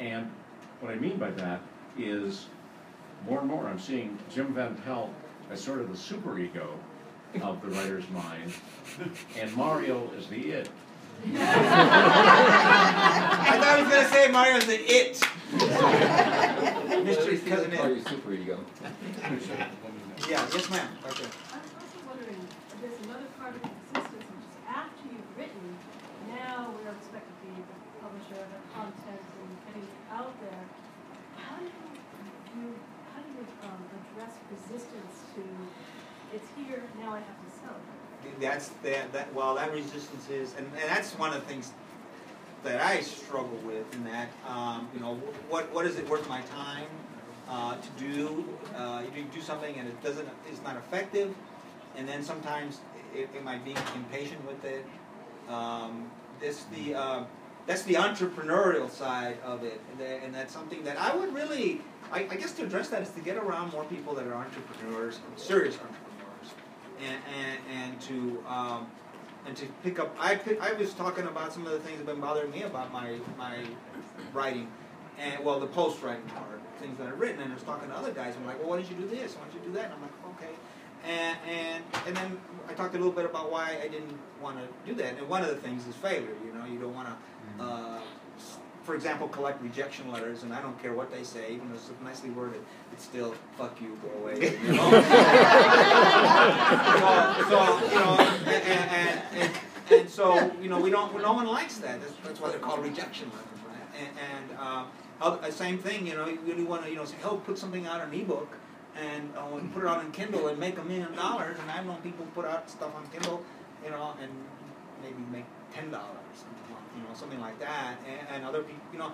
And 0.00 0.30
what 0.80 0.92
I 0.92 0.96
mean 0.96 1.16
by 1.16 1.30
that 1.32 1.60
is 1.98 2.46
more 3.26 3.40
and 3.40 3.48
more 3.48 3.66
I'm 3.66 3.78
seeing 3.78 4.18
Jim 4.32 4.54
Van 4.54 4.74
Pelt 4.76 5.10
as 5.50 5.60
sort 5.60 5.80
of 5.80 5.88
the 5.88 5.96
superego 5.96 6.68
of 7.42 7.60
the 7.62 7.68
writer's 7.68 8.08
mind, 8.10 8.52
and 9.36 9.52
Mario 9.56 10.08
is 10.16 10.28
the 10.28 10.52
id. 10.52 10.68
I 11.36 11.38
thought 13.60 13.78
he 13.78 13.84
was 13.84 13.92
gonna 13.92 14.08
say 14.08 14.28
Mario's 14.30 14.66
the 14.66 14.78
it. 14.78 15.22
Mystery 17.04 17.38
cousin 17.38 17.70
Call 17.72 17.86
it. 17.92 17.96
you 17.96 18.04
super 18.04 18.32
ego. 18.32 18.58
Yeah, 20.24 20.40
yes 20.56 20.70
ma'am. 20.70 20.88
Okay. 21.04 21.28
I'm 21.52 21.60
also 21.76 22.00
wondering, 22.08 22.40
if 22.40 22.76
there's 22.80 22.96
another 23.04 23.28
part 23.36 23.52
of 23.52 23.60
the 23.60 23.68
existence, 23.68 24.24
which 24.24 24.46
is 24.48 24.56
after 24.64 25.04
you've 25.12 25.32
written, 25.36 25.76
now 26.32 26.72
we're 26.72 26.96
expected 26.96 27.28
to 27.28 27.44
be 27.44 27.60
the 27.60 27.76
publisher 28.00 28.40
of 28.40 28.48
the 28.48 28.60
content 28.72 29.20
and 29.20 29.50
getting 29.68 29.84
it 29.84 30.00
out 30.08 30.32
there. 30.40 30.64
How 31.36 31.60
do 31.60 31.68
you, 32.56 32.72
how 33.12 33.20
do 33.20 33.28
you, 33.36 33.44
um, 33.68 33.84
address 33.84 34.32
resistance 34.48 35.28
to, 35.36 35.44
it's 36.32 36.48
here, 36.56 36.80
now 37.04 37.12
I 37.12 37.20
have 37.20 37.36
to 37.36 37.50
sell 37.60 37.76
it? 37.76 38.40
That's 38.40 38.68
that 38.80 39.12
that 39.12 39.34
well 39.34 39.54
that 39.56 39.70
resistance 39.70 40.30
is 40.30 40.54
and, 40.56 40.64
and 40.80 40.88
that's 40.88 41.12
one 41.20 41.34
of 41.34 41.42
the 41.42 41.46
things 41.46 41.72
that 42.64 42.80
I 42.80 43.00
struggle 43.00 43.58
with 43.64 43.92
in 43.94 44.04
that 44.04 44.28
um, 44.48 44.88
you 44.94 45.00
know 45.00 45.14
what 45.48 45.72
what 45.72 45.86
is 45.86 45.96
it 45.96 46.08
worth 46.08 46.28
my 46.28 46.40
time 46.42 46.86
uh, 47.48 47.76
to 47.76 47.88
do 47.98 48.44
uh, 48.76 49.02
you 49.14 49.24
do 49.32 49.40
something 49.40 49.76
and 49.76 49.88
it 49.88 50.02
doesn't 50.02 50.28
is 50.50 50.60
not 50.62 50.76
effective 50.76 51.34
and 51.96 52.08
then 52.08 52.22
sometimes 52.22 52.80
it, 53.14 53.28
am 53.36 53.46
I 53.46 53.58
being 53.58 53.78
impatient 53.94 54.44
with 54.46 54.64
it. 54.64 54.84
Um, 55.48 56.10
this 56.40 56.64
the 56.74 56.94
uh, 56.94 57.24
that's 57.66 57.82
the 57.82 57.94
entrepreneurial 57.94 58.90
side 58.90 59.38
of 59.44 59.62
it 59.62 59.80
and, 59.90 60.00
that, 60.00 60.22
and 60.22 60.34
that's 60.34 60.52
something 60.52 60.82
that 60.84 60.98
I 60.98 61.14
would 61.14 61.32
really 61.34 61.80
I, 62.12 62.20
I 62.30 62.36
guess 62.36 62.52
to 62.52 62.64
address 62.64 62.88
that 62.88 63.02
is 63.02 63.10
to 63.10 63.20
get 63.20 63.36
around 63.36 63.72
more 63.72 63.84
people 63.84 64.14
that 64.14 64.26
are 64.26 64.34
entrepreneurs 64.34 65.20
serious 65.36 65.76
entrepreneurs 65.76 66.54
and 67.06 67.22
and, 67.38 67.58
and 67.72 68.00
to 68.02 68.42
um, 68.48 68.86
and 69.46 69.56
to 69.56 69.66
pick 69.82 69.98
up. 69.98 70.14
I 70.18 70.36
pick, 70.36 70.60
I 70.60 70.72
was 70.72 70.94
talking 70.94 71.26
about 71.26 71.52
some 71.52 71.66
of 71.66 71.72
the 71.72 71.78
things 71.80 71.98
that 71.98 72.06
have 72.06 72.16
been 72.16 72.20
bothering 72.20 72.50
me 72.50 72.62
about 72.62 72.92
my 72.92 73.18
my 73.36 73.64
writing, 74.32 74.68
and 75.18 75.44
well, 75.44 75.60
the 75.60 75.66
post 75.66 76.02
writing 76.02 76.24
part, 76.28 76.60
things 76.80 76.98
that 76.98 77.06
I've 77.08 77.20
written, 77.20 77.40
and 77.40 77.52
I 77.52 77.54
was 77.54 77.64
talking 77.64 77.88
to 77.88 77.94
other 77.94 78.12
guys. 78.12 78.34
And 78.34 78.44
I'm 78.44 78.46
like, 78.46 78.60
well, 78.60 78.70
why 78.70 78.76
did 78.78 78.88
you 78.88 78.96
do 78.96 79.06
this? 79.06 79.34
Why 79.34 79.44
did 79.46 79.54
you 79.54 79.68
do 79.68 79.72
that? 79.74 79.86
And 79.86 79.94
I'm 79.94 80.02
like, 80.02 80.12
okay. 80.36 80.54
And, 81.06 81.38
and 81.48 81.84
and 82.06 82.16
then 82.16 82.40
I 82.68 82.72
talked 82.72 82.94
a 82.94 82.98
little 82.98 83.12
bit 83.12 83.26
about 83.26 83.50
why 83.52 83.78
I 83.82 83.88
didn't 83.88 84.18
want 84.42 84.58
to 84.58 84.66
do 84.88 84.94
that. 85.02 85.18
And 85.18 85.28
one 85.28 85.42
of 85.42 85.48
the 85.48 85.56
things 85.56 85.86
is 85.86 85.94
failure. 85.96 86.34
You 86.44 86.52
know, 86.54 86.64
you 86.64 86.78
don't 86.78 86.94
want 86.94 87.08
to, 87.08 87.62
uh, 87.62 88.00
for 88.84 88.94
example, 88.94 89.26
collect 89.28 89.62
rejection 89.62 90.12
letters, 90.12 90.42
and 90.42 90.52
I 90.52 90.60
don't 90.60 90.80
care 90.80 90.92
what 90.92 91.10
they 91.10 91.24
say, 91.24 91.54
even 91.54 91.70
though 91.70 91.74
it's 91.76 91.90
nicely 92.02 92.30
worded, 92.30 92.62
it's 92.92 93.04
still 93.04 93.34
"fuck 93.56 93.80
you, 93.80 93.98
go 94.02 94.10
away." 94.20 94.58
You 94.64 94.72
know? 94.74 94.90
so, 97.48 97.48
so 97.48 97.58
you 97.88 97.94
know, 97.94 98.16
and, 98.46 98.64
and, 98.64 99.22
and, 99.32 99.50
and 99.90 100.10
so 100.10 100.52
you 100.60 100.68
know, 100.68 100.78
we 100.78 100.90
don't. 100.90 101.18
No 101.20 101.32
one 101.32 101.46
likes 101.46 101.78
that. 101.78 102.00
That's, 102.00 102.12
that's 102.22 102.40
why 102.40 102.50
they're 102.50 102.58
called 102.58 102.82
rejection 102.82 103.30
letters, 103.30 103.60
right? 103.66 103.88
And, 103.98 104.10
and 104.18 104.50
uh, 105.20 105.50
same 105.50 105.78
thing. 105.78 106.06
You 106.06 106.14
know, 106.14 106.26
you 106.26 106.38
really 106.46 106.64
want 106.64 106.84
to, 106.84 106.90
you 106.90 106.96
know, 106.96 107.06
say, 107.06 107.16
"Oh, 107.24 107.36
put 107.36 107.58
something 107.58 107.86
out 107.86 108.02
on 108.02 108.12
ebook." 108.12 108.56
And 108.96 109.32
uh, 109.36 109.42
put 109.72 109.82
it 109.82 109.88
out 109.88 109.98
on 109.98 110.12
Kindle 110.12 110.46
and 110.46 110.56
make 110.56 110.78
a 110.78 110.84
million 110.84 111.16
dollars. 111.16 111.56
And 111.60 111.68
I've 111.68 111.84
known 111.84 112.00
people 112.02 112.24
put 112.32 112.44
out 112.44 112.70
stuff 112.70 112.94
on 112.94 113.04
Kindle, 113.08 113.42
you 113.84 113.90
know, 113.90 114.14
and 114.22 114.30
maybe 115.02 115.18
make 115.32 115.46
ten 115.74 115.90
dollars, 115.90 116.38
you 116.96 117.02
know, 117.02 117.14
something 117.14 117.40
like 117.40 117.58
that. 117.60 117.96
And, 118.08 118.28
and 118.36 118.44
other 118.44 118.62
people, 118.62 118.82
you 118.92 118.98
know, 118.98 119.12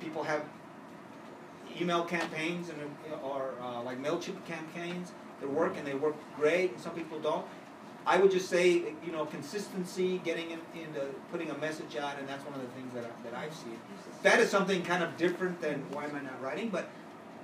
people 0.00 0.22
have 0.22 0.42
email 1.80 2.04
campaigns 2.04 2.68
and 2.68 2.78
or 3.22 3.54
uh, 3.62 3.82
like 3.82 4.02
Mailchimp 4.02 4.44
campaigns 4.46 5.12
They 5.40 5.46
work 5.46 5.76
and 5.76 5.86
they 5.86 5.94
work 5.94 6.16
great, 6.36 6.72
and 6.72 6.80
some 6.80 6.92
people 6.92 7.18
don't. 7.18 7.46
I 8.06 8.16
would 8.18 8.30
just 8.30 8.48
say, 8.48 8.70
you 9.04 9.12
know, 9.12 9.26
consistency, 9.26 10.18
getting 10.24 10.50
in, 10.50 10.60
into 10.74 11.00
putting 11.30 11.50
a 11.50 11.58
message 11.58 11.96
out, 11.96 12.18
and 12.18 12.26
that's 12.28 12.44
one 12.44 12.54
of 12.54 12.62
the 12.62 12.68
things 12.68 12.92
that, 12.94 13.04
I, 13.04 13.30
that 13.30 13.38
I've 13.38 13.54
seen. 13.54 13.78
That 14.22 14.40
is 14.40 14.48
something 14.48 14.82
kind 14.82 15.02
of 15.02 15.16
different 15.16 15.60
than 15.60 15.84
why 15.92 16.04
am 16.04 16.16
I 16.16 16.20
not 16.22 16.42
writing, 16.42 16.70
but 16.70 16.88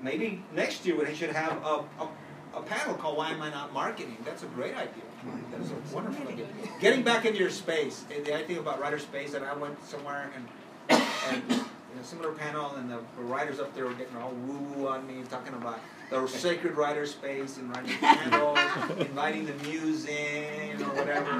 maybe 0.02 0.42
next 0.54 0.86
year 0.86 0.96
we 0.96 1.14
should 1.14 1.30
have 1.30 1.52
a, 1.62 1.84
a, 2.00 2.08
a 2.56 2.62
panel 2.62 2.94
called 2.94 3.18
Why 3.18 3.30
Am 3.30 3.42
I 3.42 3.50
Not 3.50 3.72
Marketing? 3.72 4.16
That's 4.24 4.42
a 4.42 4.46
great 4.46 4.74
idea. 4.74 5.04
That's 5.52 5.70
a 5.70 5.94
wonderful 5.94 6.26
idea. 6.28 6.46
Getting 6.80 7.02
back 7.02 7.24
into 7.26 7.38
your 7.38 7.50
space, 7.50 8.04
eh, 8.10 8.22
the 8.24 8.34
idea 8.34 8.60
about 8.60 8.80
writer 8.80 8.98
space, 8.98 9.34
and 9.34 9.44
I 9.44 9.54
went 9.54 9.84
somewhere 9.84 10.30
and, 10.34 11.00
and 11.28 11.42
in 11.50 11.98
a 12.00 12.04
similar 12.04 12.32
panel, 12.32 12.74
and 12.76 12.90
the, 12.90 12.98
writers 13.18 13.60
up 13.60 13.74
there 13.74 13.84
were 13.84 13.94
getting 13.94 14.16
all 14.16 14.30
woo 14.30 14.58
woo 14.74 14.88
on 14.88 15.06
me, 15.06 15.22
talking 15.28 15.54
about 15.54 15.80
the 16.10 16.26
sacred 16.26 16.76
writer 16.76 17.04
space 17.04 17.56
and 17.56 17.74
writing 17.74 17.96
panels, 17.98 18.58
inviting 19.00 19.44
the 19.44 19.54
muse 19.64 20.06
in 20.06 20.80
or 20.80 20.94
whatever. 20.94 21.30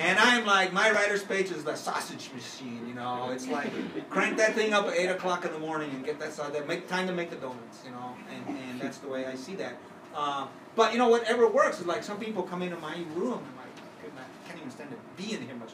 And 0.00 0.18
I'm 0.18 0.44
like, 0.44 0.72
my 0.72 0.90
writer 0.90 1.16
space 1.16 1.50
is 1.52 1.64
the 1.64 1.76
sausage 1.76 2.30
machine, 2.34 2.86
you 2.88 2.94
know. 2.94 3.30
It's 3.30 3.46
like 3.46 3.70
crank 4.10 4.36
that 4.38 4.54
thing 4.54 4.72
up 4.72 4.86
at 4.88 4.94
eight 4.94 5.08
o'clock 5.08 5.44
in 5.44 5.52
the 5.52 5.58
morning 5.58 5.90
and 5.90 6.04
get 6.04 6.18
that 6.18 6.32
side 6.32 6.52
there. 6.52 6.64
make 6.64 6.88
time 6.88 7.06
to 7.06 7.12
make 7.12 7.30
the 7.30 7.36
donuts, 7.36 7.82
you 7.84 7.92
know. 7.92 8.16
And 8.34 8.58
and 8.58 8.80
that's 8.80 8.98
the 8.98 9.08
way 9.08 9.26
I 9.26 9.36
see 9.36 9.54
that. 9.56 9.76
Uh, 10.14 10.46
but 10.76 10.92
you 10.92 10.98
know, 10.98 11.08
whatever 11.08 11.48
works 11.48 11.80
is 11.80 11.86
like 11.86 12.02
some 12.02 12.18
people 12.18 12.42
come 12.42 12.62
into 12.62 12.76
my 12.76 12.96
room 13.14 13.38
and 13.38 13.56
like, 13.56 14.14
I 14.16 14.48
can't 14.48 14.58
even 14.58 14.70
stand 14.70 14.90
to 14.90 15.22
be 15.22 15.34
in 15.34 15.42
here 15.42 15.54
much. 15.56 15.70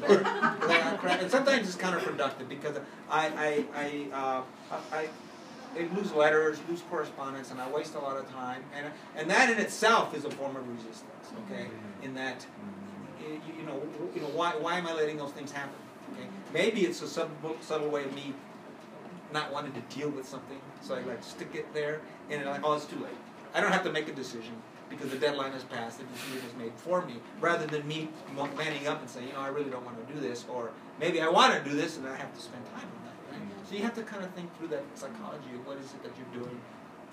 better." 0.00 1.08
and 1.20 1.30
sometimes 1.30 1.68
it's 1.68 1.76
counterproductive 1.76 2.48
because 2.48 2.76
I 3.10 3.26
I 3.28 3.64
I 3.74 4.16
uh, 4.16 4.42
I. 4.92 5.08
I 5.74 5.88
lose 5.96 6.12
letters, 6.12 6.58
lose 6.68 6.82
correspondence, 6.90 7.50
and 7.50 7.58
I 7.58 7.66
waste 7.70 7.94
a 7.94 7.98
lot 7.98 8.18
of 8.18 8.30
time. 8.30 8.62
And 8.76 8.92
and 9.16 9.30
that 9.30 9.48
in 9.48 9.58
itself 9.58 10.14
is 10.14 10.26
a 10.26 10.30
form 10.30 10.54
of 10.54 10.68
resistance. 10.68 11.32
Okay, 11.46 11.66
in 12.02 12.12
that 12.14 12.44
you, 13.18 13.40
you 13.58 13.62
know 13.62 13.82
you 14.14 14.20
know 14.20 14.28
why 14.28 14.50
why 14.50 14.76
am 14.76 14.86
I 14.86 14.92
letting 14.92 15.16
those 15.16 15.30
things 15.32 15.50
happen? 15.50 15.74
Okay, 16.12 16.26
maybe 16.52 16.82
it's 16.82 17.00
a 17.00 17.08
subtle, 17.08 17.56
subtle 17.60 17.88
way 17.88 18.04
of 18.04 18.14
me 18.14 18.34
not 19.32 19.50
wanting 19.52 19.72
to 19.72 19.80
deal 19.94 20.10
with 20.10 20.28
something, 20.28 20.60
so 20.82 20.94
I 20.94 21.00
like 21.00 21.22
stick 21.22 21.54
it 21.54 21.72
there, 21.72 22.00
and 22.30 22.44
like 22.44 22.60
oh 22.62 22.74
it's 22.74 22.84
too 22.84 22.98
late. 22.98 23.14
I 23.54 23.60
don't 23.60 23.72
have 23.72 23.84
to 23.84 23.92
make 23.92 24.08
a 24.08 24.12
decision 24.12 24.54
because 24.88 25.10
the 25.10 25.16
deadline 25.16 25.52
has 25.52 25.64
passed, 25.64 25.98
the 25.98 26.04
decision 26.04 26.38
is 26.48 26.54
made 26.56 26.72
for 26.76 27.04
me, 27.04 27.14
rather 27.40 27.66
than 27.66 27.86
me 27.86 28.08
manning 28.56 28.86
up 28.86 29.00
and 29.00 29.08
saying, 29.08 29.28
you 29.28 29.32
know, 29.32 29.40
I 29.40 29.48
really 29.48 29.70
don't 29.70 29.84
want 29.84 30.06
to 30.06 30.12
do 30.12 30.20
this, 30.20 30.44
or 30.48 30.70
maybe 31.00 31.20
I 31.20 31.28
want 31.28 31.54
to 31.54 31.68
do 31.68 31.74
this 31.74 31.96
and 31.96 32.06
I 32.06 32.14
have 32.16 32.34
to 32.34 32.40
spend 32.40 32.64
time 32.66 32.84
on 32.84 33.04
that. 33.04 33.38
Right? 33.38 33.68
So 33.68 33.74
you 33.76 33.82
have 33.82 33.94
to 33.94 34.02
kind 34.02 34.22
of 34.22 34.30
think 34.32 34.54
through 34.58 34.68
that 34.68 34.84
psychology 34.94 35.54
of 35.54 35.66
what 35.66 35.78
is 35.78 35.86
it 35.86 36.02
that 36.02 36.12
you're 36.18 36.42
doing, 36.42 36.60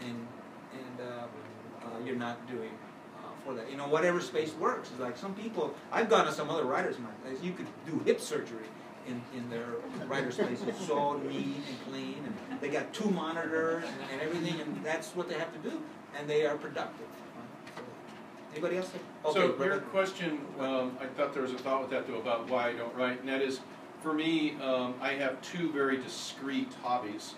and 0.01 0.27
and 0.73 1.07
uh, 1.07 1.85
uh, 1.85 2.05
you're 2.05 2.15
not 2.15 2.45
doing 2.47 2.71
uh, 3.17 3.29
for 3.45 3.53
that. 3.53 3.71
You 3.71 3.77
know, 3.77 3.87
whatever 3.87 4.19
space 4.19 4.53
works. 4.53 4.89
It's 4.91 4.99
like 4.99 5.17
some 5.17 5.33
people. 5.33 5.73
I've 5.91 6.09
gone 6.09 6.25
to 6.25 6.31
some 6.31 6.49
other 6.49 6.65
writers' 6.65 6.97
markets. 6.99 7.43
You 7.43 7.53
could 7.53 7.67
do 7.85 7.99
hip 8.05 8.19
surgery 8.19 8.67
in, 9.07 9.21
in 9.35 9.49
their 9.49 9.65
writer 10.07 10.31
space. 10.31 10.61
It's 10.67 10.85
so 10.85 11.17
neat 11.17 11.63
and 11.67 11.85
clean, 11.87 12.23
and 12.25 12.61
they 12.61 12.69
got 12.69 12.93
two 12.93 13.09
monitors 13.09 13.83
and, 13.83 14.11
and 14.11 14.21
everything, 14.21 14.59
and 14.61 14.83
that's 14.83 15.15
what 15.15 15.29
they 15.29 15.35
have 15.35 15.51
to 15.53 15.69
do, 15.69 15.81
and 16.17 16.29
they 16.29 16.45
are 16.45 16.57
productive. 16.57 17.07
Anybody 18.51 18.77
else? 18.77 18.91
Okay, 19.25 19.33
So 19.33 19.63
your 19.63 19.79
question, 19.79 20.39
um, 20.59 20.97
I 20.99 21.05
thought 21.05 21.33
there 21.33 21.43
was 21.43 21.51
a 21.51 21.57
thought 21.57 21.81
with 21.81 21.91
that 21.91 22.07
though 22.07 22.17
about 22.17 22.49
why 22.49 22.69
I 22.69 22.73
don't 22.73 22.93
write, 22.95 23.19
and 23.19 23.29
that 23.29 23.41
is, 23.41 23.59
for 24.01 24.13
me, 24.13 24.55
um, 24.61 24.95
I 25.01 25.13
have 25.13 25.39
two 25.41 25.71
very 25.71 25.97
discrete 25.97 26.73
hobbies, 26.81 27.35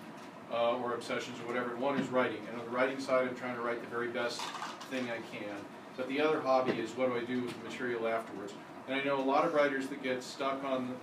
uh, 0.54 0.78
or 0.78 0.94
obsessions 0.94 1.40
or 1.42 1.48
whatever. 1.48 1.76
One 1.76 2.00
is 2.00 2.08
writing, 2.10 2.40
and 2.50 2.60
on 2.60 2.66
the 2.66 2.72
writing 2.72 3.00
side, 3.00 3.28
I'm 3.28 3.36
trying 3.36 3.56
to 3.56 3.62
write 3.62 3.82
the 3.82 3.90
very 3.90 4.08
best 4.08 4.42
thing 4.90 5.10
I 5.10 5.18
can. 5.36 5.56
But 5.98 6.08
the 6.08 6.22
other 6.22 6.40
hobby 6.40 6.74
is 6.74 6.92
what 6.92 7.10
do 7.10 7.16
I 7.16 7.26
do 7.26 7.42
with 7.42 7.62
the 7.62 7.70
material 7.70 8.08
afterwards? 8.08 8.54
And 8.88 9.00
I 9.00 9.04
know 9.04 9.20
a 9.20 9.22
lot 9.22 9.46
of 9.46 9.54
writers 9.54 9.88
that 9.88 10.02
get 10.02 10.24
stuck 10.24 10.64
on, 10.64 10.96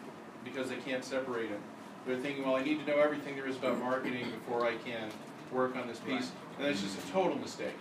because 0.45 0.71
they 0.71 0.77
can't 0.77 1.05
separate 1.05 1.51
it. 1.51 1.61
They're 2.07 2.19
thinking, 2.19 2.45
well, 2.45 2.57
I 2.57 2.63
need 2.63 2.85
to 2.85 2.91
know 2.91 2.99
everything 3.01 3.37
there 3.37 3.47
is 3.47 3.57
about 3.57 3.79
marketing 3.79 4.31
before 4.31 4.65
I 4.65 4.77
can 4.77 5.11
work 5.53 5.77
on 5.77 5.89
this 5.89 5.99
piece. 6.01 6.31
And 6.59 6.67
that's 6.67 6.83
just 6.83 6.99
a 6.99 7.13
total 7.13 7.39
mistake. 7.39 7.75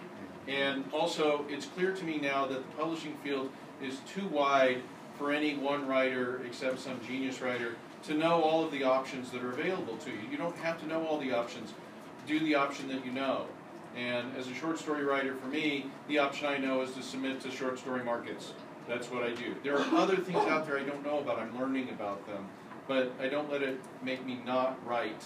And 0.48 0.86
also, 0.94 1.46
it's 1.50 1.66
clear 1.66 1.92
to 1.94 2.04
me 2.04 2.20
now 2.20 2.46
that 2.46 2.58
the 2.58 2.76
publishing 2.78 3.16
field 3.24 3.50
is 3.82 4.00
too 4.08 4.28
wide 4.28 4.82
for 5.18 5.32
any 5.32 5.56
one 5.56 5.88
writer, 5.88 6.42
except 6.46 6.80
some 6.80 7.00
genius 7.06 7.42
writer, 7.42 7.76
to 8.04 8.14
know 8.14 8.42
all 8.42 8.64
of 8.64 8.72
the 8.72 8.84
options 8.84 9.32
that 9.32 9.44
are 9.44 9.52
available 9.52 9.98
to 9.98 10.12
you. 10.12 10.20
You 10.32 10.38
don't 10.38 10.56
have 10.58 10.80
to 10.82 10.88
know 10.88 11.06
all 11.06 11.18
the 11.18 11.34
options. 11.34 11.74
Do 12.28 12.40
the 12.40 12.56
option 12.56 12.88
that 12.90 13.06
you 13.06 13.12
know. 13.12 13.46
And 13.96 14.36
as 14.38 14.48
a 14.48 14.54
short 14.54 14.78
story 14.78 15.04
writer, 15.04 15.36
for 15.36 15.48
me, 15.48 15.88
the 16.08 16.20
option 16.20 16.48
I 16.48 16.58
know 16.58 16.82
is 16.82 16.92
to 16.94 17.02
submit 17.02 17.42
to 17.42 17.52
short 17.52 17.80
story 17.80 18.04
markets. 18.04 18.54
That's 18.88 19.12
what 19.12 19.24
I 19.24 19.34
do. 19.34 19.56
There 19.64 19.78
are 19.78 19.96
other 19.96 20.16
things 20.18 20.38
out 20.48 20.66
there 20.68 20.78
I 20.78 20.84
don't 20.84 21.04
know 21.04 21.20
about. 21.20 21.40
I'm 21.40 21.58
learning 21.60 21.90
about 21.90 22.26
them. 22.28 22.48
But 22.88 23.12
I 23.20 23.28
don't 23.28 23.52
let 23.52 23.64
it 23.64 23.80
make 24.02 24.26
me 24.26 24.40
not 24.46 24.78
write 24.88 25.24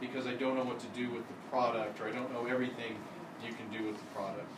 because 0.00 0.26
I 0.26 0.34
don't 0.34 0.56
know 0.56 0.64
what 0.64 0.78
to 0.80 0.86
do 0.88 1.10
with 1.10 1.26
the 1.26 1.34
product 1.50 2.00
or 2.00 2.08
I 2.08 2.12
don't 2.12 2.32
know 2.32 2.46
everything 2.46 2.96
you 3.46 3.52
can 3.52 3.68
do 3.76 3.86
with 3.86 3.98
the 3.98 4.04
product. 4.14 4.48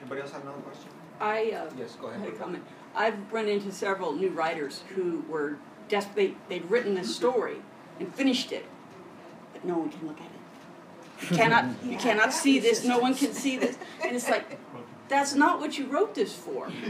Anybody 0.00 0.20
else 0.20 0.32
have 0.32 0.42
another 0.42 0.58
question? 0.60 0.88
I 1.20 1.50
uh, 1.52 1.70
Yes, 1.78 1.96
go 2.00 2.08
I 2.08 2.12
had 2.12 2.20
a 2.22 2.26
ahead. 2.28 2.38
comment. 2.38 2.64
I've 2.94 3.32
run 3.32 3.48
into 3.48 3.72
several 3.72 4.12
new 4.12 4.30
writers 4.30 4.82
who 4.94 5.24
were 5.28 5.56
desperate. 5.88 6.36
They, 6.48 6.58
they'd 6.58 6.70
written 6.70 6.96
a 6.98 7.04
story 7.04 7.56
and 7.98 8.14
finished 8.14 8.52
it, 8.52 8.66
but 9.52 9.64
no 9.64 9.78
one 9.78 9.90
can 9.90 10.06
look 10.06 10.18
at 10.20 10.26
it. 10.26 11.30
You 11.30 11.36
cannot, 11.36 11.64
you 11.84 11.96
cannot 12.06 12.32
see 12.32 12.58
this. 12.58 12.84
No 12.84 12.98
one 12.98 13.14
can 13.14 13.32
see 13.32 13.56
this, 13.56 13.78
and 14.04 14.14
it's 14.14 14.28
like, 14.28 14.58
that's 15.08 15.34
not 15.34 15.60
what 15.60 15.78
you 15.78 15.86
wrote 15.86 16.14
this 16.14 16.34
for. 16.34 16.68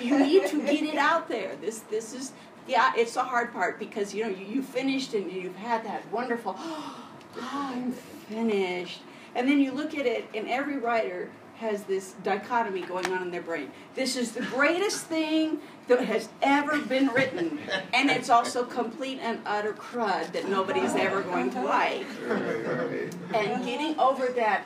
You 0.00 0.18
need 0.18 0.46
to 0.46 0.60
get 0.62 0.82
it 0.82 0.96
out 0.96 1.28
there. 1.28 1.56
This, 1.60 1.80
this 1.90 2.14
is, 2.14 2.32
yeah, 2.66 2.92
it's 2.96 3.14
the 3.14 3.22
hard 3.22 3.52
part 3.52 3.78
because 3.78 4.14
you 4.14 4.22
know 4.24 4.30
you, 4.30 4.46
you 4.46 4.62
finished 4.62 5.14
and 5.14 5.30
you've 5.30 5.56
had 5.56 5.84
that 5.84 6.10
wonderful, 6.12 6.54
oh, 6.56 7.04
I'm 7.40 7.92
finished, 7.92 9.00
and 9.34 9.48
then 9.48 9.60
you 9.60 9.72
look 9.72 9.96
at 9.96 10.06
it, 10.06 10.28
and 10.34 10.48
every 10.48 10.78
writer 10.78 11.30
has 11.58 11.82
this 11.84 12.14
dichotomy 12.22 12.82
going 12.82 13.06
on 13.12 13.22
in 13.22 13.30
their 13.32 13.42
brain. 13.42 13.70
This 13.96 14.16
is 14.16 14.32
the 14.32 14.42
greatest 14.42 15.06
thing 15.06 15.58
that 15.88 16.00
has 16.04 16.28
ever 16.40 16.78
been 16.80 17.08
written, 17.08 17.58
and 17.92 18.10
it's 18.10 18.30
also 18.30 18.64
complete 18.64 19.18
and 19.20 19.40
utter 19.44 19.72
crud 19.72 20.32
that 20.32 20.48
nobody's 20.48 20.94
ever 20.94 21.22
going 21.22 21.50
to 21.50 21.62
like. 21.62 22.06
And 23.34 23.64
getting 23.64 23.98
over 23.98 24.28
that, 24.36 24.64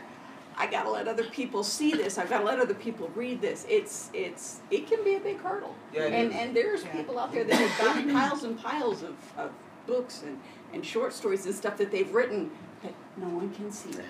I 0.56 0.66
gotta 0.66 0.90
let 0.90 1.08
other 1.08 1.24
people 1.24 1.64
see 1.64 1.92
this. 1.92 2.18
I've 2.18 2.28
gotta 2.28 2.44
let 2.44 2.58
other 2.58 2.74
people 2.74 3.10
read 3.14 3.40
this. 3.40 3.66
It's 3.68 4.10
it's 4.12 4.60
it 4.70 4.86
can 4.86 5.02
be 5.04 5.14
a 5.14 5.20
big 5.20 5.40
hurdle. 5.40 5.74
Yeah, 5.92 6.04
and 6.04 6.30
is. 6.30 6.36
and 6.36 6.56
there's 6.56 6.84
people 6.84 7.18
out 7.18 7.32
there 7.32 7.44
that 7.44 7.54
have 7.54 8.06
got 8.06 8.12
piles 8.12 8.44
and 8.44 8.58
piles 8.58 9.02
of, 9.02 9.16
of 9.36 9.50
books 9.86 10.22
and, 10.22 10.38
and 10.72 10.84
short 10.84 11.12
stories 11.12 11.46
and 11.46 11.54
stuff 11.54 11.76
that 11.78 11.90
they've 11.90 12.12
written 12.12 12.50
that 12.82 12.94
no 13.16 13.28
one 13.28 13.52
can 13.54 13.70
see. 13.70 13.90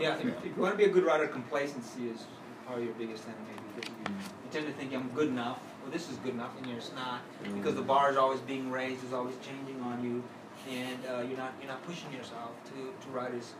Yeah, 0.00 0.16
if, 0.16 0.26
if 0.44 0.56
you 0.56 0.60
want 0.62 0.74
to 0.74 0.78
be 0.78 0.84
a 0.84 0.88
good 0.88 1.04
writer, 1.04 1.28
complacency 1.28 2.08
is 2.08 2.24
probably 2.66 2.86
your 2.86 2.94
biggest 2.94 3.24
enemy 3.24 3.62
because 3.76 3.90
you, 3.90 4.14
you 4.14 4.50
tend 4.50 4.66
to 4.66 4.72
think 4.72 4.92
I'm 4.92 5.08
good 5.10 5.28
enough. 5.28 5.60
Well, 5.82 5.92
this 5.92 6.10
is 6.10 6.16
good 6.16 6.34
enough, 6.34 6.50
and 6.58 6.66
you're 6.66 6.80
just 6.80 6.94
not 6.96 7.20
because 7.54 7.74
the 7.74 7.82
bar 7.82 8.10
is 8.10 8.16
always 8.16 8.40
being 8.40 8.70
raised, 8.72 9.04
is 9.04 9.12
always 9.12 9.34
changing 9.46 9.80
on 9.82 10.02
you, 10.02 10.22
and 10.68 10.98
uh, 11.06 11.22
you're 11.28 11.36
not 11.36 11.52
you're 11.60 11.68
not 11.68 11.84
pushing 11.86 12.10
yourself 12.12 12.50
to, 12.66 13.06
to 13.06 13.12
write 13.12 13.34
as, 13.34 13.52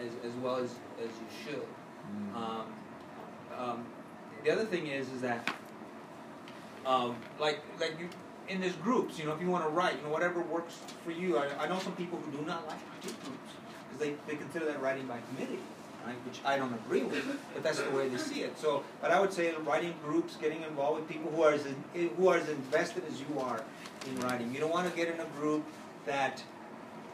as 0.00 0.12
as 0.24 0.34
well 0.42 0.56
as, 0.56 0.70
as 0.98 1.10
you 1.10 1.28
should. 1.44 1.66
Um, 2.34 2.64
um, 3.56 3.84
the 4.44 4.50
other 4.50 4.64
thing 4.64 4.88
is 4.88 5.08
is 5.10 5.20
that 5.22 5.54
um, 6.84 7.16
like 7.38 7.60
like 7.80 7.98
you 8.00 8.08
in 8.48 8.60
these 8.60 8.74
groups, 8.76 9.18
you 9.18 9.24
know, 9.24 9.32
if 9.32 9.40
you 9.40 9.48
want 9.48 9.64
to 9.64 9.70
write, 9.70 9.96
you 9.96 10.02
know, 10.02 10.10
whatever 10.10 10.40
works 10.42 10.78
for 11.04 11.10
you. 11.10 11.38
I, 11.38 11.48
I 11.58 11.68
know 11.68 11.78
some 11.78 11.92
people 11.92 12.18
who 12.18 12.36
do 12.36 12.44
not 12.44 12.66
like 12.66 12.78
group 13.02 13.24
groups 13.24 13.52
because 13.88 13.98
they, 13.98 14.14
they 14.26 14.36
consider 14.36 14.66
that 14.66 14.82
writing 14.82 15.06
by 15.06 15.18
committee, 15.34 15.60
right? 16.04 16.16
Which 16.26 16.40
I 16.44 16.56
don't 16.56 16.74
agree 16.74 17.02
with, 17.02 17.24
but 17.54 17.62
that's 17.62 17.80
the 17.80 17.90
way 17.90 18.08
they 18.08 18.18
see 18.18 18.42
it. 18.42 18.58
So, 18.58 18.84
but 19.00 19.10
I 19.10 19.20
would 19.20 19.32
say 19.32 19.52
writing 19.64 19.94
groups, 20.04 20.36
getting 20.36 20.62
involved 20.62 21.00
with 21.00 21.08
people 21.08 21.30
who 21.30 21.42
are 21.42 21.52
as 21.52 21.64
in, 21.66 22.08
who 22.16 22.28
are 22.28 22.36
as 22.36 22.48
invested 22.48 23.04
as 23.10 23.20
you 23.20 23.40
are 23.40 23.62
in 24.06 24.20
writing. 24.20 24.52
You 24.52 24.60
don't 24.60 24.72
want 24.72 24.90
to 24.90 24.96
get 24.96 25.08
in 25.08 25.20
a 25.20 25.26
group 25.38 25.64
that 26.06 26.42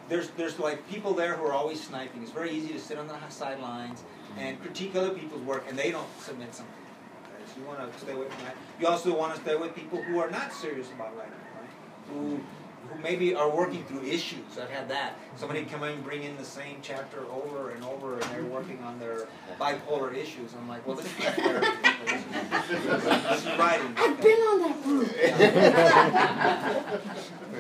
there's 0.09 0.31
there's 0.31 0.59
like 0.59 0.89
people 0.89 1.15
there 1.15 1.37
who 1.37 1.45
are 1.45 1.53
always 1.53 1.83
sniping. 1.83 2.23
It's 2.23 2.33
very 2.33 2.51
easy 2.51 2.73
to 2.73 2.81
sit 2.81 2.99
on 2.99 3.07
the 3.07 3.17
sidelines 3.29 4.03
and 4.37 4.57
mm-hmm. 4.57 4.65
critique 4.65 4.97
other 4.97 5.11
people's 5.11 5.43
work, 5.43 5.65
and 5.69 5.79
they 5.79 5.91
don't 5.91 6.09
submit 6.21 6.55
something. 6.55 6.75
Okay, 7.25 7.45
So 7.53 7.61
you 7.61 7.67
want 7.67 7.93
to 7.93 7.99
stay 7.99 8.13
away 8.13 8.29
from 8.29 8.45
that. 8.45 8.57
You 8.81 8.87
also 8.87 9.17
want 9.17 9.35
to 9.35 9.41
stay 9.41 9.57
with 9.57 9.75
people 9.75 10.03
who 10.03 10.19
are 10.19 10.31
not 10.31 10.53
serious 10.53 10.89
about 10.93 11.17
writing, 11.17 11.33
right? 11.33 11.71
Who 12.13 12.41
who 12.89 12.99
maybe 13.03 13.35
are 13.35 13.51
working 13.51 13.85
through 13.85 14.03
issues. 14.03 14.59
I've 14.61 14.70
had 14.70 14.89
that. 14.89 15.18
Somebody 15.37 15.64
come 15.64 15.83
in 15.85 15.95
and 15.95 16.05
bring 16.05 16.22
in 16.22 16.37
the 16.37 16.45
same 16.45 16.79
chapter 16.83 17.24
over 17.31 17.70
and 17.70 17.85
over, 17.85 18.14
and 18.14 18.22
they're 18.31 18.45
working 18.45 18.83
on 18.83 18.99
their 18.99 19.29
bipolar 19.59 20.14
issues. 20.14 20.55
I'm 20.59 20.68
like, 20.68 20.87
well, 20.87 20.97
this 20.97 21.07
is 21.07 21.18
not 21.18 21.35
therapy. 21.35 21.66
This 22.07 22.70
is, 22.70 23.05
this 23.05 23.47
is 23.47 23.59
writing. 23.59 23.95
I've 23.97 24.20
been 24.20 24.39
on 24.39 24.61
that 24.61 24.76
route. 24.87 25.14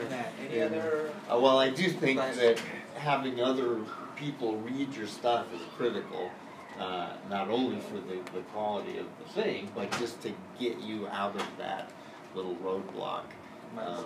That. 0.08 0.32
Any 0.48 0.62
other? 0.62 1.10
Uh, 1.30 1.38
well, 1.38 1.58
I 1.58 1.70
do 1.70 1.88
think 1.90 2.20
that 2.20 2.60
having 2.96 3.40
other 3.40 3.80
people 4.16 4.56
read 4.58 4.94
your 4.94 5.06
stuff 5.06 5.52
is 5.54 5.60
critical. 5.76 6.30
Uh, 6.78 7.10
not 7.28 7.48
only 7.48 7.80
for 7.80 7.96
the, 7.96 8.20
the 8.32 8.40
quality 8.52 8.98
of 8.98 9.06
the 9.18 9.24
thing, 9.32 9.68
but 9.74 9.90
just 9.98 10.20
to 10.22 10.32
get 10.60 10.78
you 10.78 11.08
out 11.08 11.34
of 11.34 11.46
that 11.58 11.90
little 12.34 12.54
roadblock. 12.56 13.24
Um, 13.76 14.04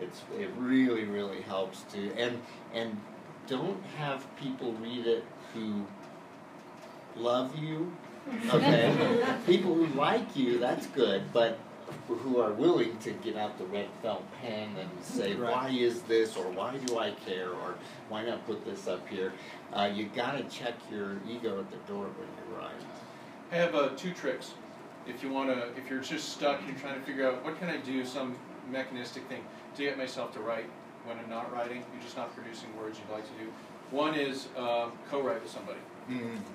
it's 0.00 0.22
it 0.38 0.50
really 0.56 1.04
really 1.04 1.42
helps 1.42 1.82
to 1.92 2.12
and 2.16 2.40
and 2.74 2.98
don't 3.46 3.82
have 3.98 4.24
people 4.36 4.72
read 4.74 5.06
it 5.06 5.24
who 5.54 5.84
love 7.16 7.56
you. 7.58 7.92
Okay, 8.52 8.94
people 9.46 9.74
who 9.74 9.86
like 9.98 10.36
you 10.36 10.58
that's 10.58 10.86
good, 10.88 11.32
but 11.32 11.58
who 12.06 12.38
are 12.40 12.52
willing 12.52 12.96
to 12.98 13.10
get 13.12 13.36
out 13.36 13.58
the 13.58 13.64
red 13.64 13.88
felt 14.02 14.24
pen 14.40 14.76
and 14.78 14.88
say 15.02 15.34
Right. 15.34 15.52
why 15.52 15.68
is 15.70 16.02
this 16.02 16.36
or 16.36 16.44
why 16.50 16.76
do 16.76 16.98
I 16.98 17.10
care 17.26 17.48
or 17.50 17.74
why 18.08 18.24
not 18.24 18.46
put 18.46 18.64
this 18.64 18.86
up 18.86 19.08
here. 19.08 19.32
Uh, 19.72 19.90
you 19.92 20.08
gotta 20.14 20.44
check 20.44 20.74
your 20.90 21.16
ego 21.28 21.58
at 21.58 21.70
the 21.70 21.92
door 21.92 22.04
when 22.04 22.28
you 22.38 22.56
write. 22.56 22.70
I 23.50 23.56
have 23.56 23.74
uh, 23.74 23.88
two 23.96 24.12
tricks. 24.12 24.52
If 25.08 25.22
you 25.22 25.30
wanna, 25.30 25.64
if 25.76 25.90
you're 25.90 26.00
just 26.00 26.28
stuck, 26.28 26.60
you're 26.66 26.76
trying 26.76 26.94
to 26.94 27.00
figure 27.00 27.26
out 27.26 27.44
what 27.44 27.58
can 27.58 27.68
I 27.68 27.78
do, 27.78 28.04
some 28.04 28.36
mechanistic 28.70 29.24
thing 29.28 29.42
to 29.76 29.82
get 29.82 29.96
myself 29.98 30.32
to 30.34 30.40
write 30.40 30.66
when 31.04 31.18
I'm 31.18 31.30
not 31.30 31.52
writing. 31.52 31.82
You're 31.92 32.02
just 32.02 32.16
not 32.16 32.34
producing 32.34 32.76
words 32.76 32.98
you'd 32.98 33.14
like 33.14 33.24
to 33.24 33.44
do. 33.44 33.50
One 33.90 34.14
is 34.14 34.48
um, 34.56 34.92
co-write 35.10 35.42
with 35.42 35.50
somebody. 35.50 35.78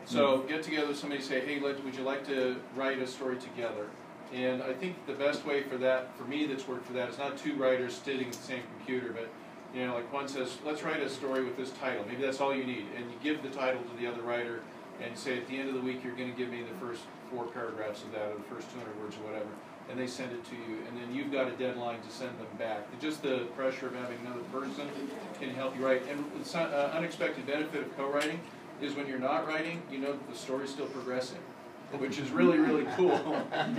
So 0.05 0.39
get 0.47 0.63
together 0.63 0.87
with 0.87 0.97
somebody, 0.97 1.21
say, 1.21 1.41
hey, 1.45 1.59
would 1.59 1.95
you 1.95 2.03
like 2.03 2.25
to 2.27 2.57
write 2.75 2.99
a 2.99 3.07
story 3.07 3.37
together? 3.37 3.87
And 4.33 4.61
I 4.63 4.73
think 4.73 5.05
the 5.05 5.13
best 5.13 5.45
way 5.45 5.63
for 5.63 5.77
that, 5.77 6.15
for 6.17 6.23
me, 6.25 6.45
that's 6.45 6.67
worked 6.67 6.85
for 6.87 6.93
that, 6.93 7.09
is 7.09 7.17
not 7.17 7.37
two 7.37 7.55
writers 7.55 7.93
sitting 7.93 8.27
at 8.27 8.33
the 8.33 8.43
same 8.43 8.63
computer, 8.77 9.13
but 9.13 9.29
you 9.73 9.85
know, 9.85 9.93
like 9.93 10.11
one 10.11 10.27
says, 10.27 10.57
let's 10.65 10.83
write 10.83 11.01
a 11.01 11.09
story 11.09 11.43
with 11.43 11.57
this 11.57 11.71
title. 11.71 12.03
Maybe 12.07 12.21
that's 12.21 12.41
all 12.41 12.55
you 12.55 12.65
need, 12.65 12.85
and 12.97 13.05
you 13.11 13.17
give 13.21 13.43
the 13.43 13.49
title 13.49 13.81
to 13.81 14.01
the 14.01 14.07
other 14.07 14.21
writer, 14.21 14.61
and 15.01 15.17
say 15.17 15.37
at 15.37 15.47
the 15.47 15.57
end 15.57 15.69
of 15.69 15.75
the 15.75 15.81
week 15.81 16.03
you're 16.03 16.15
going 16.15 16.31
to 16.31 16.37
give 16.37 16.49
me 16.49 16.63
the 16.63 16.85
first 16.85 17.01
four 17.29 17.45
paragraphs 17.45 18.03
of 18.03 18.11
that, 18.13 18.31
or 18.31 18.35
the 18.35 18.55
first 18.55 18.71
200 18.71 19.01
words, 19.01 19.15
or 19.17 19.31
whatever, 19.31 19.49
and 19.89 19.99
they 19.99 20.07
send 20.07 20.31
it 20.31 20.43
to 20.45 20.55
you, 20.55 20.79
and 20.87 20.97
then 20.97 21.13
you've 21.13 21.31
got 21.31 21.47
a 21.47 21.51
deadline 21.51 22.01
to 22.01 22.09
send 22.09 22.31
them 22.39 22.47
back. 22.57 22.87
Just 22.99 23.21
the 23.21 23.39
pressure 23.55 23.87
of 23.87 23.95
having 23.95 24.17
another 24.25 24.41
person 24.51 24.87
can 25.39 25.51
help 25.51 25.77
you 25.77 25.85
write. 25.85 26.01
And 26.09 26.23
the 26.43 26.59
uh, 26.59 26.91
unexpected 26.95 27.45
benefit 27.45 27.81
of 27.81 27.97
co-writing 27.97 28.39
is 28.81 28.95
when 28.95 29.07
you're 29.07 29.19
not 29.19 29.47
writing, 29.47 29.81
you 29.91 29.99
know 29.99 30.11
that 30.11 30.29
the 30.29 30.37
story's 30.37 30.69
still 30.69 30.87
progressing, 30.87 31.39
which 31.93 32.17
is 32.17 32.29
really, 32.31 32.57
really 32.57 32.85
cool. 32.95 33.11
Um, 33.55 33.75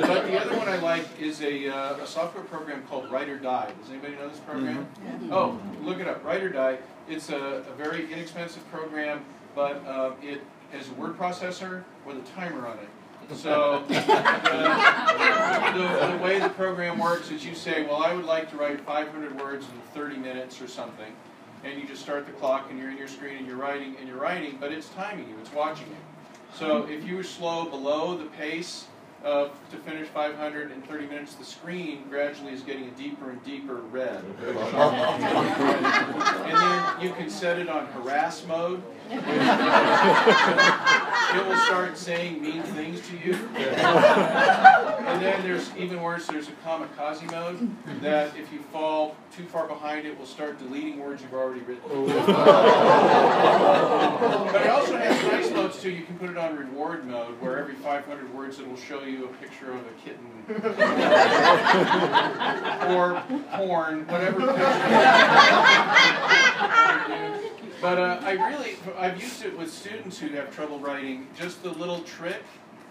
but 0.00 0.26
the 0.26 0.40
other 0.40 0.56
one 0.56 0.68
I 0.68 0.78
like 0.78 1.04
is 1.20 1.40
a, 1.42 1.68
uh, 1.68 1.96
a 1.96 2.06
software 2.06 2.44
program 2.44 2.82
called 2.88 3.10
Write 3.10 3.28
or 3.28 3.38
Die. 3.38 3.72
Does 3.80 3.90
anybody 3.90 4.14
know 4.14 4.28
this 4.28 4.40
program? 4.40 4.86
Oh, 5.30 5.58
look 5.82 6.00
it 6.00 6.08
up, 6.08 6.24
Write 6.24 6.42
or 6.42 6.50
Die. 6.50 6.78
It's 7.08 7.30
a, 7.30 7.36
a 7.36 7.74
very 7.76 8.12
inexpensive 8.12 8.68
program, 8.70 9.24
but 9.54 9.84
uh, 9.86 10.12
it 10.22 10.42
has 10.72 10.88
a 10.88 10.92
word 10.94 11.16
processor 11.18 11.84
with 12.06 12.16
a 12.16 12.22
timer 12.32 12.66
on 12.66 12.78
it. 12.78 12.88
So 13.32 13.84
the, 13.88 13.94
the, 15.74 16.12
the 16.12 16.22
way 16.22 16.38
the 16.38 16.50
program 16.50 16.98
works 16.98 17.30
is 17.30 17.44
you 17.44 17.54
say, 17.54 17.84
well, 17.84 18.02
I 18.02 18.14
would 18.14 18.24
like 18.24 18.50
to 18.50 18.56
write 18.56 18.80
500 18.80 19.40
words 19.40 19.66
in 19.66 19.80
30 19.92 20.16
minutes 20.16 20.60
or 20.60 20.68
something, 20.68 21.12
and 21.64 21.80
you 21.80 21.86
just 21.86 22.02
start 22.02 22.26
the 22.26 22.32
clock 22.32 22.66
and 22.70 22.78
you're 22.78 22.90
in 22.90 22.98
your 22.98 23.08
screen 23.08 23.36
and 23.36 23.46
you're 23.46 23.56
writing 23.56 23.96
and 23.98 24.08
you're 24.08 24.20
writing, 24.20 24.58
but 24.60 24.72
it's 24.72 24.88
timing 24.90 25.28
you, 25.28 25.36
it's 25.40 25.52
watching 25.52 25.88
you. 25.88 25.96
So 26.54 26.86
if 26.86 27.04
you 27.04 27.16
were 27.16 27.24
slow 27.24 27.64
below 27.64 28.16
the 28.16 28.26
pace 28.26 28.86
of 29.24 29.52
to 29.70 29.76
finish 29.78 30.06
500 30.08 30.70
in 30.70 30.82
30 30.82 31.06
minutes, 31.06 31.34
the 31.34 31.44
screen 31.44 32.04
gradually 32.10 32.52
is 32.52 32.62
getting 32.62 32.84
a 32.84 32.90
deeper 32.90 33.30
and 33.30 33.42
deeper 33.42 33.76
red. 33.76 34.22
and 34.44 34.56
then 36.56 37.00
you 37.00 37.12
can 37.14 37.30
set 37.30 37.58
it 37.58 37.68
on 37.68 37.86
harass 37.86 38.46
mode. 38.46 38.82
it 39.10 39.22
will 41.46 41.58
start 41.66 41.98
saying 41.98 42.40
mean 42.40 42.62
things 42.62 43.06
to 43.08 43.16
you. 43.18 43.34
and 43.54 45.20
then 45.22 45.42
there's 45.42 45.70
even 45.76 46.00
worse, 46.02 46.26
there's 46.26 46.48
a 46.48 46.52
kamikaze 46.66 47.30
mode 47.30 47.70
that 48.00 48.34
if 48.36 48.52
you 48.52 48.60
fall 48.72 49.14
too 49.34 49.44
far 49.44 49.66
behind 49.66 50.06
it 50.06 50.18
will 50.18 50.26
start 50.26 50.58
deleting 50.58 51.00
words 51.00 51.22
you've 51.22 51.34
already 51.34 51.60
written. 51.60 51.82
but 51.86 51.98
it 54.62 54.70
also 54.70 54.96
has 54.96 55.22
nice 55.24 55.50
modes 55.50 55.80
too. 55.80 55.90
You 55.90 56.02
can 56.02 56.18
put 56.18 56.30
it 56.30 56.38
on 56.38 56.56
reward 56.56 57.06
mode 57.06 57.40
where 57.40 57.58
every 57.58 57.74
500 57.74 58.34
words 58.34 58.58
it 58.58 58.66
will 58.66 58.76
show 58.76 59.02
you 59.02 59.13
a 59.22 59.28
picture 59.40 59.72
of 59.72 59.80
a 59.86 59.92
kitten 60.04 60.28
or 62.94 63.22
porn, 63.56 64.06
whatever. 64.06 64.52
But 67.80 67.98
uh, 67.98 68.20
I 68.22 68.32
really, 68.48 68.76
I've 68.96 69.20
used 69.20 69.44
it 69.44 69.56
with 69.58 69.70
students 69.70 70.18
who 70.18 70.28
have 70.28 70.54
trouble 70.54 70.78
writing. 70.78 71.26
Just 71.38 71.62
the 71.62 71.70
little 71.70 72.00
trick 72.00 72.42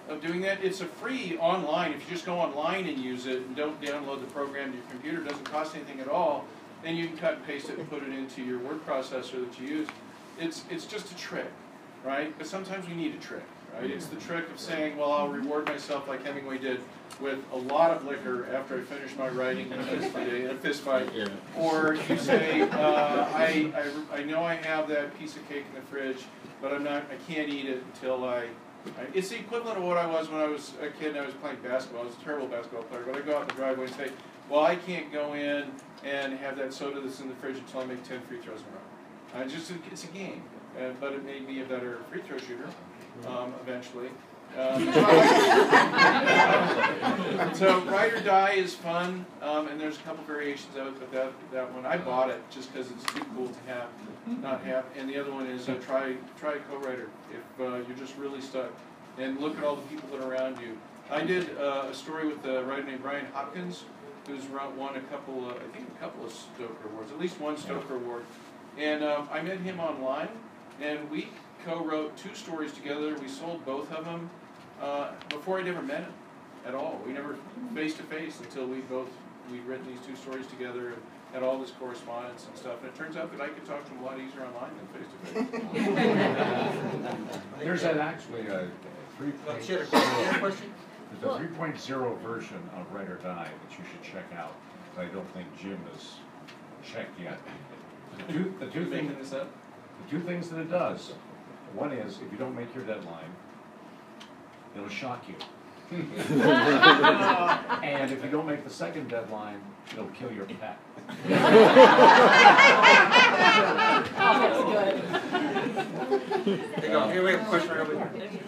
of 0.07 0.21
doing 0.21 0.41
that. 0.41 0.63
It's 0.63 0.81
a 0.81 0.85
free 0.85 1.35
online. 1.39 1.93
If 1.93 2.05
you 2.05 2.11
just 2.11 2.25
go 2.25 2.35
online 2.35 2.87
and 2.87 2.99
use 2.99 3.25
it 3.25 3.37
and 3.37 3.55
don't 3.55 3.81
download 3.81 4.19
the 4.21 4.27
program 4.27 4.71
to 4.71 4.77
your 4.77 4.85
computer, 4.91 5.21
it 5.21 5.27
doesn't 5.27 5.45
cost 5.45 5.75
anything 5.75 5.99
at 5.99 6.07
all. 6.07 6.45
Then 6.83 6.95
you 6.95 7.07
can 7.07 7.17
cut 7.17 7.35
and 7.35 7.47
paste 7.47 7.69
it 7.69 7.79
and 7.79 7.89
put 7.89 8.03
it 8.03 8.09
into 8.09 8.43
your 8.43 8.59
word 8.59 8.85
processor 8.85 9.49
that 9.49 9.59
you 9.59 9.67
use. 9.67 9.87
It's 10.39 10.63
it's 10.69 10.85
just 10.85 11.11
a 11.11 11.15
trick, 11.15 11.49
right? 12.03 12.33
But 12.37 12.45
sometimes 12.45 12.87
we 12.87 12.93
need 12.93 13.15
a 13.15 13.19
trick, 13.19 13.43
right? 13.79 13.89
It's 13.89 14.07
the 14.07 14.15
trick 14.17 14.49
of 14.49 14.59
saying, 14.59 14.97
well, 14.97 15.11
I'll 15.11 15.29
reward 15.29 15.67
myself 15.67 16.07
like 16.07 16.25
Hemingway 16.25 16.57
did 16.57 16.79
with 17.21 17.39
a 17.51 17.57
lot 17.57 17.91
of 17.91 18.05
liquor 18.05 18.47
after 18.53 18.79
I 18.79 18.81
finish 18.81 19.15
my 19.17 19.29
writing 19.29 19.71
in 19.71 19.79
a 19.79 19.83
fist 19.83 20.11
fight. 20.11 20.33
In 20.33 20.49
a 20.49 20.55
fist 20.55 20.81
fight. 20.81 21.09
Yeah. 21.13 21.27
Or 21.57 21.95
you 22.09 22.17
say, 22.17 22.61
uh, 22.61 22.67
I, 22.71 23.71
I, 24.11 24.19
I 24.19 24.23
know 24.23 24.43
I 24.43 24.55
have 24.55 24.87
that 24.89 25.17
piece 25.19 25.35
of 25.35 25.47
cake 25.47 25.65
in 25.69 25.75
the 25.75 25.87
fridge, 25.87 26.23
but 26.61 26.73
I'm 26.73 26.83
not, 26.83 27.03
I 27.11 27.31
can't 27.31 27.49
eat 27.49 27.65
it 27.65 27.83
until 27.93 28.23
I, 28.25 28.47
I, 28.85 29.07
it's 29.13 29.29
the 29.29 29.39
equivalent 29.39 29.77
of 29.77 29.83
what 29.83 29.97
I 29.97 30.05
was 30.05 30.29
when 30.29 30.41
I 30.41 30.47
was 30.47 30.73
a 30.81 30.89
kid 30.89 31.09
and 31.09 31.19
I 31.19 31.25
was 31.25 31.35
playing 31.35 31.57
basketball. 31.63 32.01
I 32.03 32.05
was 32.05 32.15
a 32.15 32.23
terrible 32.23 32.47
basketball 32.47 32.83
player, 32.83 33.03
but 33.05 33.15
I 33.15 33.21
go 33.21 33.37
out 33.37 33.43
in 33.43 33.47
the 33.49 33.53
driveway 33.53 33.85
and 33.85 33.95
say, 33.95 34.09
well, 34.49 34.63
I 34.63 34.75
can't 34.75 35.11
go 35.11 35.33
in 35.33 35.71
and 36.03 36.33
have 36.33 36.57
that 36.57 36.73
soda 36.73 36.99
that's 36.99 37.21
in 37.21 37.29
the 37.29 37.35
fridge 37.35 37.57
until 37.57 37.81
I 37.81 37.85
make 37.85 38.03
10 38.03 38.21
free 38.21 38.39
throws 38.39 38.59
in 38.59 38.65
a 38.65 39.39
row. 39.39 39.45
I 39.45 39.47
just, 39.47 39.71
it's 39.91 40.03
a 40.03 40.07
game, 40.07 40.43
uh, 40.77 40.89
but 40.99 41.13
it 41.13 41.23
made 41.23 41.47
me 41.47 41.61
a 41.61 41.65
better 41.65 41.99
free 42.09 42.21
throw 42.21 42.37
shooter 42.37 42.67
um, 43.27 43.53
eventually. 43.61 44.09
Um, 44.57 44.93
so 47.55 47.81
Write 47.85 48.13
or 48.13 48.21
Die 48.21 48.51
is 48.51 48.75
fun, 48.75 49.25
um, 49.41 49.67
and 49.67 49.81
there's 49.81 49.97
a 49.97 50.01
couple 50.01 50.23
variations 50.25 50.77
of 50.77 50.87
it, 50.87 50.99
but 50.99 51.11
that 51.11 51.31
that 51.51 51.73
one 51.73 51.87
I 51.87 51.97
bought 51.97 52.29
it 52.29 52.39
just 52.51 52.71
because 52.71 52.91
it's 52.91 53.03
too 53.05 53.25
cool 53.35 53.47
to 53.47 53.59
have, 53.65 53.87
not 54.43 54.63
have. 54.63 54.85
And 54.95 55.09
the 55.09 55.17
other 55.17 55.31
one 55.31 55.47
is 55.47 55.67
uh, 55.67 55.73
try 55.85 56.17
try 56.39 56.53
a 56.53 56.59
co-writer 56.59 57.09
if 57.31 57.41
uh, 57.59 57.77
you're 57.87 57.97
just 57.97 58.15
really 58.17 58.41
stuck, 58.41 58.71
and 59.17 59.39
look 59.39 59.57
at 59.57 59.63
all 59.63 59.75
the 59.75 59.87
people 59.87 60.07
that 60.09 60.21
are 60.23 60.31
around 60.31 60.61
you. 60.61 60.77
I 61.09 61.23
did 61.23 61.57
uh, 61.57 61.87
a 61.89 61.93
story 61.93 62.27
with 62.27 62.45
a 62.45 62.63
writer 62.63 62.83
named 62.83 63.01
Brian 63.01 63.25
Hopkins, 63.33 63.85
who's 64.27 64.45
won 64.45 64.95
a 64.95 65.01
couple, 65.01 65.49
of, 65.49 65.57
I 65.57 65.67
think 65.75 65.89
a 65.89 65.99
couple 65.99 66.25
of 66.25 66.31
Stoker 66.31 66.87
awards, 66.91 67.11
at 67.11 67.19
least 67.19 67.39
one 67.39 67.57
Stoker 67.57 67.95
award. 67.95 68.25
And 68.77 69.03
um, 69.03 69.27
I 69.31 69.41
met 69.41 69.59
him 69.59 69.79
online, 69.79 70.29
and 70.81 71.09
we 71.11 71.29
co-wrote 71.65 72.15
two 72.17 72.33
stories 72.35 72.71
together. 72.73 73.15
We 73.21 73.27
sold 73.27 73.65
both 73.65 73.91
of 73.91 74.05
them 74.05 74.29
uh, 74.81 75.11
before 75.29 75.59
I'd 75.59 75.67
ever 75.67 75.81
met 75.81 76.01
him 76.01 76.13
at 76.65 76.75
all. 76.75 76.99
We 77.05 77.13
never 77.13 77.35
face 77.73 77.95
to 77.95 78.03
face 78.03 78.39
until 78.39 78.65
we 78.65 78.79
both 78.81 79.09
we'd 79.51 79.63
written 79.65 79.85
these 79.87 79.99
two 80.05 80.15
stories 80.15 80.47
together 80.47 80.87
and 80.89 80.97
had 81.33 81.43
all 81.43 81.57
this 81.59 81.71
correspondence 81.71 82.45
and 82.47 82.57
stuff. 82.57 82.79
And 82.81 82.87
it 82.89 82.95
turns 82.95 83.17
out 83.17 83.31
that 83.37 83.41
I 83.43 83.49
could 83.49 83.65
talk 83.65 83.83
to 83.85 83.91
him 83.91 83.99
a 84.01 84.05
lot 84.05 84.17
easier 84.19 84.45
online 84.45 84.71
than 84.77 84.87
face 84.93 85.09
to 85.11 85.17
face. 87.03 87.19
There's 87.59 87.83
an 87.83 87.99
actually 87.99 88.47
a 88.47 88.69
three 89.17 89.29
Uh, 89.47 89.51
point, 89.53 89.69
a 89.69 89.75
question, 89.85 89.85
she 89.89 89.97
had 89.97 90.35
a 90.35 90.39
question? 90.39 90.73
there's 91.21 91.35
a 91.35 91.37
three 91.37 91.47
point 91.57 91.79
zero 91.79 92.15
version 92.23 92.57
of 92.75 92.91
Write 92.93 93.09
or 93.09 93.15
Die 93.17 93.49
that 93.51 93.77
you 93.77 93.83
should 93.91 94.03
check 94.13 94.25
out. 94.37 94.53
I 94.97 95.05
don't 95.05 95.27
think 95.33 95.47
Jim 95.59 95.79
has 95.93 96.15
checked 96.89 97.19
yet. 97.19 97.39
The 98.27 98.33
two, 98.33 98.53
the 98.59 98.67
two 98.67 98.85
things, 98.89 99.11
this 99.17 99.33
up? 99.33 99.49
the 100.05 100.09
two 100.17 100.23
things 100.23 100.49
that 100.49 100.59
it 100.59 100.69
does, 100.69 101.13
one 101.75 101.91
is 101.91 102.19
if 102.25 102.31
you 102.31 102.37
don't 102.37 102.55
make 102.55 102.73
your 102.75 102.83
deadline, 102.83 103.29
it'll 104.75 104.89
shock 104.89 105.25
you. 105.27 105.35
And 107.83 108.11
if 108.11 108.23
you 108.23 108.29
don't 108.31 108.47
make 108.47 108.63
the 108.63 108.69
second 108.69 109.09
deadline, 109.09 109.61
it'll 109.91 110.07
kill 110.07 110.31
your 110.31 110.45
pet. 110.45 110.79
Here 116.45 116.57
you 116.81 116.89
go, 116.89 117.09
here 117.09 117.23
we 117.23 117.31
have 117.31 117.41
a 117.41 117.45
question 117.45 117.69
right 117.69 117.79
over 117.79 117.93
here. 117.93 118.39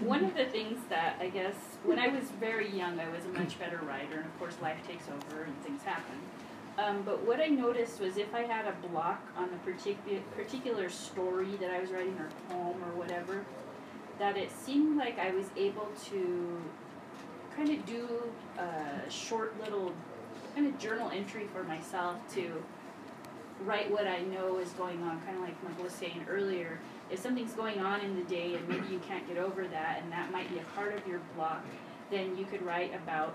One 0.00 0.24
of 0.24 0.34
the 0.34 0.46
things 0.46 0.78
that 0.88 1.16
I 1.20 1.28
guess 1.28 1.54
when 1.84 1.98
I 1.98 2.08
was 2.08 2.24
very 2.40 2.70
young, 2.70 2.98
I 2.98 3.08
was 3.10 3.24
a 3.26 3.28
much 3.28 3.58
better 3.58 3.80
writer, 3.86 4.16
and 4.16 4.24
of 4.24 4.38
course, 4.38 4.56
life 4.62 4.78
takes 4.86 5.04
over 5.08 5.42
and 5.42 5.62
things 5.62 5.82
happen. 5.82 6.16
Um, 6.78 7.02
but 7.04 7.26
what 7.26 7.40
I 7.40 7.46
noticed 7.46 8.00
was 8.00 8.16
if 8.16 8.34
I 8.34 8.42
had 8.42 8.66
a 8.66 8.88
block 8.88 9.22
on 9.36 9.44
a 9.44 9.70
particular 9.70 10.20
particular 10.36 10.88
story 10.88 11.56
that 11.60 11.70
I 11.70 11.80
was 11.80 11.90
writing, 11.90 12.16
or 12.18 12.28
poem, 12.48 12.82
or 12.84 12.96
whatever, 12.96 13.44
that 14.18 14.36
it 14.36 14.50
seemed 14.52 14.96
like 14.96 15.18
I 15.18 15.30
was 15.32 15.46
able 15.56 15.88
to 16.06 16.60
kind 17.56 17.70
of 17.70 17.84
do 17.86 18.08
a 18.58 19.10
short 19.10 19.58
little 19.62 19.92
kind 20.54 20.66
of 20.66 20.78
journal 20.78 21.10
entry 21.10 21.46
for 21.52 21.64
myself 21.64 22.16
to 22.34 22.62
write 23.64 23.90
what 23.90 24.06
I 24.06 24.20
know 24.22 24.58
is 24.58 24.70
going 24.70 25.02
on, 25.02 25.20
kind 25.22 25.36
of 25.36 25.42
like 25.42 25.62
Mike 25.62 25.82
was 25.82 25.92
saying 25.92 26.24
earlier. 26.28 26.78
if 27.10 27.18
something's 27.18 27.52
going 27.52 27.80
on 27.80 28.00
in 28.00 28.14
the 28.14 28.22
day 28.22 28.54
and 28.54 28.68
maybe 28.68 28.86
you 28.88 29.00
can't 29.00 29.26
get 29.26 29.36
over 29.36 29.66
that 29.66 30.00
and 30.02 30.12
that 30.12 30.30
might 30.30 30.48
be 30.48 30.58
a 30.60 30.64
part 30.76 30.94
of 30.94 31.06
your 31.06 31.20
block, 31.34 31.64
then 32.10 32.36
you 32.36 32.44
could 32.44 32.62
write 32.62 32.94
about 32.94 33.34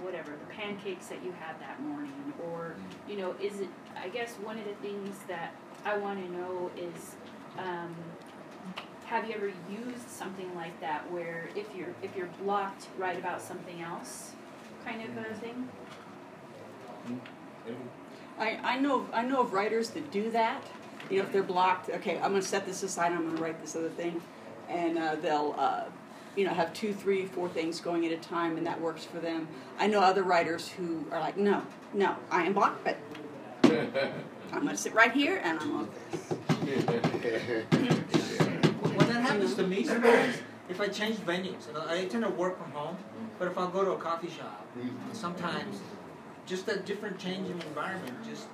whatever, 0.00 0.32
the 0.32 0.54
pancakes 0.54 1.06
that 1.06 1.22
you 1.24 1.32
had 1.32 1.58
that 1.60 1.80
morning 1.82 2.32
or, 2.44 2.74
you 3.08 3.16
know, 3.16 3.34
is 3.40 3.60
it 3.60 3.68
I 3.96 4.08
guess 4.08 4.34
one 4.34 4.58
of 4.58 4.64
the 4.64 4.74
things 4.74 5.16
that 5.28 5.54
I 5.84 5.96
wanna 5.96 6.28
know 6.28 6.70
is 6.76 7.16
um 7.58 7.94
have 9.06 9.28
you 9.28 9.34
ever 9.34 9.52
used 9.70 10.08
something 10.08 10.54
like 10.54 10.78
that 10.80 11.10
where 11.12 11.48
if 11.54 11.66
you're 11.76 11.94
if 12.02 12.16
you're 12.16 12.30
blocked, 12.42 12.88
write 12.98 13.18
about 13.18 13.40
something 13.40 13.82
else 13.82 14.32
kind 14.84 15.02
of 15.02 15.16
a 15.16 15.34
thing? 15.34 15.68
I, 18.38 18.58
I 18.62 18.78
know 18.78 19.06
I 19.12 19.22
know 19.22 19.40
of 19.40 19.52
writers 19.52 19.90
that 19.90 20.10
do 20.10 20.30
that. 20.32 20.62
You 21.10 21.18
know, 21.18 21.24
if 21.24 21.32
they're 21.32 21.42
blocked, 21.42 21.90
okay, 21.90 22.16
I'm 22.16 22.30
going 22.30 22.42
to 22.42 22.48
set 22.48 22.64
this 22.64 22.82
aside. 22.82 23.12
I'm 23.12 23.24
going 23.24 23.36
to 23.36 23.42
write 23.42 23.60
this 23.60 23.76
other 23.76 23.90
thing, 23.90 24.22
and 24.68 24.98
uh, 24.98 25.16
they'll 25.16 25.54
uh, 25.58 25.84
you 26.36 26.44
know 26.44 26.52
have 26.52 26.72
two, 26.72 26.92
three, 26.92 27.26
four 27.26 27.48
things 27.48 27.80
going 27.80 28.04
at 28.06 28.12
a 28.12 28.16
time, 28.16 28.56
and 28.56 28.66
that 28.66 28.80
works 28.80 29.04
for 29.04 29.18
them. 29.18 29.48
I 29.78 29.86
know 29.86 30.00
other 30.00 30.22
writers 30.22 30.68
who 30.68 31.04
are 31.10 31.20
like, 31.20 31.36
no, 31.36 31.62
no, 31.92 32.16
I 32.30 32.44
am 32.44 32.52
blocked, 32.52 32.84
but 32.84 32.96
I'm 33.64 34.62
going 34.62 34.68
to 34.68 34.76
sit 34.76 34.94
right 34.94 35.12
here, 35.12 35.40
and 35.42 35.58
I'm 35.58 35.76
on 35.76 35.88
this. 36.64 36.86
That 39.06 39.22
happens 39.22 39.54
to 39.54 39.66
me 39.66 39.84
sometimes, 39.84 40.36
if 40.68 40.80
I 40.80 40.88
change 40.88 41.16
venues, 41.18 41.66
you 41.66 41.74
know, 41.74 41.84
I 41.86 42.04
tend 42.06 42.24
to 42.24 42.30
work 42.30 42.58
from 42.60 42.70
home, 42.72 42.96
but 43.38 43.48
if 43.48 43.58
I 43.58 43.70
go 43.70 43.84
to 43.84 43.92
a 43.92 43.98
coffee 43.98 44.30
shop, 44.30 44.66
sometimes 45.12 45.80
just 46.46 46.68
a 46.68 46.78
different 46.78 47.18
change 47.18 47.48
in 47.48 47.60
environment 47.62 48.14
just 48.28 48.46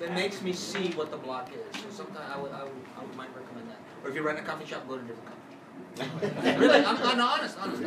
that 0.00 0.12
makes 0.12 0.42
me 0.42 0.52
see 0.52 0.90
what 0.92 1.10
the 1.10 1.16
block 1.16 1.50
is. 1.52 1.80
So 1.80 1.90
sometimes 1.90 2.30
I 2.32 2.38
would, 2.38 2.52
I 2.52 2.62
would, 2.64 2.72
I 2.98 3.02
would 3.02 3.16
might 3.16 3.34
recommend 3.34 3.70
that. 3.70 3.78
Or 4.02 4.10
if 4.10 4.14
you're 4.14 4.24
running 4.24 4.42
a 4.42 4.46
coffee 4.46 4.66
shop, 4.66 4.86
go 4.88 4.96
to 4.96 5.00
a 5.00 5.06
different 5.06 5.26
coffee. 5.26 5.56
Really, 5.98 6.84
I'm, 6.84 6.96
I'm 6.96 7.20
honest, 7.20 7.56
honest. 7.58 7.82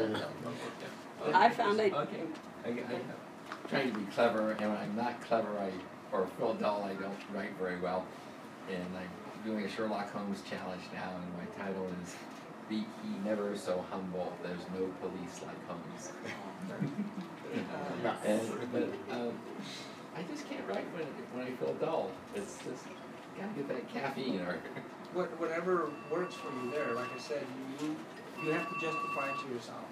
I 1.34 1.50
found 1.50 1.80
it. 1.80 1.94
Okay, 1.94 2.24
I, 2.66 2.70
I, 2.70 2.72
I'm 2.72 3.70
trying 3.70 3.92
to 3.92 4.00
be 4.00 4.06
clever, 4.06 4.52
and 4.52 4.62
when 4.62 4.78
I'm 4.78 4.96
not 4.96 5.22
clever, 5.22 5.50
I, 5.60 5.72
or 6.12 6.28
feel 6.38 6.54
dull, 6.56 6.84
I 6.84 6.94
don't 6.94 7.18
write 7.34 7.56
very 7.60 7.80
well. 7.80 8.06
And 8.70 8.86
I'm 8.98 9.10
doing 9.44 9.66
a 9.66 9.70
Sherlock 9.70 10.12
Holmes 10.12 10.42
challenge 10.50 10.82
now, 10.94 11.12
and 11.16 11.34
my 11.38 11.66
title 11.66 11.88
is 12.04 12.16
Be 12.68 12.78
He 12.78 13.10
Never 13.26 13.56
So 13.58 13.84
Humble, 13.90 14.34
There's 14.44 14.62
No 14.74 14.90
Police 15.02 15.42
Like 15.46 15.68
Holmes. 15.68 16.12
and, 18.26 18.72
but, 18.72 18.84
um, 19.12 19.34
I 20.16 20.24
just 20.24 20.50
can't 20.50 20.68
write 20.68 20.86
when, 20.94 21.06
when 21.34 21.48
I 21.48 21.56
feel 21.58 21.74
dull. 21.76 22.12
It's 22.36 22.58
just, 22.64 22.86
gotta 23.38 23.54
get 23.56 23.68
that 23.70 23.94
caffeine 23.94 24.42
or. 24.42 24.60
What, 25.14 25.40
whatever 25.40 25.90
works 26.12 26.36
for 26.36 26.50
you 26.64 26.72
there, 26.72 26.94
like 26.94 27.08
I 27.16 27.20
said, 27.20 27.44
you, 27.82 27.96
you 28.44 28.52
have 28.52 28.70
to 28.70 28.76
justify 28.80 29.30
it 29.30 29.48
to 29.48 29.54
yourself. 29.54 29.84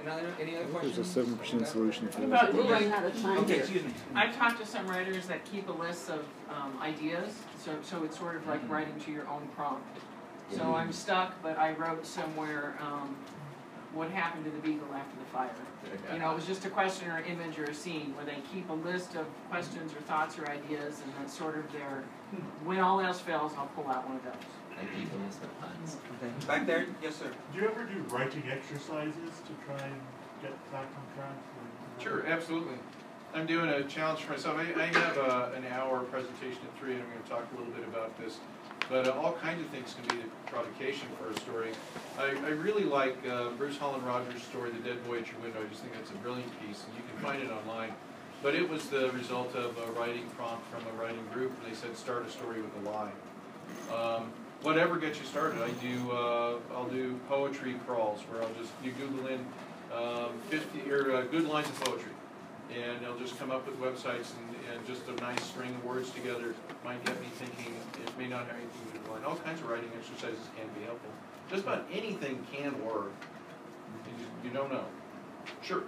Any 0.00 0.10
other, 0.10 0.28
any 0.40 0.56
other 0.56 0.66
questions? 0.66 0.96
There's 0.96 1.08
a 1.08 1.10
seven 1.10 1.36
percent 1.36 1.66
solution 1.66 2.08
to 2.08 2.20
We're 2.20 2.26
that. 2.28 2.54
running 2.54 2.92
out 2.92 3.04
of 3.04 3.20
time 3.20 3.38
Okay, 3.38 3.58
excuse 3.58 3.82
me. 3.82 3.92
I've 4.14 4.34
talked 4.36 4.60
to 4.60 4.66
some 4.66 4.86
writers 4.86 5.26
that 5.26 5.44
keep 5.44 5.68
a 5.68 5.72
list 5.72 6.08
of 6.08 6.24
um, 6.48 6.78
ideas, 6.80 7.34
so 7.58 7.72
so 7.82 8.04
it's 8.04 8.16
sort 8.18 8.36
of 8.36 8.46
like 8.46 8.60
writing 8.68 8.98
to 9.00 9.10
your 9.10 9.26
own 9.28 9.48
prompt. 9.56 9.98
So 10.54 10.74
I'm 10.74 10.92
stuck, 10.92 11.34
but 11.42 11.58
I 11.58 11.72
wrote 11.72 12.06
somewhere, 12.06 12.78
um, 12.80 13.16
what 13.98 14.10
happened 14.10 14.44
to 14.44 14.50
the 14.50 14.58
beagle 14.58 14.86
after 14.94 15.16
the 15.18 15.26
fire? 15.32 15.50
You 16.12 16.20
know, 16.20 16.30
it 16.30 16.36
was 16.36 16.46
just 16.46 16.64
a 16.64 16.70
question 16.70 17.10
or 17.10 17.18
image 17.18 17.58
or 17.58 17.64
a 17.64 17.74
scene 17.74 18.14
where 18.14 18.24
they 18.24 18.38
keep 18.52 18.70
a 18.70 18.72
list 18.72 19.16
of 19.16 19.26
questions 19.50 19.92
or 19.92 20.00
thoughts 20.02 20.38
or 20.38 20.48
ideas, 20.48 21.02
and 21.02 21.12
that's 21.18 21.36
sort 21.36 21.58
of 21.58 21.70
their. 21.72 22.04
When 22.64 22.78
all 22.78 23.00
else 23.00 23.18
fails, 23.20 23.52
I'll 23.58 23.66
pull 23.74 23.88
out 23.88 24.06
one 24.06 24.16
of 24.16 24.22
those. 24.22 24.34
I 24.78 24.86
keep 24.96 25.12
a 25.12 25.24
list 25.26 25.42
of 25.42 25.50
puns. 25.60 25.96
Okay. 26.22 26.46
Back 26.46 26.66
there, 26.66 26.86
yes, 27.02 27.16
sir. 27.16 27.30
Do 27.52 27.58
you 27.58 27.68
ever 27.68 27.82
do 27.84 27.98
writing 28.14 28.44
exercises 28.48 29.42
to 29.46 29.52
try 29.66 29.84
and 29.84 30.00
get 30.40 30.54
back 30.70 30.86
on 30.86 31.16
track? 31.16 31.34
Sure, 31.98 32.24
absolutely. 32.26 32.78
I'm 33.34 33.46
doing 33.46 33.68
a 33.68 33.82
challenge 33.84 34.20
for 34.20 34.32
myself. 34.32 34.56
I, 34.58 34.80
I 34.80 34.86
have 34.86 35.16
a, 35.16 35.52
an 35.56 35.64
hour 35.66 36.00
presentation 36.04 36.60
at 36.62 36.78
three, 36.78 36.94
and 36.94 37.02
I'm 37.02 37.10
going 37.10 37.22
to 37.22 37.28
talk 37.28 37.44
a 37.52 37.58
little 37.58 37.72
bit 37.72 37.84
about 37.88 38.16
this. 38.18 38.38
But 38.88 39.06
uh, 39.06 39.12
all 39.12 39.32
kinds 39.34 39.60
of 39.60 39.68
things 39.68 39.94
can 39.94 40.16
be 40.16 40.22
the 40.22 40.28
provocation 40.50 41.08
for 41.20 41.30
a 41.30 41.40
story. 41.40 41.70
I, 42.18 42.30
I 42.46 42.50
really 42.50 42.84
like 42.84 43.16
uh, 43.28 43.50
Bruce 43.50 43.76
Holland 43.76 44.04
Rogers' 44.06 44.42
story, 44.42 44.70
The 44.70 44.78
Dead 44.78 45.06
Boy 45.06 45.18
at 45.18 45.30
Your 45.30 45.40
Window. 45.40 45.60
I 45.62 45.68
just 45.68 45.82
think 45.82 45.94
that's 45.94 46.10
a 46.10 46.14
brilliant 46.16 46.50
piece, 46.60 46.84
and 46.84 46.94
you 46.96 47.02
can 47.10 47.22
find 47.22 47.42
it 47.42 47.50
online. 47.50 47.92
But 48.42 48.54
it 48.54 48.68
was 48.68 48.88
the 48.88 49.10
result 49.10 49.54
of 49.54 49.76
a 49.78 49.92
writing 49.92 50.24
prompt 50.36 50.64
from 50.70 50.82
a 50.86 51.02
writing 51.02 51.26
group. 51.34 51.52
and 51.60 51.70
They 51.70 51.76
said 51.76 51.96
start 51.96 52.26
a 52.26 52.30
story 52.30 52.62
with 52.62 52.70
a 52.86 52.90
lie. 52.90 53.12
Um, 53.94 54.32
whatever 54.62 54.96
gets 54.96 55.18
you 55.18 55.26
started. 55.26 55.60
I 55.60 55.70
do. 55.82 56.10
Uh, 56.12 56.58
I'll 56.74 56.88
do 56.88 57.18
poetry 57.28 57.74
crawls 57.86 58.20
where 58.30 58.42
I'll 58.42 58.54
just 58.60 58.72
you 58.82 58.92
Google 58.92 59.26
in 59.26 59.40
um, 59.94 60.30
50 60.48 60.90
or 60.90 61.16
uh, 61.16 61.22
good 61.22 61.46
lines 61.48 61.68
of 61.68 61.80
poetry, 61.80 62.12
and 62.74 63.02
they'll 63.02 63.18
just 63.18 63.38
come 63.38 63.50
up 63.50 63.66
with 63.66 63.80
websites 63.80 64.32
and, 64.36 64.56
and 64.72 64.86
just 64.86 65.08
a 65.08 65.20
nice 65.20 65.42
string 65.42 65.74
of 65.74 65.84
words 65.84 66.10
together 66.10 66.54
might 66.84 67.02
get 67.04 67.20
me 67.20 67.28
thinking. 67.34 67.74
It 68.04 68.18
may 68.18 68.28
not 68.28 68.46
have 68.46 68.56
anything 68.56 68.92
to 68.92 68.98
do 68.98 69.12
with. 69.12 69.24
All 69.24 69.36
kinds 69.36 69.60
of 69.60 69.68
writing 69.68 69.90
exercises 69.96 70.46
can 70.56 70.68
be 70.78 70.84
helpful. 70.84 71.10
Just 71.50 71.64
about 71.64 71.86
anything 71.90 72.44
can 72.52 72.84
work. 72.84 73.12
You, 74.18 74.48
you 74.48 74.50
don't 74.50 74.70
know. 74.70 74.84
Sure. 75.62 75.82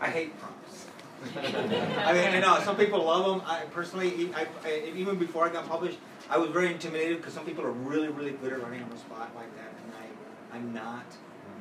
I 0.00 0.08
hate 0.08 0.38
prompts. 0.40 0.86
I 1.36 2.12
mean, 2.12 2.34
I 2.34 2.40
know 2.40 2.60
some 2.62 2.76
people 2.76 3.04
love 3.04 3.24
them. 3.24 3.42
I 3.46 3.60
personally, 3.72 4.30
I, 4.34 4.46
I, 4.64 4.92
even 4.94 5.16
before 5.16 5.48
I 5.48 5.52
got 5.52 5.68
published, 5.68 5.98
I 6.28 6.38
was 6.38 6.50
very 6.50 6.72
intimidated 6.72 7.18
because 7.18 7.32
some 7.32 7.44
people 7.44 7.64
are 7.64 7.70
really, 7.70 8.08
really 8.08 8.32
good 8.32 8.52
at 8.52 8.62
running 8.62 8.82
on 8.82 8.90
the 8.90 8.98
spot 8.98 9.30
like 9.34 9.54
that, 9.56 9.72
and 9.82 9.92
I, 9.94 10.56
I'm 10.56 10.74
not. 10.74 11.06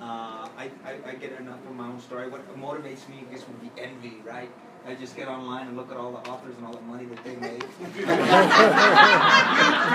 Uh, 0.01 0.47
I, 0.57 0.69
I, 0.85 1.09
I 1.09 1.15
get 1.15 1.39
enough 1.39 1.63
from 1.63 1.77
my 1.77 1.87
own 1.87 1.99
story. 1.99 2.29
What 2.29 2.41
motivates 2.59 3.07
me, 3.09 3.23
I 3.27 3.33
guess, 3.33 3.47
would 3.47 3.61
be 3.61 3.71
envy, 3.81 4.21
right? 4.25 4.49
I 4.87 4.93
just 4.93 5.15
get 5.15 5.27
online 5.27 5.67
and 5.67 5.75
look 5.75 5.89
at 5.89 5.97
all 5.97 6.11
the 6.11 6.19
authors 6.29 6.55
and 6.57 6.65
all 6.67 6.73
the 6.73 6.81
money 6.81 7.05
that 7.05 7.23
they 7.23 7.35
make. 7.37 7.63
you 7.97 8.05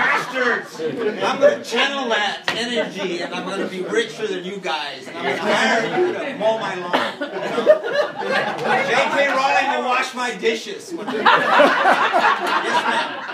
bastards! 0.01 0.81
I'm 1.23 1.39
going 1.39 1.59
to 1.59 1.63
channel 1.63 2.09
that 2.09 2.43
energy, 2.49 3.21
and 3.21 3.33
I'm 3.33 3.45
going 3.45 3.61
to 3.61 3.67
be 3.67 3.83
richer 3.83 4.27
than 4.27 4.43
you 4.43 4.57
guys, 4.57 5.07
and 5.07 5.17
I'm 5.17 5.23
going 5.23 5.37
to 5.37 5.41
hire 5.41 6.07
you 6.07 6.13
to 6.13 6.37
mow 6.37 6.57
my 6.57 6.75
lawn. 6.75 7.13
You 7.13 7.19
know? 7.21 7.79
J.K. 8.89 9.27
Rowling 9.29 9.77
will 9.77 9.89
wash 9.89 10.13
my 10.13 10.35
dishes. 10.35 10.91
yes, 10.91 11.05
ma'am. 11.05 11.19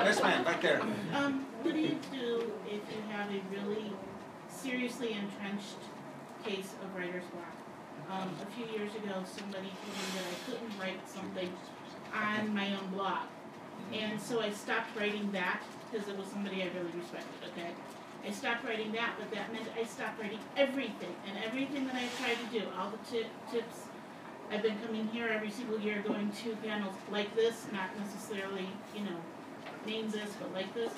Yes, 0.06 0.22
ma'am. 0.22 0.44
Back 0.44 0.62
there. 0.62 0.80
Um, 1.16 1.48
what 1.64 1.74
do 1.74 1.80
you 1.80 1.98
do 2.12 2.52
if 2.68 2.74
you 2.74 3.02
have 3.10 3.32
a 3.32 3.42
really 3.52 3.92
seriously 4.48 5.14
entrenched 5.14 5.87
case 6.48 6.74
of 6.82 6.96
writer's 6.96 7.26
block? 7.36 7.56
Um, 8.10 8.30
a 8.42 8.46
few 8.56 8.66
years 8.72 8.96
ago, 8.96 9.24
somebody 9.26 9.68
told 9.84 9.98
me 10.00 10.08
that 10.16 10.26
I 10.32 10.36
couldn't 10.48 10.80
write 10.80 11.02
something 11.10 11.52
on 12.16 12.54
my 12.56 12.72
own 12.74 12.88
blog. 12.96 13.28
And 13.94 14.20
so 14.20 14.40
I 14.40 14.52
stopped 14.52 14.96
writing 14.98 15.32
that 15.34 15.62
because 15.92 16.08
it 16.08 16.18
was 16.18 16.28
somebody 16.28 16.64
I 16.64 16.68
really 16.68 16.92
respected, 16.98 17.50
okay? 17.52 17.72
I 18.26 18.32
stopped 18.32 18.64
writing 18.66 18.92
that, 18.94 19.16
but 19.20 19.30
that 19.32 19.52
meant 19.52 19.68
I 19.78 19.84
stopped 19.84 20.22
writing 20.22 20.40
everything. 20.56 21.16
And 21.28 21.38
everything 21.44 21.86
that 21.88 21.96
I 21.96 22.08
tried 22.18 22.38
to 22.40 22.60
do, 22.60 22.66
all 22.78 22.92
the 22.92 22.98
tip, 23.10 23.28
tips, 23.52 23.88
I've 24.50 24.64
been 24.64 24.80
coming 24.86 25.08
here 25.08 25.28
every 25.28 25.52
single 25.52 25.80
year 25.80 26.02
going 26.08 26.32
to 26.32 26.56
panels 26.58 26.96
like 27.12 27.36
this, 27.36 27.68
not 27.74 27.90
necessarily, 28.00 28.68
you 28.96 29.02
know, 29.04 29.18
names 29.86 30.14
this, 30.14 30.32
but 30.40 30.54
like 30.54 30.74
this. 30.74 30.92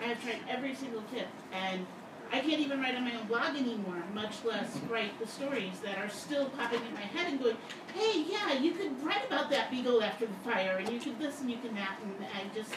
I 0.00 0.06
have 0.06 0.22
tried 0.22 0.40
every 0.48 0.74
single 0.74 1.02
tip, 1.12 1.28
and 1.52 1.86
I 2.32 2.40
can't 2.40 2.60
even 2.60 2.80
write 2.80 2.94
on 2.94 3.04
my 3.04 3.14
own 3.14 3.26
blog 3.26 3.56
anymore, 3.56 4.02
much 4.14 4.44
less 4.44 4.68
mm-hmm. 4.68 4.92
write 4.92 5.18
the 5.20 5.26
stories 5.26 5.80
that 5.84 5.98
are 5.98 6.08
still 6.08 6.46
popping 6.50 6.80
in 6.86 6.94
my 6.94 7.00
head 7.00 7.32
and 7.32 7.40
going, 7.40 7.56
hey, 7.94 8.24
yeah, 8.28 8.54
you 8.54 8.72
could 8.72 9.02
write 9.04 9.26
about 9.26 9.50
that 9.50 9.70
beagle 9.70 10.02
after 10.02 10.26
the 10.26 10.50
fire, 10.50 10.76
and 10.78 10.88
you 10.88 10.98
could 10.98 11.18
this 11.18 11.40
and 11.40 11.50
you 11.50 11.58
can 11.58 11.74
that, 11.74 11.98
and 12.02 12.26
I 12.26 12.54
just, 12.54 12.72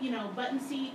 you 0.00 0.10
know, 0.10 0.28
button 0.34 0.60
seat, 0.60 0.92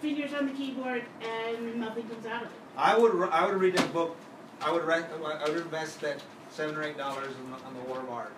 fingers 0.00 0.32
on 0.34 0.46
the 0.46 0.52
keyboard, 0.52 1.04
and 1.22 1.76
nothing 1.80 2.08
comes 2.08 2.26
out 2.26 2.42
of 2.42 2.48
it. 2.48 2.54
I 2.76 2.96
would 2.96 3.14
r- 3.14 3.32
I 3.32 3.46
would 3.46 3.60
read 3.60 3.76
that 3.76 3.92
book. 3.92 4.16
I 4.60 4.70
would 4.72 4.84
write, 4.84 5.06
I 5.12 5.48
would 5.48 5.58
invest 5.58 6.00
that 6.00 6.22
seven 6.50 6.76
or 6.76 6.82
eight 6.82 6.96
dollars 6.96 7.34
on 7.44 7.50
the, 7.50 7.66
on 7.66 7.74
the 7.74 7.80
War 7.80 7.98
of 8.00 8.10
Art 8.10 8.32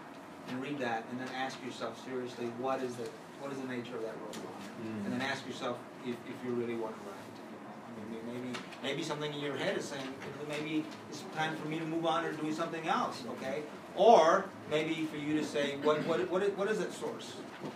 and 0.48 0.62
read 0.62 0.78
that, 0.78 1.04
and 1.10 1.20
then 1.20 1.28
ask 1.34 1.62
yourself 1.64 2.02
seriously, 2.04 2.46
what 2.58 2.82
is 2.82 2.96
the 2.96 3.08
what 3.40 3.52
is 3.52 3.58
the 3.58 3.68
nature 3.68 3.96
of 3.96 4.02
that 4.02 4.14
roadblock, 4.20 4.60
mm. 4.84 5.04
and 5.04 5.12
then 5.12 5.22
ask 5.22 5.46
yourself 5.46 5.78
if, 6.04 6.16
if 6.28 6.36
you 6.44 6.52
really 6.52 6.76
want 6.76 6.94
to 6.94 7.00
write. 7.08 7.16
You 7.40 7.56
know, 7.56 7.72
I 7.72 7.88
mean, 7.88 7.89
maybe 8.26 8.58
maybe 8.82 9.02
something 9.02 9.32
in 9.32 9.40
your 9.40 9.56
head 9.56 9.76
is 9.78 9.84
saying 9.84 10.06
maybe 10.48 10.84
it's 11.10 11.22
time 11.36 11.56
for 11.56 11.68
me 11.68 11.78
to 11.78 11.84
move 11.84 12.06
on 12.06 12.24
or 12.24 12.32
doing 12.32 12.54
something 12.54 12.86
else. 12.86 13.22
Okay, 13.32 13.62
or 13.96 14.46
maybe 14.70 15.06
for 15.06 15.16
you 15.16 15.38
to 15.38 15.44
say 15.44 15.76
what 15.82 16.04
what 16.06 16.28
what 16.30 16.42
is, 16.42 16.50
what 16.56 16.70
is 16.70 16.78
that 16.78 16.92
source? 16.92 17.32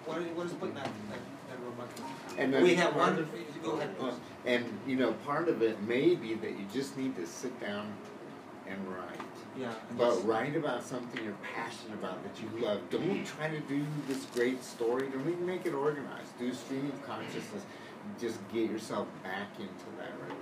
What 0.06 0.20
what 0.36 0.46
is 0.46 0.52
putting 0.54 0.74
that 0.76 0.84
that, 1.10 1.18
that 1.48 1.58
roadblock? 1.60 2.38
And 2.38 2.52
we 2.62 2.74
have 2.74 2.96
one. 2.96 3.18
of- 3.18 3.28
Go 3.62 3.72
ahead. 3.76 3.94
Uh, 3.98 4.02
please. 4.10 4.14
And 4.44 4.78
you 4.86 4.96
know, 4.96 5.12
part 5.24 5.48
of 5.48 5.62
it 5.62 5.80
may 5.82 6.14
be 6.14 6.34
that 6.34 6.50
you 6.50 6.66
just 6.72 6.98
need 6.98 7.16
to 7.16 7.26
sit 7.26 7.58
down 7.60 7.94
and 8.68 8.78
write. 8.88 9.20
Yeah. 9.58 9.72
But 9.96 10.26
write 10.26 10.56
about 10.56 10.82
something 10.82 11.24
you're 11.24 11.36
passionate 11.54 11.94
about 11.94 12.18
that 12.24 12.42
you 12.42 12.64
love. 12.64 12.80
Don't 12.90 13.24
try 13.24 13.48
to 13.48 13.60
do 13.60 13.86
this 14.08 14.26
great 14.34 14.62
story. 14.64 15.08
Don't 15.08 15.28
even 15.28 15.46
make 15.46 15.64
it 15.64 15.72
organized. 15.74 16.36
Do 16.38 16.52
stream 16.52 16.86
of 16.92 17.06
consciousness. 17.06 17.62
Just 18.20 18.38
get 18.52 18.70
yourself 18.70 19.06
back 19.22 19.48
into 19.58 19.68
that 19.98 20.12
writing? 20.20 20.36